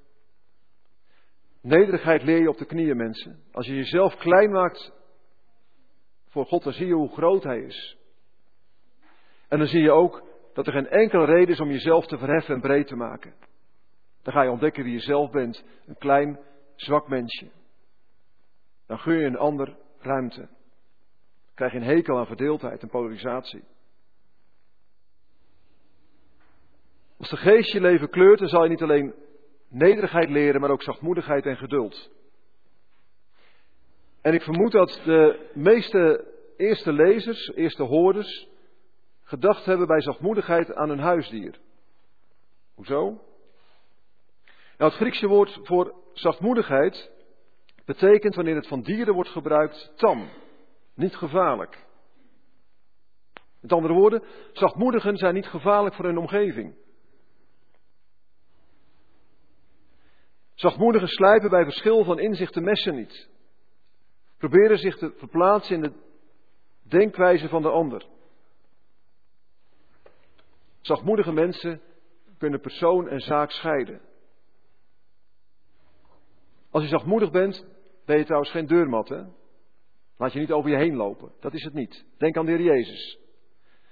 Nederigheid 1.61 2.23
leer 2.23 2.39
je 2.39 2.49
op 2.49 2.57
de 2.57 2.65
knieën, 2.65 2.97
mensen. 2.97 3.43
Als 3.51 3.65
je 3.65 3.75
jezelf 3.75 4.15
klein 4.15 4.51
maakt 4.51 4.91
voor 6.27 6.45
God, 6.45 6.63
dan 6.63 6.73
zie 6.73 6.87
je 6.87 6.93
hoe 6.93 7.13
groot 7.13 7.43
Hij 7.43 7.61
is. 7.61 7.97
En 9.47 9.57
dan 9.57 9.67
zie 9.67 9.81
je 9.81 9.91
ook 9.91 10.23
dat 10.53 10.67
er 10.67 10.73
geen 10.73 10.89
enkele 10.89 11.25
reden 11.25 11.53
is 11.53 11.59
om 11.59 11.69
jezelf 11.69 12.05
te 12.05 12.17
verheffen 12.17 12.55
en 12.55 12.61
breed 12.61 12.87
te 12.87 12.95
maken. 12.95 13.33
Dan 14.21 14.33
ga 14.33 14.41
je 14.41 14.51
ontdekken 14.51 14.83
wie 14.83 14.93
je 14.93 14.99
zelf 14.99 15.31
bent, 15.31 15.63
een 15.85 15.97
klein, 15.97 16.39
zwak 16.75 17.07
mensje. 17.07 17.51
Dan 18.85 18.99
gun 18.99 19.17
je 19.17 19.25
een 19.25 19.37
ander 19.37 19.77
ruimte. 19.99 20.41
Dan 20.41 21.53
krijg 21.53 21.71
je 21.71 21.77
een 21.77 21.95
hekel 21.95 22.17
aan 22.17 22.27
verdeeldheid 22.27 22.81
en 22.81 22.89
polarisatie. 22.89 23.63
Als 27.19 27.29
de 27.29 27.37
geest 27.37 27.71
je 27.71 27.81
leven 27.81 28.09
kleurt, 28.09 28.39
dan 28.39 28.47
zal 28.47 28.63
je 28.63 28.69
niet 28.69 28.81
alleen 28.81 29.13
nederigheid 29.67 30.29
leren, 30.29 30.61
maar 30.61 30.69
ook 30.69 30.83
zachtmoedigheid 30.83 31.45
en 31.45 31.57
geduld. 31.57 32.09
En 34.21 34.33
ik 34.33 34.41
vermoed 34.41 34.71
dat 34.71 35.01
de 35.05 35.49
meeste 35.53 36.25
eerste 36.57 36.93
lezers, 36.93 37.47
eerste 37.55 37.83
hoorders, 37.83 38.47
gedacht 39.23 39.65
hebben 39.65 39.87
bij 39.87 40.01
zachtmoedigheid 40.01 40.73
aan 40.75 40.89
hun 40.89 40.99
huisdier. 40.99 41.59
Hoezo? 42.75 43.03
Nou, 44.77 44.91
het 44.91 44.93
Griekse 44.93 45.27
woord 45.27 45.59
voor 45.63 45.95
zachtmoedigheid 46.13 47.11
betekent, 47.85 48.35
wanneer 48.35 48.55
het 48.55 48.67
van 48.67 48.81
dieren 48.81 49.13
wordt 49.13 49.29
gebruikt, 49.29 49.91
tam, 49.95 50.29
niet 50.93 51.15
gevaarlijk. 51.15 51.85
Met 53.61 53.73
andere 53.73 53.93
woorden, 53.93 54.23
zachtmoedigen 54.53 55.17
zijn 55.17 55.33
niet 55.33 55.47
gevaarlijk 55.47 55.95
voor 55.95 56.05
hun 56.05 56.17
omgeving. 56.17 56.75
Zachtmoedigen 60.59 61.07
slijpen 61.07 61.49
bij 61.49 61.63
verschil 61.63 62.03
van 62.03 62.19
inzicht 62.19 62.53
de 62.53 62.61
messen 62.61 62.95
niet. 62.95 63.29
Proberen 64.37 64.77
zich 64.77 64.97
te 64.97 65.13
verplaatsen 65.17 65.75
in 65.75 65.81
de 65.81 65.93
denkwijze 66.81 67.49
van 67.49 67.61
de 67.61 67.69
ander. 67.69 68.05
Zachtmoedige 70.81 71.31
mensen 71.31 71.81
kunnen 72.37 72.59
persoon 72.59 73.09
en 73.09 73.19
zaak 73.19 73.51
scheiden. 73.51 74.01
Als 76.69 76.83
je 76.83 76.89
zachtmoedig 76.89 77.31
bent, 77.31 77.65
ben 78.05 78.17
je 78.17 78.23
trouwens 78.23 78.51
geen 78.51 78.67
deurmat, 78.67 79.09
hè? 79.09 79.23
Laat 80.17 80.33
je 80.33 80.39
niet 80.39 80.51
over 80.51 80.69
je 80.69 80.77
heen 80.77 80.95
lopen. 80.95 81.31
Dat 81.39 81.53
is 81.53 81.63
het 81.63 81.73
niet. 81.73 82.05
Denk 82.17 82.37
aan 82.37 82.45
de 82.45 82.51
Heer 82.51 82.61
Jezus. 82.61 83.19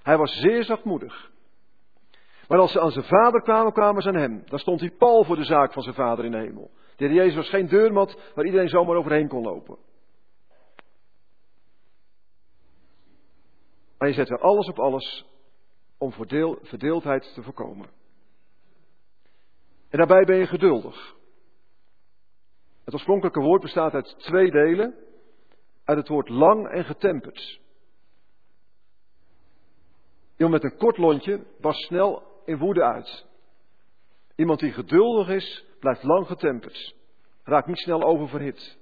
Hij 0.01 0.17
was 0.17 0.39
zeer 0.39 0.63
zachtmoedig. 0.63 1.31
Maar 2.47 2.59
als 2.59 2.71
ze 2.71 2.79
aan 2.79 2.91
zijn 2.91 3.05
vader 3.05 3.41
kwamen, 3.41 3.73
kwamen 3.73 4.01
ze 4.01 4.07
aan 4.07 4.15
hem. 4.15 4.43
Dan 4.45 4.59
stond 4.59 4.79
hij 4.79 4.91
pal 4.91 5.23
voor 5.23 5.35
de 5.35 5.43
zaak 5.43 5.73
van 5.73 5.83
zijn 5.83 5.95
vader 5.95 6.25
in 6.25 6.31
de 6.31 6.37
hemel. 6.37 6.71
De 6.95 7.05
Heer 7.05 7.13
Jezus 7.13 7.35
was 7.35 7.49
geen 7.49 7.67
deurmat 7.67 8.31
waar 8.35 8.45
iedereen 8.45 8.69
zomaar 8.69 8.95
overheen 8.95 9.27
kon 9.27 9.43
lopen. 9.43 9.77
Maar 13.97 14.07
je 14.07 14.13
zette 14.13 14.37
alles 14.37 14.67
op 14.67 14.79
alles 14.79 15.25
om 15.97 16.11
verdeeldheid 16.61 17.33
te 17.33 17.43
voorkomen. 17.43 17.89
En 19.89 19.97
daarbij 19.97 20.23
ben 20.23 20.37
je 20.37 20.47
geduldig. 20.47 21.15
Het 22.83 22.93
oorspronkelijke 22.93 23.41
woord 23.41 23.61
bestaat 23.61 23.93
uit 23.93 24.15
twee 24.17 24.51
delen. 24.51 24.95
Uit 25.83 25.97
het 25.97 26.07
woord 26.07 26.29
lang 26.29 26.67
en 26.67 26.85
getemperd. 26.85 27.59
Iemand 30.37 30.61
met 30.61 30.71
een 30.71 30.77
kort 30.77 30.97
lontje 30.97 31.45
barst 31.59 31.85
snel 31.85 32.26
in 32.47 32.57
woede 32.57 32.83
uit. 32.83 33.25
Iemand 34.35 34.59
die 34.59 34.71
geduldig 34.71 35.27
is, 35.29 35.65
blijft 35.79 36.03
lang 36.03 36.27
getemperd. 36.27 36.95
Raakt 37.43 37.67
niet 37.67 37.77
snel 37.77 38.03
oververhit. 38.03 38.77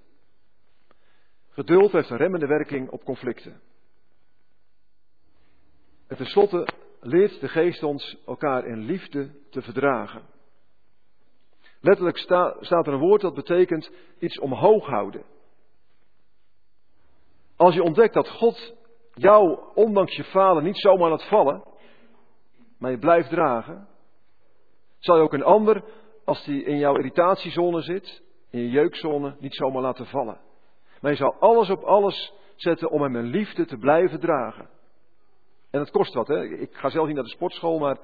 Geduld 1.50 1.92
heeft 1.92 2.10
een 2.10 2.18
remmende 2.18 2.48
werking 2.48 2.90
op 2.90 3.04
conflicten. 3.04 3.62
En 6.08 6.18
tenslotte 6.18 6.68
leert 7.00 7.40
de 7.40 7.48
geest 7.48 7.84
ons 7.84 8.18
elkaar 8.26 8.66
in 8.66 8.80
liefde 8.80 9.32
te 9.50 9.62
verdragen. 9.62 10.22
Letterlijk 11.80 12.18
staat 12.18 12.88
er 12.88 12.94
een 12.94 13.00
woord 13.00 13.22
dat 13.22 13.34
betekent 13.34 13.92
iets 14.20 14.40
omhoog 14.40 14.86
houden. 14.86 15.26
Als 17.56 17.74
je 17.74 17.84
ontdekt 17.84 18.14
dat 18.14 18.30
God 18.30 18.76
jou, 19.14 19.60
ondanks 19.74 20.16
je 20.16 20.24
falen, 20.24 20.64
niet 20.64 20.80
zomaar 20.80 21.10
laat 21.10 21.28
vallen, 21.28 21.64
maar 22.86 22.94
je 22.94 23.00
blijft 23.00 23.30
dragen, 23.30 23.88
zal 25.00 25.16
je 25.16 25.22
ook 25.22 25.34
een 25.34 25.44
ander, 25.44 25.84
als 26.26 26.44
die 26.44 26.64
in 26.64 26.78
jouw 26.78 26.96
irritatiezone 26.96 27.82
zit, 27.82 28.24
in 28.50 28.60
je 28.60 28.70
jeukzone, 28.70 29.36
niet 29.40 29.56
zomaar 29.56 29.82
laten 29.82 30.06
vallen. 30.06 30.40
Maar 31.02 31.12
je 31.12 31.18
zal 31.18 31.36
alles 31.40 31.70
op 31.70 31.84
alles 31.84 32.34
zetten 32.56 32.90
om 32.90 33.02
hem 33.02 33.16
in 33.16 33.26
liefde 33.26 33.66
te 33.66 33.78
blijven 33.78 34.20
dragen. 34.20 34.70
En 35.72 35.80
het 35.80 35.92
kost 35.92 36.14
wat, 36.14 36.28
hè. 36.28 36.44
Ik 36.44 36.76
ga 36.76 36.90
zelf 36.90 37.06
niet 37.06 37.16
naar 37.16 37.24
de 37.24 37.30
sportschool, 37.30 37.80
maar 37.80 37.98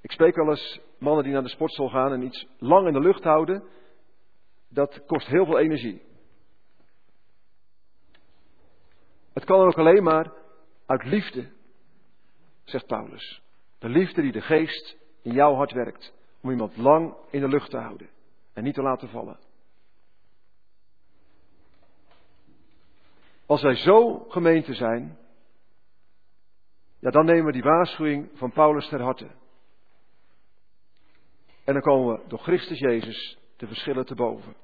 ik 0.00 0.12
spreek 0.12 0.34
wel 0.34 0.48
eens 0.48 0.80
mannen 0.98 1.24
die 1.24 1.32
naar 1.32 1.42
de 1.42 1.48
sportschool 1.48 1.88
gaan 1.88 2.12
en 2.12 2.22
iets 2.22 2.46
lang 2.58 2.86
in 2.86 2.92
de 2.92 3.00
lucht 3.00 3.24
houden. 3.24 3.64
Dat 4.68 5.04
kost 5.06 5.26
heel 5.26 5.44
veel 5.44 5.58
energie. 5.58 6.02
Het 9.32 9.44
kan 9.44 9.60
ook 9.60 9.78
alleen 9.78 10.02
maar 10.02 10.32
uit 10.86 11.04
liefde, 11.04 11.52
zegt 12.64 12.86
Paulus. 12.86 13.41
De 13.82 13.88
liefde 13.88 14.22
die 14.22 14.32
de 14.32 14.40
geest 14.40 14.96
in 15.22 15.32
jouw 15.32 15.54
hart 15.54 15.72
werkt. 15.72 16.12
Om 16.40 16.50
iemand 16.50 16.76
lang 16.76 17.14
in 17.30 17.40
de 17.40 17.48
lucht 17.48 17.70
te 17.70 17.76
houden 17.76 18.08
en 18.52 18.62
niet 18.62 18.74
te 18.74 18.82
laten 18.82 19.08
vallen. 19.08 19.38
Als 23.46 23.62
wij 23.62 23.74
zo 23.74 24.18
gemeente 24.18 24.74
zijn, 24.74 25.18
ja, 26.98 27.10
dan 27.10 27.24
nemen 27.24 27.44
we 27.44 27.52
die 27.52 27.62
waarschuwing 27.62 28.30
van 28.34 28.52
Paulus 28.52 28.88
ter 28.88 29.00
harte. 29.00 29.30
En 31.64 31.72
dan 31.72 31.82
komen 31.82 32.14
we 32.14 32.28
door 32.28 32.38
Christus 32.38 32.78
Jezus 32.78 33.38
de 33.56 33.66
verschillen 33.66 34.06
te 34.06 34.14
boven. 34.14 34.56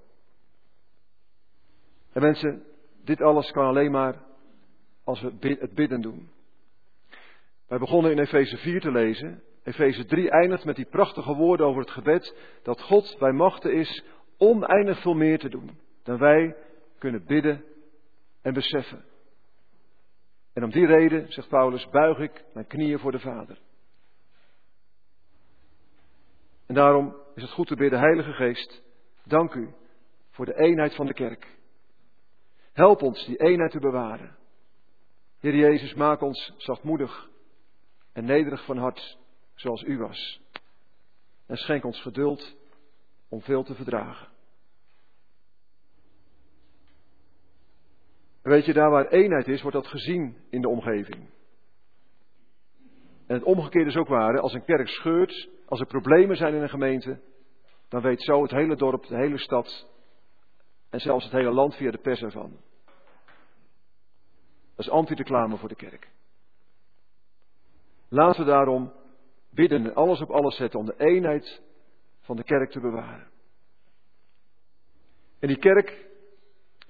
En 2.13 2.23
mensen, 2.23 2.65
dit 3.05 3.21
alles 3.21 3.51
kan 3.51 3.65
alleen 3.65 3.91
maar 3.91 4.23
als 5.05 5.21
we 5.21 5.33
het 5.41 5.75
bidden 5.75 6.01
doen. 6.01 6.31
Wij 7.69 7.79
begonnen 7.79 8.11
in 8.11 8.19
Efeze 8.19 8.57
4 8.57 8.81
te 8.81 8.91
lezen. 8.91 9.43
Efeze 9.63 10.05
3 10.05 10.31
eindigt 10.31 10.65
met 10.65 10.77
die 10.77 10.89
prachtige 10.91 11.35
woorden 11.35 11.67
over 11.67 11.81
het 11.81 11.91
gebed 11.91 12.37
dat 12.63 12.81
God 12.81 13.17
bij 13.19 13.33
machten 13.33 13.73
is 13.73 14.05
oneindig 14.37 15.01
veel 15.01 15.15
meer 15.15 15.39
te 15.39 15.49
doen 15.49 15.79
dan 16.03 16.19
wij 16.19 16.57
kunnen 16.99 17.25
bidden 17.25 17.65
en 18.43 18.55
beseffen. 18.55 19.05
En 20.53 20.65
om 20.65 20.71
die 20.71 20.87
reden, 20.87 21.33
zegt 21.33 21.49
Paulus, 21.49 21.89
buig 21.89 22.19
ik 22.19 22.45
mijn 22.53 22.67
knieën 22.67 22.99
voor 22.99 23.13
de 23.13 23.19
Vader. 23.19 23.59
En 26.67 26.75
daarom 26.75 27.17
is 27.35 27.43
het 27.43 27.51
goed 27.51 27.67
te 27.67 27.77
bidden, 27.77 27.99
Heilige 27.99 28.33
Geest, 28.33 28.83
dank 29.25 29.55
u 29.55 29.75
voor 30.31 30.45
de 30.45 30.59
eenheid 30.59 30.95
van 30.95 31.07
de 31.07 31.15
kerk. 31.15 31.57
Help 32.73 33.03
ons 33.03 33.27
die 33.27 33.37
eenheid 33.37 33.71
te 33.71 33.81
bewaren. 33.81 34.37
Heer 35.39 35.57
Jezus, 35.57 35.95
maak 35.95 36.21
ons 36.21 36.55
zachtmoedig 36.57 37.29
en 38.19 38.25
nederig 38.25 38.65
van 38.65 38.77
hart, 38.77 39.19
zoals 39.55 39.83
u 39.83 39.99
was. 39.99 40.41
En 41.47 41.57
schenk 41.57 41.85
ons 41.85 42.01
geduld 42.01 42.57
om 43.29 43.41
veel 43.41 43.63
te 43.63 43.75
verdragen. 43.75 44.29
weet 48.43 48.65
je, 48.65 48.73
daar 48.73 48.91
waar 48.91 49.07
eenheid 49.07 49.49
is, 49.49 49.63
wordt 49.63 49.77
dat 49.77 49.87
gezien 49.87 50.37
in 50.51 50.61
de 50.61 50.69
omgeving. 50.69 51.31
En 53.27 53.35
het 53.35 53.43
omgekeerde 53.43 53.91
is 53.91 53.97
ook 53.97 54.09
waar. 54.09 54.41
Als 54.41 54.53
een 54.53 54.65
kerk 54.65 54.89
scheurt, 54.89 55.49
als 55.67 55.81
er 55.81 55.87
problemen 55.87 56.37
zijn 56.37 56.55
in 56.55 56.63
een 56.63 56.69
gemeente, 56.69 57.21
dan 57.89 58.03
weet 58.03 58.23
zo 58.23 58.43
het 58.43 58.51
hele 58.51 58.77
dorp, 58.77 59.07
de 59.07 59.17
hele 59.17 59.39
stad 59.39 59.91
en 60.91 61.01
zelfs 61.01 61.25
het 61.25 61.33
hele 61.33 61.51
land 61.51 61.75
via 61.75 61.91
de 61.91 61.99
pers 61.99 62.23
ervan. 62.23 62.51
Dat 64.75 64.87
is 64.87 64.91
anti-reclame 64.91 65.57
voor 65.57 65.69
de 65.69 65.75
kerk. 65.75 66.09
Laten 68.09 68.45
we 68.45 68.51
daarom 68.51 68.93
bidden 69.51 69.85
en 69.85 69.95
alles 69.95 70.21
op 70.21 70.31
alles 70.31 70.57
zetten 70.57 70.81
om 70.81 70.87
de 70.87 70.97
eenheid 70.97 71.63
van 72.21 72.37
de 72.37 72.45
kerk 72.45 72.71
te 72.71 72.81
bewaren. 72.81 73.31
En 75.39 75.49
die 75.49 75.59
kerk 75.59 76.07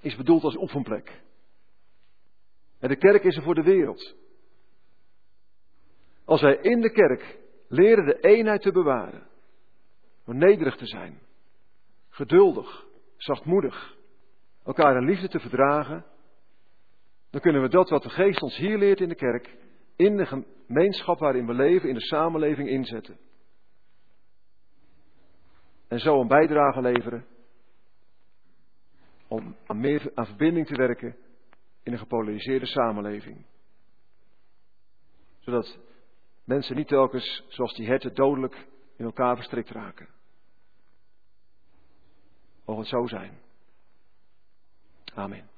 is 0.01 0.17
bedoeld 0.17 0.45
als 0.45 0.57
oefenplek. 0.57 1.23
En 2.79 2.89
de 2.89 2.97
kerk 2.97 3.25
is 3.25 3.37
er 3.37 3.43
voor 3.43 3.55
de 3.55 3.63
wereld. 3.63 4.17
Als 6.25 6.41
wij 6.41 6.57
in 6.57 6.81
de 6.81 6.91
kerk 6.91 7.39
leren 7.69 8.05
de 8.05 8.21
eenheid 8.21 8.63
te 8.63 8.73
bewaren, 8.73 9.27
door 10.25 10.35
nederig 10.35 10.77
te 10.77 10.87
zijn, 10.87 11.21
geduldig, 12.09 12.87
zachtmoedig, 13.17 13.97
elkaar 14.65 14.97
in 14.97 15.05
liefde 15.05 15.29
te 15.29 15.41
verdragen, 15.41 16.05
dan 17.31 17.41
kunnen 17.41 17.63
we 17.63 17.69
dat 17.69 17.91
wat 17.91 18.03
de 18.03 18.11
geest 18.11 18.43
ons 18.43 18.57
hier 18.57 18.79
leert 18.79 19.01
in 19.01 19.09
de 19.09 19.15
kerk, 19.15 19.57
in 19.99 20.17
de 20.17 20.27
gemeenschap 20.27 21.19
waarin 21.19 21.47
we 21.47 21.55
leven, 21.55 21.89
in 21.89 21.95
de 21.95 22.01
samenleving 22.01 22.69
inzetten. 22.69 23.19
En 25.89 25.99
zo 25.99 26.21
een 26.21 26.29
bijdrage 26.29 26.81
leveren 26.81 27.27
om 29.29 29.57
aan, 29.67 29.81
meer, 29.81 30.11
aan 30.15 30.27
verbinding 30.27 30.67
te 30.67 30.77
werken 30.77 31.17
in 31.83 31.93
een 31.93 31.99
gepolariseerde 31.99 32.67
samenleving. 32.67 33.47
Zodat 35.39 35.79
mensen 36.45 36.77
niet 36.77 36.89
telkens, 36.89 37.45
zoals 37.49 37.75
die 37.75 37.87
herten, 37.87 38.15
dodelijk 38.15 38.67
in 38.97 39.05
elkaar 39.05 39.37
verstrikt 39.37 39.71
raken. 39.71 40.09
Mogen 42.65 42.83
het 42.83 42.93
zo 42.93 43.07
zijn. 43.07 43.39
Amen. 45.15 45.58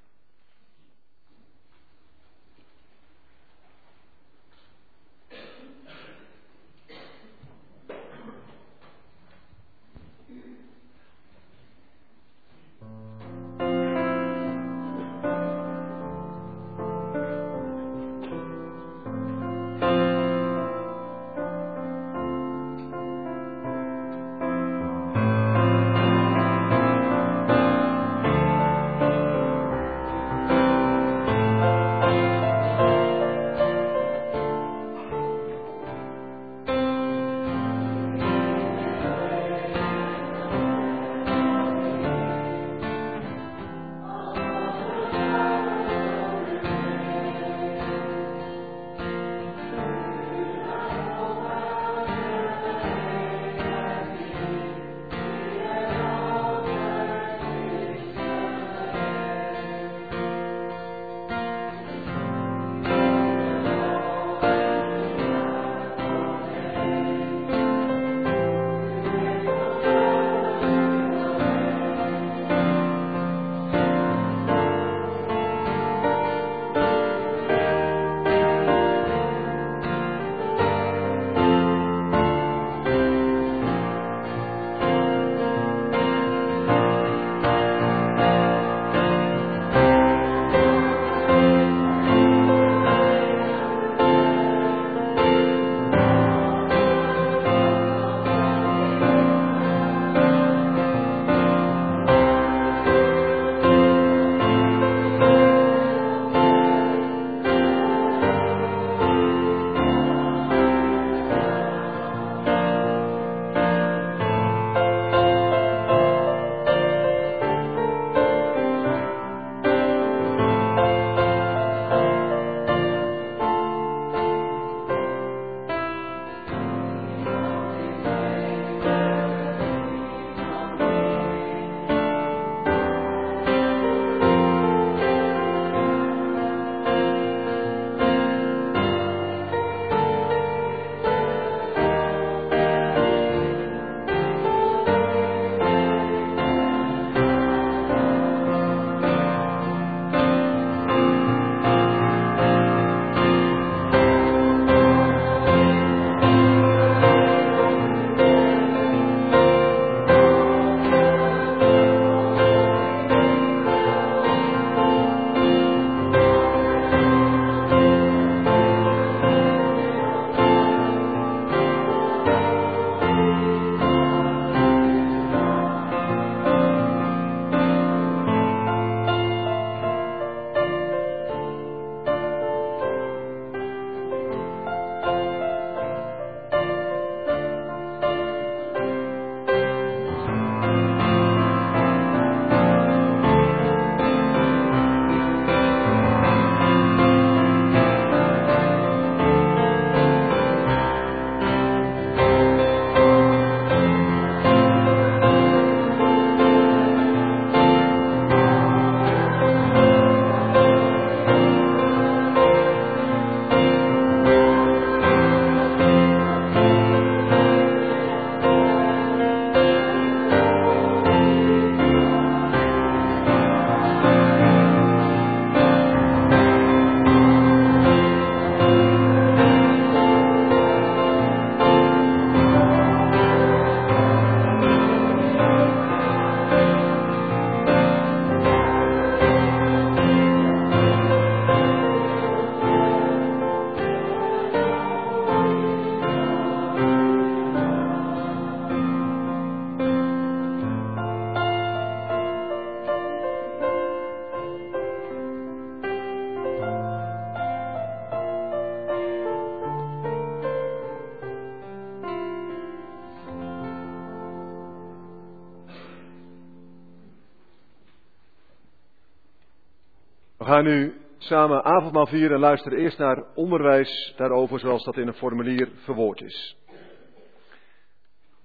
Gaan 270.61 270.73
nu 270.73 270.95
samen 271.19 271.65
avondmaal 271.65 272.07
vieren 272.07 272.35
en 272.35 272.41
luisteren 272.41 272.79
eerst 272.79 272.99
naar 272.99 273.25
onderwijs 273.35 274.15
daarover 274.17 274.59
zoals 274.59 274.85
dat 274.85 274.97
in 274.97 275.07
een 275.07 275.15
formulier 275.15 275.69
verwoord 275.85 276.21
is. 276.21 276.57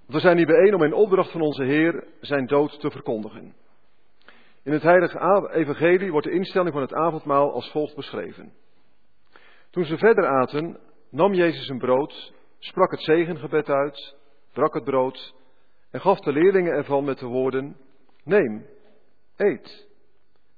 We 0.08 0.20
zijn 0.20 0.38
hier 0.38 0.46
bijeen 0.46 0.74
om 0.76 0.84
in 0.84 0.94
opdracht 0.94 1.32
van 1.32 1.42
onze 1.42 1.64
Heer 1.64 2.08
zijn 2.20 2.46
dood 2.46 2.80
te 2.80 2.92
verkondigen. 2.92 3.56
In 4.64 4.72
het 4.72 4.82
heilige 4.82 5.50
evangelie 5.54 6.12
wordt 6.12 6.28
de 6.28 6.34
instelling 6.34 6.74
van 6.74 6.82
het 6.82 6.94
avondmaal 6.94 7.54
als 7.54 7.72
volgt 7.72 7.96
beschreven. 7.96 8.54
Toen 9.70 9.86
ze 9.86 9.98
verder 9.98 10.28
aten, 10.28 10.80
nam 11.10 11.34
Jezus 11.34 11.70
een 11.70 11.78
brood, 11.78 12.34
sprak 12.60 12.92
het 12.92 13.04
zegengebed 13.04 13.70
uit, 13.70 14.16
brak 14.54 14.74
het 14.74 14.84
brood 14.84 15.34
en 15.92 16.02
gaf 16.02 16.20
de 16.20 16.32
leerlingen 16.32 16.74
ervan 16.74 17.04
met 17.04 17.20
de 17.20 17.26
woorden, 17.26 17.78
neem, 18.24 18.66
eet, 19.36 19.88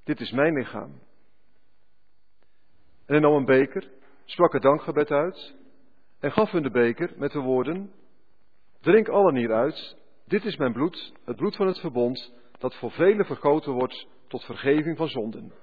dit 0.03 0.19
is 0.19 0.31
mijn 0.31 0.53
lichaam. 0.53 1.05
En 3.07 3.13
hij 3.13 3.19
nam 3.19 3.33
een 3.33 3.45
beker, 3.45 3.89
sprak 4.25 4.53
het 4.53 4.61
dankgebed 4.61 5.11
uit 5.11 5.55
en 6.19 6.31
gaf 6.31 6.51
hun 6.51 6.63
de 6.63 6.71
beker 6.71 7.13
met 7.17 7.31
de 7.31 7.39
woorden, 7.39 7.91
drink 8.81 9.07
allen 9.07 9.35
hieruit, 9.35 9.97
dit 10.25 10.45
is 10.45 10.57
mijn 10.57 10.73
bloed, 10.73 11.13
het 11.25 11.35
bloed 11.35 11.55
van 11.55 11.67
het 11.67 11.79
verbond, 11.79 12.33
dat 12.57 12.75
voor 12.75 12.91
velen 12.91 13.25
vergoten 13.25 13.71
wordt 13.71 14.07
tot 14.27 14.43
vergeving 14.43 14.97
van 14.97 15.07
zonden. 15.07 15.53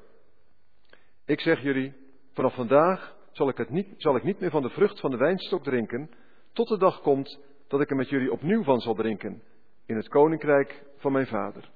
Ik 1.27 1.41
zeg 1.41 1.63
jullie, 1.63 1.95
vanaf 2.33 2.55
vandaag 2.55 3.17
zal 3.33 3.49
ik, 3.49 3.57
het 3.57 3.71
niet, 3.71 3.95
zal 3.97 4.17
ik 4.17 4.23
niet 4.23 4.41
meer 4.41 4.51
van 4.51 4.63
de 4.63 4.71
vrucht 4.71 5.01
van 5.01 5.11
de 5.11 5.17
wijnstok 5.17 5.63
drinken, 5.63 6.11
tot 6.53 6.69
de 6.69 6.79
dag 6.79 7.01
komt 7.01 7.41
dat 7.69 7.81
ik 7.81 7.91
er 7.91 7.97
met 7.97 8.09
jullie 8.09 8.33
opnieuw 8.33 8.63
van 8.63 8.81
zal 8.81 8.95
drinken, 8.95 9.43
in 9.87 9.97
het 9.97 10.09
koninkrijk 10.09 10.83
van 10.97 11.13
mijn 11.13 11.27
Vader. 11.27 11.71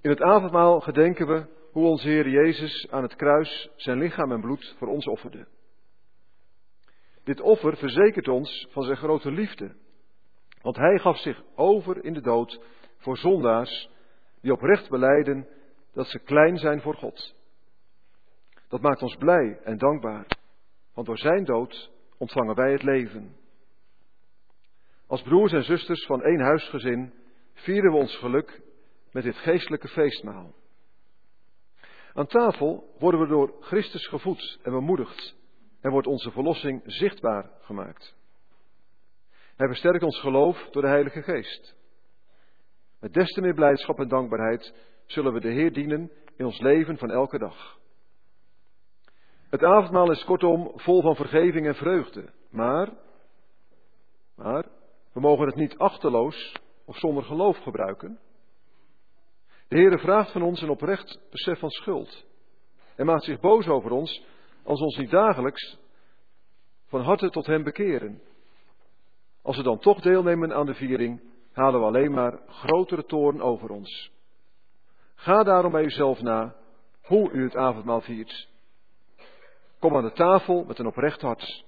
In 0.00 0.10
het 0.10 0.22
avondmaal 0.22 0.80
gedenken 0.80 1.26
we 1.26 1.46
hoe 1.74 1.86
onze 1.86 2.08
Heer 2.08 2.28
Jezus 2.28 2.86
aan 2.90 3.02
het 3.02 3.14
kruis 3.14 3.70
zijn 3.76 3.98
lichaam 3.98 4.32
en 4.32 4.40
bloed 4.40 4.74
voor 4.78 4.88
ons 4.88 5.06
offerde. 5.06 5.46
Dit 7.24 7.40
offer 7.40 7.76
verzekert 7.76 8.28
ons 8.28 8.66
van 8.70 8.82
zijn 8.82 8.96
grote 8.96 9.30
liefde, 9.30 9.74
want 10.62 10.76
hij 10.76 10.98
gaf 10.98 11.18
zich 11.18 11.42
over 11.54 12.04
in 12.04 12.12
de 12.12 12.20
dood 12.20 12.60
voor 12.96 13.16
zondaars 13.16 13.88
die 14.40 14.52
oprecht 14.52 14.88
beleiden 14.88 15.48
dat 15.92 16.06
ze 16.06 16.18
klein 16.18 16.58
zijn 16.58 16.80
voor 16.80 16.94
God. 16.94 17.34
Dat 18.68 18.80
maakt 18.80 19.02
ons 19.02 19.16
blij 19.16 19.60
en 19.64 19.78
dankbaar, 19.78 20.26
want 20.94 21.06
door 21.06 21.18
zijn 21.18 21.44
dood 21.44 21.90
ontvangen 22.18 22.54
wij 22.54 22.72
het 22.72 22.82
leven. 22.82 23.36
Als 25.06 25.22
broers 25.22 25.52
en 25.52 25.64
zusters 25.64 26.06
van 26.06 26.22
één 26.22 26.40
huisgezin 26.40 27.12
vieren 27.52 27.90
we 27.90 27.96
ons 27.98 28.16
geluk 28.16 28.60
met 29.12 29.22
dit 29.22 29.36
geestelijke 29.36 29.88
feestmaal. 29.88 30.62
Aan 32.14 32.26
tafel 32.26 32.94
worden 32.98 33.20
we 33.20 33.26
door 33.26 33.54
Christus 33.60 34.06
gevoed 34.06 34.58
en 34.62 34.72
bemoedigd 34.72 35.34
en 35.80 35.90
wordt 35.90 36.06
onze 36.06 36.30
verlossing 36.30 36.82
zichtbaar 36.84 37.50
gemaakt. 37.60 38.16
Hij 39.56 39.66
versterkt 39.66 40.02
ons 40.02 40.20
geloof 40.20 40.68
door 40.70 40.82
de 40.82 40.88
Heilige 40.88 41.22
Geest. 41.22 41.76
Met 43.00 43.12
des 43.12 43.32
te 43.32 43.40
meer 43.40 43.54
blijdschap 43.54 43.98
en 43.98 44.08
dankbaarheid 44.08 44.74
zullen 45.06 45.32
we 45.32 45.40
de 45.40 45.48
Heer 45.48 45.72
dienen 45.72 46.10
in 46.36 46.44
ons 46.44 46.60
leven 46.60 46.98
van 46.98 47.10
elke 47.10 47.38
dag. 47.38 47.78
Het 49.50 49.62
avondmaal 49.62 50.10
is 50.10 50.24
kortom 50.24 50.72
vol 50.74 51.02
van 51.02 51.16
vergeving 51.16 51.66
en 51.66 51.74
vreugde, 51.74 52.32
maar, 52.50 52.92
maar 54.34 54.66
we 55.12 55.20
mogen 55.20 55.46
het 55.46 55.54
niet 55.54 55.78
achterloos 55.78 56.56
of 56.84 56.98
zonder 56.98 57.24
geloof 57.24 57.58
gebruiken. 57.58 58.18
De 59.74 59.80
Heere 59.80 59.98
vraagt 59.98 60.32
van 60.32 60.42
ons 60.42 60.62
een 60.62 60.68
oprecht 60.70 61.18
besef 61.30 61.58
van 61.58 61.70
schuld. 61.70 62.24
En 62.96 63.06
maakt 63.06 63.24
zich 63.24 63.40
boos 63.40 63.68
over 63.68 63.90
ons 63.90 64.24
als 64.62 64.78
we 64.78 64.84
ons 64.84 64.96
niet 64.96 65.10
dagelijks 65.10 65.78
van 66.86 67.00
harte 67.00 67.30
tot 67.30 67.46
Hem 67.46 67.62
bekeren. 67.62 68.22
Als 69.42 69.56
we 69.56 69.62
dan 69.62 69.78
toch 69.78 70.00
deelnemen 70.00 70.54
aan 70.54 70.66
de 70.66 70.74
viering, 70.74 71.20
halen 71.52 71.80
we 71.80 71.86
alleen 71.86 72.12
maar 72.12 72.40
grotere 72.46 73.04
toorn 73.04 73.42
over 73.42 73.70
ons. 73.70 74.10
Ga 75.14 75.42
daarom 75.42 75.72
bij 75.72 75.84
uzelf 75.84 76.20
na 76.20 76.54
hoe 77.02 77.30
u 77.30 77.42
het 77.42 77.56
avondmaal 77.56 78.00
viert. 78.00 78.48
Kom 79.78 79.96
aan 79.96 80.04
de 80.04 80.12
tafel 80.12 80.64
met 80.64 80.78
een 80.78 80.86
oprecht 80.86 81.20
hart. 81.20 81.64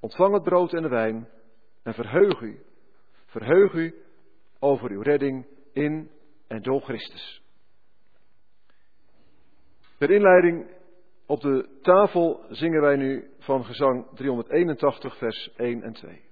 Ontvang 0.00 0.34
het 0.34 0.42
brood 0.42 0.72
en 0.72 0.82
de 0.82 0.88
wijn 0.88 1.28
en 1.82 1.94
verheug 1.94 2.40
u. 2.40 2.64
Verheug 3.26 3.72
u 3.72 3.94
over 4.58 4.90
uw 4.90 5.02
redding 5.02 5.46
in 5.72 6.16
en 6.48 6.62
door 6.62 6.80
Christus. 6.80 7.42
Per 9.98 10.10
inleiding 10.10 10.66
op 11.26 11.40
de 11.40 11.78
tafel 11.82 12.44
zingen 12.48 12.80
wij 12.80 12.96
nu 12.96 13.30
van 13.38 13.64
gezang 13.64 14.06
381, 14.14 15.16
vers 15.16 15.50
1 15.56 15.82
en 15.82 15.92
2. 15.92 16.27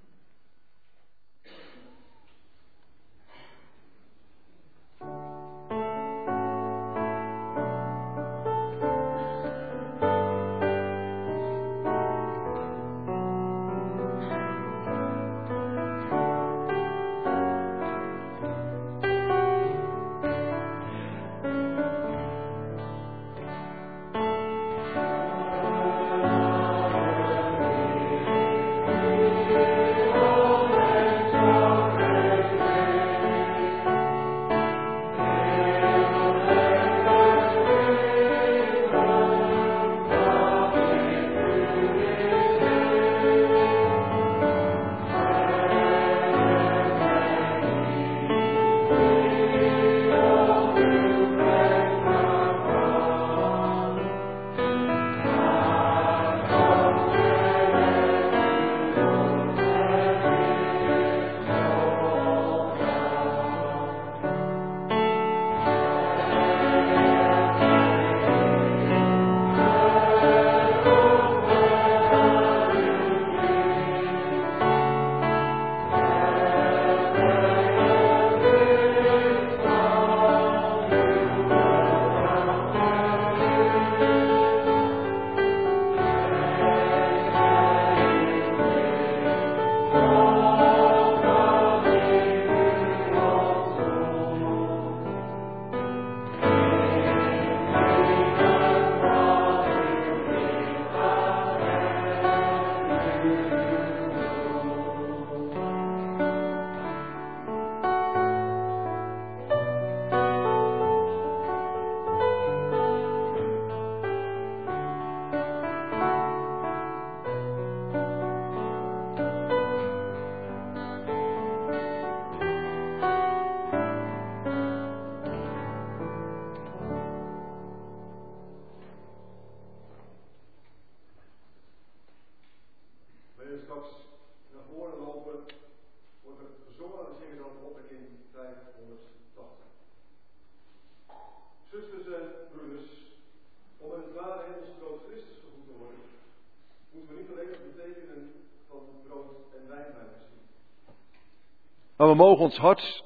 Maar 151.97 152.07
we 152.07 152.15
mogen 152.15 152.43
ons 152.43 152.57
hart 152.57 153.03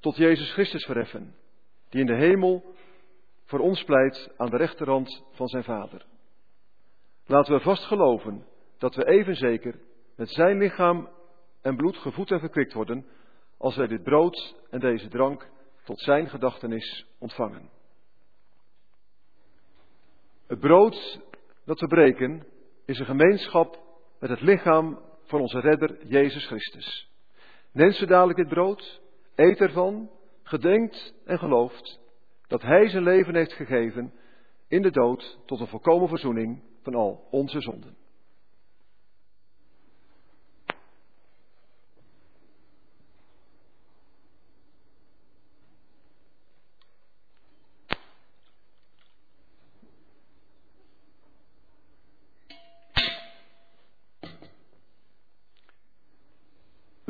tot 0.00 0.16
Jezus 0.16 0.52
Christus 0.52 0.84
verheffen, 0.84 1.34
die 1.88 2.00
in 2.00 2.06
de 2.06 2.16
hemel 2.16 2.74
voor 3.44 3.58
ons 3.58 3.84
pleit 3.84 4.30
aan 4.36 4.50
de 4.50 4.56
rechterhand 4.56 5.24
van 5.30 5.48
zijn 5.48 5.64
Vader. 5.64 6.06
Laten 7.26 7.54
we 7.54 7.60
vast 7.60 7.84
geloven 7.84 8.46
dat 8.78 8.94
we 8.94 9.06
even 9.06 9.36
zeker 9.36 9.80
met 10.16 10.30
zijn 10.30 10.58
lichaam 10.58 11.08
en 11.62 11.76
bloed 11.76 11.96
gevoed 11.96 12.30
en 12.30 12.40
verkwikt 12.40 12.72
worden, 12.72 13.06
als 13.58 13.76
wij 13.76 13.86
dit 13.86 14.02
brood 14.02 14.54
en 14.70 14.80
deze 14.80 15.08
drank 15.08 15.48
tot 15.84 16.00
zijn 16.00 16.28
gedachtenis 16.28 17.06
ontvangen. 17.18 17.70
Het 20.46 20.60
brood 20.60 21.20
dat 21.64 21.80
we 21.80 21.86
breken 21.86 22.46
is 22.84 22.98
een 22.98 23.06
gemeenschap 23.06 23.82
met 24.18 24.30
het 24.30 24.40
lichaam 24.40 24.98
van 25.24 25.40
onze 25.40 25.60
redder 25.60 26.06
Jezus 26.06 26.46
Christus. 26.46 27.10
Neemt 27.72 27.94
ze 27.94 28.06
dadelijk 28.06 28.38
dit 28.38 28.48
brood, 28.48 29.00
eet 29.34 29.60
ervan, 29.60 30.10
gedenkt 30.42 31.14
en 31.24 31.38
gelooft 31.38 32.00
dat 32.46 32.62
Hij 32.62 32.88
zijn 32.88 33.02
leven 33.02 33.34
heeft 33.34 33.52
gegeven 33.52 34.12
in 34.68 34.82
de 34.82 34.90
dood 34.90 35.38
tot 35.46 35.60
een 35.60 35.66
volkomen 35.66 36.08
verzoening 36.08 36.62
van 36.82 36.94
al 36.94 37.28
onze 37.30 37.60
zonden. 37.60 37.96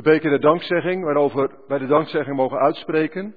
Beker 0.05 0.29
de 0.29 0.39
dankzegging, 0.39 1.03
waarover 1.03 1.51
wij 1.67 1.77
de 1.77 1.87
dankzegging 1.87 2.35
mogen 2.35 2.57
uitspreken, 2.57 3.35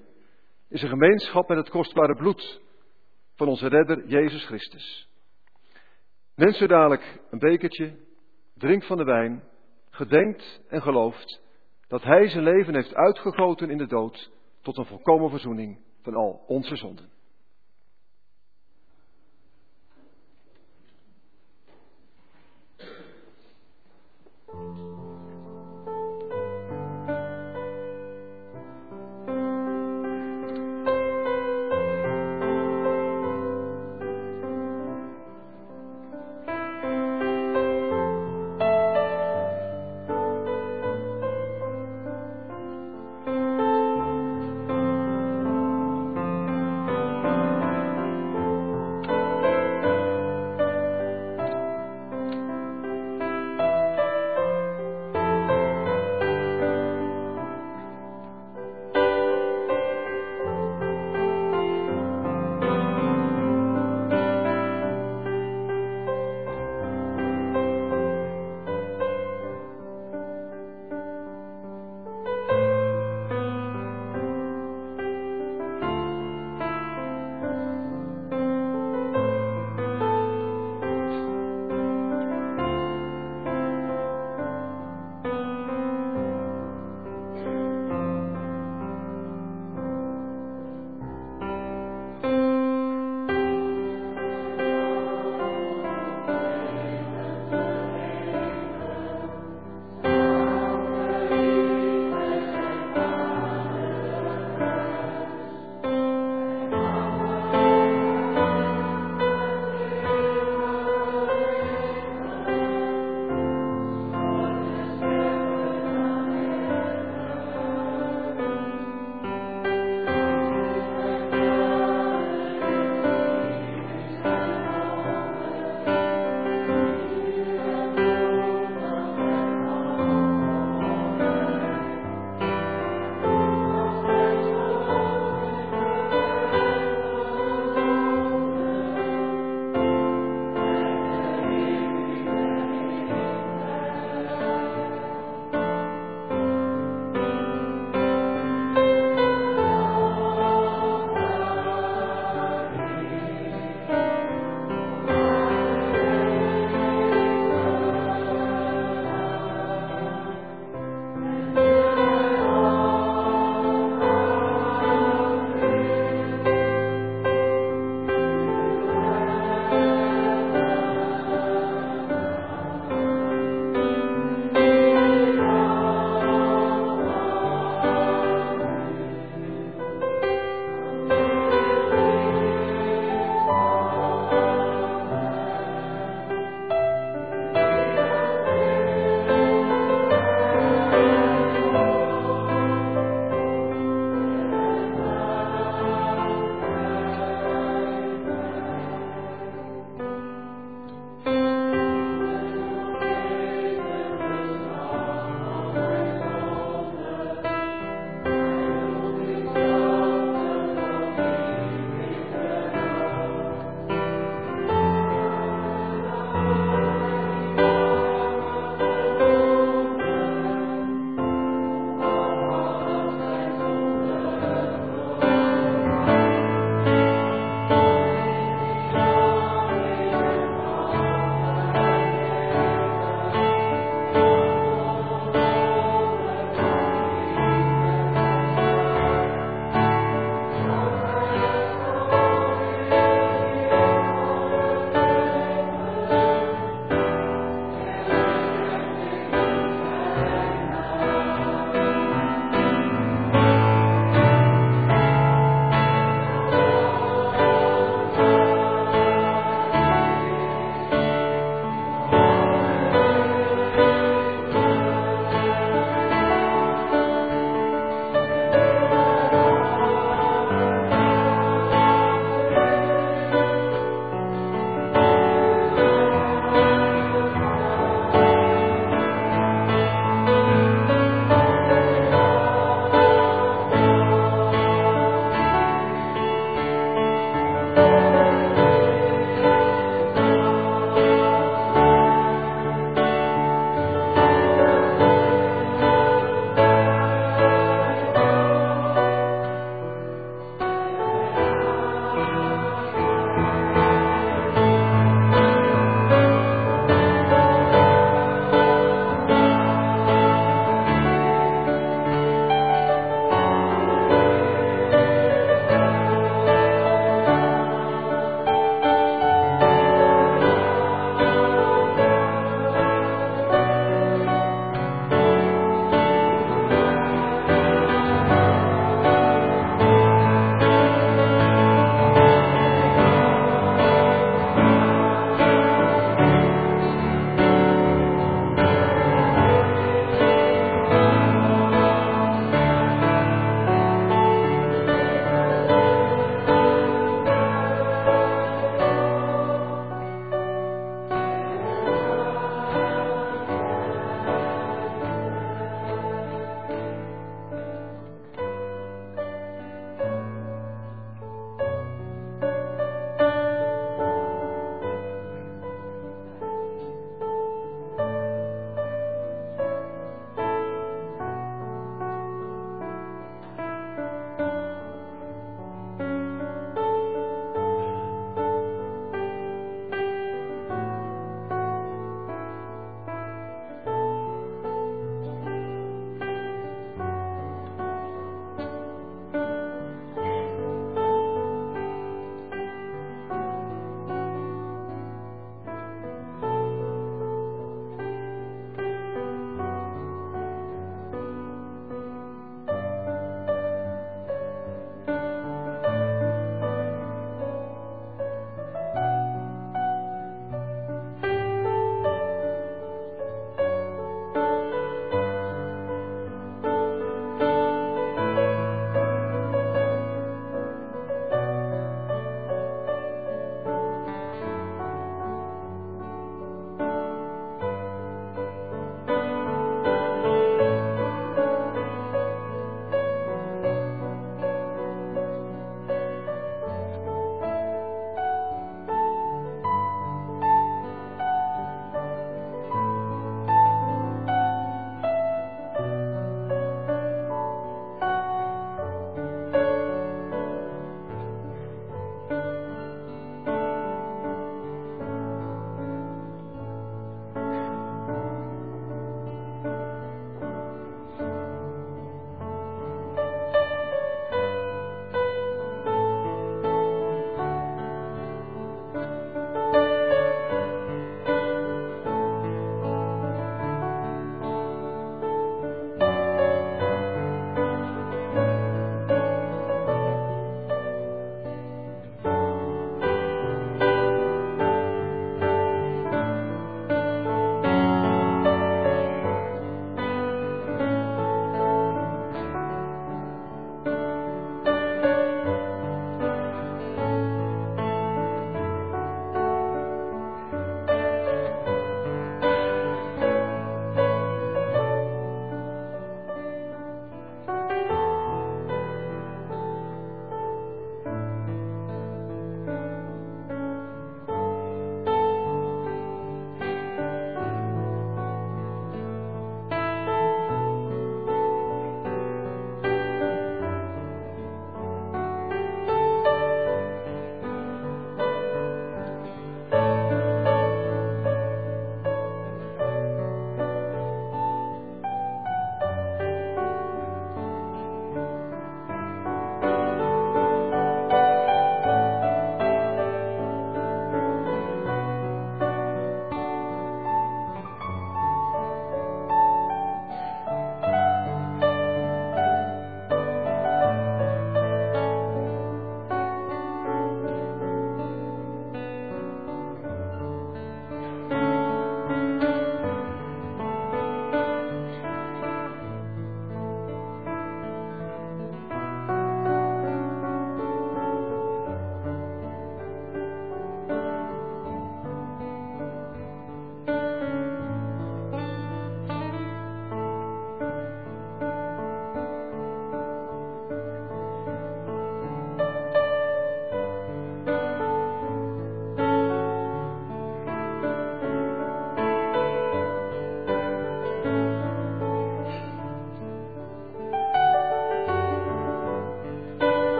is 0.69 0.83
een 0.83 0.89
gemeenschap 0.89 1.49
met 1.49 1.59
het 1.59 1.69
kostbare 1.69 2.17
bloed 2.17 2.61
van 3.35 3.49
onze 3.49 3.69
redder 3.69 4.07
Jezus 4.07 4.45
Christus. 4.45 5.09
Neemt 6.35 6.55
zo 6.55 6.67
dadelijk 6.67 7.21
een 7.31 7.39
bekertje, 7.39 7.97
drinkt 8.55 8.87
van 8.87 8.97
de 8.97 9.05
wijn, 9.05 9.43
gedenkt 9.91 10.61
en 10.69 10.83
gelooft 10.83 11.41
dat 11.89 12.03
Hij 12.03 12.29
zijn 12.29 12.45
leven 12.45 12.75
heeft 12.75 12.95
uitgegoten 12.95 13.71
in 13.71 13.79
de 13.79 13.87
dood 13.87 14.31
tot 14.63 14.77
een 14.77 14.87
volkomen 14.87 15.31
verzoening 15.31 15.79
van 16.03 16.15
al 16.15 16.45
onze 16.47 16.77
zonden. 16.77 17.09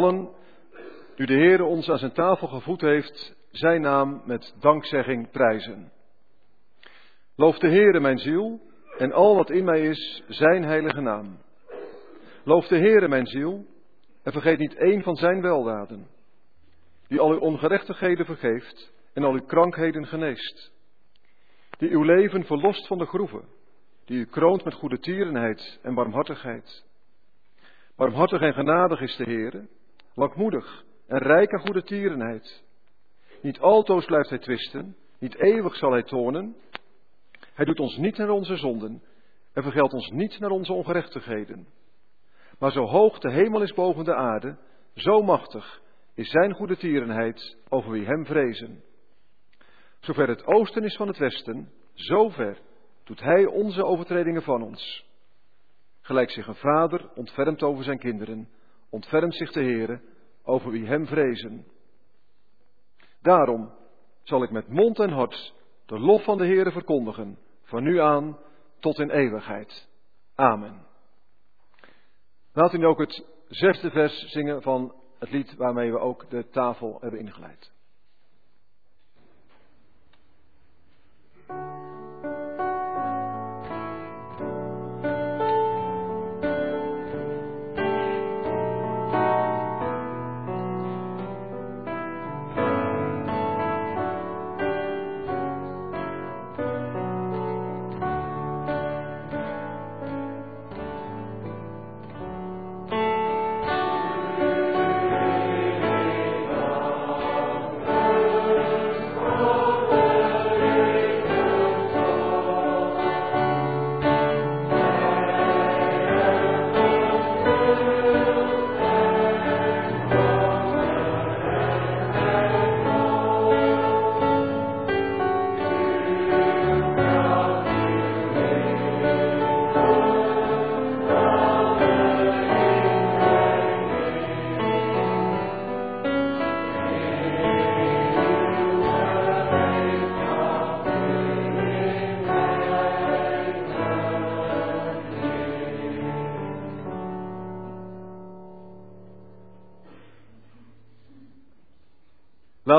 Allen, 0.00 0.28
nu 1.16 1.26
de 1.26 1.34
Heer 1.34 1.62
ons 1.62 1.90
aan 1.90 1.98
zijn 1.98 2.12
tafel 2.12 2.48
gevoed 2.48 2.80
heeft, 2.80 3.36
zijn 3.50 3.80
naam 3.80 4.22
met 4.24 4.54
dankzegging 4.60 5.30
prijzen. 5.30 5.92
Loof 7.36 7.58
de 7.58 7.68
Heere 7.68 8.00
mijn 8.00 8.18
ziel 8.18 8.60
en 8.98 9.12
al 9.12 9.36
wat 9.36 9.50
in 9.50 9.64
mij 9.64 9.80
is, 9.80 10.22
zijn 10.28 10.64
heilige 10.64 11.00
naam. 11.00 11.38
Loof 12.44 12.66
de 12.66 12.76
Heere 12.76 13.08
mijn 13.08 13.26
ziel 13.26 13.66
en 14.22 14.32
vergeet 14.32 14.58
niet 14.58 14.74
één 14.74 15.02
van 15.02 15.16
zijn 15.16 15.40
weldaden, 15.40 16.08
die 17.08 17.20
al 17.20 17.30
uw 17.30 17.38
ongerechtigheden 17.38 18.26
vergeeft 18.26 18.92
en 19.14 19.24
al 19.24 19.32
uw 19.32 19.44
krankheden 19.46 20.06
geneest, 20.06 20.72
die 21.78 21.90
uw 21.90 22.02
leven 22.02 22.44
verlost 22.44 22.86
van 22.86 22.98
de 22.98 23.06
groeven, 23.06 23.44
die 24.04 24.18
u 24.18 24.24
kroont 24.24 24.64
met 24.64 24.74
goede 24.74 24.98
tierenheid 24.98 25.78
en 25.82 25.94
barmhartigheid. 25.94 26.84
Barmhartig 27.96 28.40
en 28.40 28.54
genadig 28.54 29.00
is 29.00 29.16
de 29.16 29.24
Heere, 29.24 29.68
langmoedig 30.14 30.84
en 31.06 31.18
rijk 31.18 31.52
aan 31.52 31.60
goede 31.60 31.82
tierenheid. 31.82 32.62
Niet 33.42 33.58
altoos 33.58 34.04
blijft 34.04 34.28
hij 34.28 34.38
twisten, 34.38 34.96
niet 35.18 35.34
eeuwig 35.34 35.76
zal 35.76 35.90
hij 35.90 36.02
tonen. 36.02 36.56
Hij 37.54 37.64
doet 37.64 37.80
ons 37.80 37.96
niet 37.96 38.16
naar 38.16 38.30
onze 38.30 38.56
zonden 38.56 39.02
en 39.52 39.62
vergeldt 39.62 39.92
ons 39.92 40.10
niet 40.10 40.38
naar 40.38 40.50
onze 40.50 40.72
ongerechtigheden. 40.72 41.66
Maar 42.58 42.72
zo 42.72 42.84
hoog 42.84 43.18
de 43.18 43.30
hemel 43.30 43.62
is 43.62 43.72
boven 43.72 44.04
de 44.04 44.14
aarde, 44.14 44.56
zo 44.94 45.22
machtig 45.22 45.82
is 46.14 46.30
zijn 46.30 46.54
goede 46.54 46.76
tierenheid 46.76 47.56
over 47.68 47.90
wie 47.90 48.06
hem 48.06 48.26
vrezen. 48.26 48.82
Zover 50.00 50.28
het 50.28 50.46
oosten 50.46 50.84
is 50.84 50.96
van 50.96 51.08
het 51.08 51.18
westen, 51.18 51.72
zo 51.94 52.28
ver 52.28 52.58
doet 53.04 53.20
hij 53.20 53.46
onze 53.46 53.84
overtredingen 53.84 54.42
van 54.42 54.62
ons. 54.62 55.04
Gelijk 56.00 56.30
zich 56.30 56.46
een 56.46 56.54
vader 56.54 57.10
ontfermt 57.14 57.62
over 57.62 57.84
zijn 57.84 57.98
kinderen, 57.98 58.48
ontfermt 58.90 59.34
zich 59.34 59.52
de 59.52 59.62
Heere 59.62 60.00
over 60.42 60.70
wie 60.70 60.86
hem 60.86 61.06
vrezen. 61.06 61.66
Daarom 63.22 63.72
zal 64.22 64.42
ik 64.42 64.50
met 64.50 64.68
mond 64.68 64.98
en 64.98 65.10
hart 65.10 65.54
de 65.86 65.98
lof 65.98 66.24
van 66.24 66.38
de 66.38 66.46
Heere 66.46 66.72
verkondigen, 66.72 67.38
van 67.62 67.82
nu 67.82 68.00
aan 68.00 68.38
tot 68.78 68.98
in 68.98 69.10
eeuwigheid. 69.10 69.88
Amen. 70.34 70.86
Laat 72.52 72.72
u 72.72 72.78
nu 72.78 72.86
ook 72.86 72.98
het 72.98 73.26
zesde 73.48 73.90
vers 73.90 74.18
zingen 74.18 74.62
van 74.62 74.94
het 75.18 75.30
lied 75.30 75.54
waarmee 75.54 75.92
we 75.92 75.98
ook 75.98 76.30
de 76.30 76.48
tafel 76.48 76.98
hebben 77.00 77.20
ingeleid. 77.20 77.72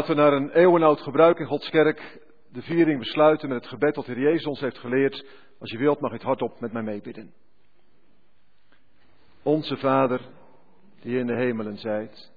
Laten 0.01 0.15
we 0.15 0.21
naar 0.21 0.33
een 0.33 0.51
eeuwenoud 0.51 1.01
gebruik 1.01 1.39
in 1.39 1.45
Gods 1.45 1.69
kerk 1.69 2.19
de 2.51 2.61
viering 2.61 2.99
besluiten 2.99 3.49
met 3.49 3.57
het 3.57 3.67
gebed 3.67 3.95
dat 3.95 4.05
de 4.05 4.13
Heer 4.13 4.21
Jezus 4.21 4.45
ons 4.45 4.59
heeft 4.59 4.77
geleerd. 4.77 5.25
Als 5.59 5.71
je 5.71 5.77
wilt 5.77 5.99
mag 5.99 6.09
je 6.09 6.15
het 6.15 6.25
hardop 6.25 6.59
met 6.59 6.71
mij 6.71 6.81
meebidden. 6.81 7.33
Onze 9.43 9.77
Vader, 9.77 10.21
die 11.01 11.17
in 11.17 11.27
de 11.27 11.35
hemelen 11.35 11.77
zijt, 11.77 12.31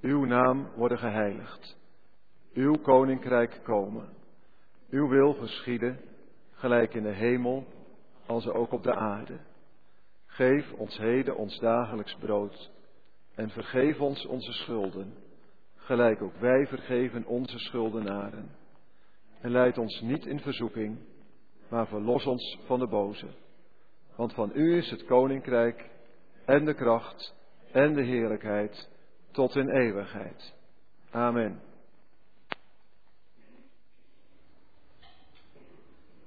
uw 0.00 0.24
naam 0.24 0.70
worden 0.76 0.98
geheiligd. 0.98 1.76
Uw 2.52 2.74
koninkrijk 2.74 3.60
komen. 3.62 4.08
Uw 4.90 5.08
wil 5.08 5.32
geschieden, 5.32 6.00
gelijk 6.52 6.94
in 6.94 7.02
de 7.02 7.14
hemel, 7.14 7.66
als 8.26 8.48
ook 8.48 8.72
op 8.72 8.82
de 8.82 8.94
aarde. 8.94 9.38
Geef 10.26 10.72
ons 10.72 10.98
heden 10.98 11.36
ons 11.36 11.58
dagelijks 11.58 12.14
brood 12.14 12.70
en 13.34 13.50
vergeef 13.50 14.00
ons 14.00 14.26
onze 14.26 14.52
schulden 14.52 15.26
gelijk 15.88 16.22
ook 16.22 16.36
wij 16.36 16.66
vergeven 16.66 17.26
onze 17.26 17.58
schuldenaren. 17.58 18.50
En 19.40 19.50
leid 19.50 19.78
ons 19.78 20.00
niet 20.00 20.26
in 20.26 20.40
verzoeking, 20.40 20.98
maar 21.68 21.86
verlos 21.86 22.26
ons 22.26 22.58
van 22.66 22.78
de 22.78 22.86
boze. 22.86 23.26
Want 24.16 24.34
van 24.34 24.50
u 24.54 24.76
is 24.76 24.90
het 24.90 25.04
koninkrijk 25.04 25.90
en 26.44 26.64
de 26.64 26.74
kracht 26.74 27.34
en 27.72 27.94
de 27.94 28.02
heerlijkheid 28.02 28.88
tot 29.30 29.56
in 29.56 29.68
eeuwigheid. 29.68 30.54
Amen. 31.10 31.60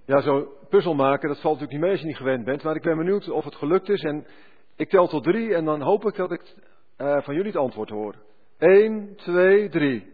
Ja, 0.05 0.21
zo 0.21 0.57
puzzel 0.69 0.95
maken, 0.95 1.27
dat 1.27 1.41
valt 1.41 1.59
natuurlijk 1.59 1.71
niet 1.71 1.81
mee 1.81 1.91
als 1.91 1.99
je 1.99 2.07
niet 2.07 2.17
gewend 2.17 2.45
bent. 2.45 2.63
Maar 2.63 2.75
ik 2.75 2.81
ben 2.81 2.97
benieuwd 2.97 3.29
of 3.29 3.43
het 3.43 3.55
gelukt 3.55 3.89
is. 3.89 4.01
En 4.01 4.27
ik 4.75 4.89
tel 4.89 5.07
tot 5.07 5.23
drie 5.23 5.55
en 5.55 5.65
dan 5.65 5.81
hoop 5.81 6.05
ik 6.05 6.15
dat 6.15 6.31
ik 6.31 6.55
uh, 6.97 7.21
van 7.21 7.35
jullie 7.35 7.51
het 7.51 7.61
antwoord 7.61 7.89
hoor. 7.89 8.29
1, 8.61 9.15
2, 9.15 9.69
3. 9.69 10.13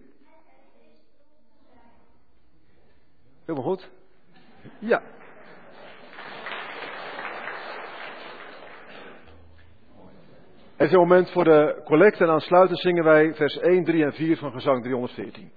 Helemaal 3.46 3.64
goed? 3.72 3.90
Ja. 4.80 5.02
Is 10.78 10.92
een 10.92 11.00
moment 11.00 11.32
voor 11.32 11.44
de 11.44 11.82
collecte 11.86 12.24
en 12.24 12.30
aansluitend 12.30 12.80
zingen 12.80 13.04
wij 13.04 13.34
vers 13.34 13.58
1, 13.58 13.84
3 13.84 14.04
en 14.04 14.14
4 14.14 14.38
van 14.38 14.52
gezang 14.52 14.84
314. 14.84 15.52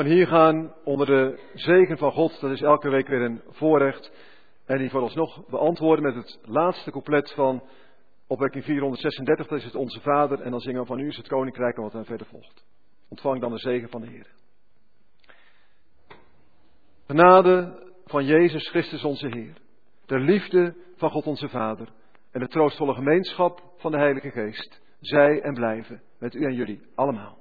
Van 0.00 0.08
hier 0.08 0.26
gaan 0.26 0.74
onder 0.84 1.06
de 1.06 1.38
zegen 1.54 1.98
van 1.98 2.12
God. 2.12 2.40
Dat 2.40 2.50
is 2.50 2.60
elke 2.60 2.88
week 2.88 3.08
weer 3.08 3.20
een 3.20 3.42
voorrecht. 3.48 4.12
En 4.66 4.78
die 4.78 4.90
vooralsnog 4.90 5.48
beantwoorden 5.48 6.04
met 6.04 6.14
het 6.14 6.38
laatste 6.42 6.90
couplet 6.90 7.32
van 7.34 7.62
opwekking 8.26 8.64
436. 8.64 9.46
Dat 9.46 9.58
is 9.58 9.64
het 9.64 9.74
Onze 9.74 10.00
Vader. 10.00 10.40
En 10.40 10.50
dan 10.50 10.60
zingen 10.60 10.80
we 10.80 10.86
van 10.86 10.98
u 10.98 11.06
is 11.06 11.16
het 11.16 11.28
koninkrijk 11.28 11.76
en 11.76 11.82
wat 11.82 11.92
dan 11.92 12.04
verder 12.04 12.26
volgt. 12.26 12.64
Ontvang 13.08 13.40
dan 13.40 13.52
de 13.52 13.58
zegen 13.58 13.88
van 13.88 14.00
de 14.00 14.06
Heer. 14.06 14.26
Genade 17.06 17.82
van 18.04 18.24
Jezus 18.24 18.68
Christus 18.68 19.04
onze 19.04 19.26
Heer. 19.28 19.54
De 20.06 20.18
liefde 20.18 20.74
van 20.96 21.10
God 21.10 21.26
onze 21.26 21.48
Vader. 21.48 21.88
En 22.32 22.40
de 22.40 22.48
troostvolle 22.48 22.94
gemeenschap 22.94 23.62
van 23.76 23.90
de 23.90 23.98
Heilige 23.98 24.30
Geest. 24.30 24.80
Zij 25.00 25.40
en 25.40 25.54
blijven 25.54 26.02
met 26.18 26.34
u 26.34 26.44
en 26.44 26.54
jullie 26.54 26.80
allemaal. 26.94 27.39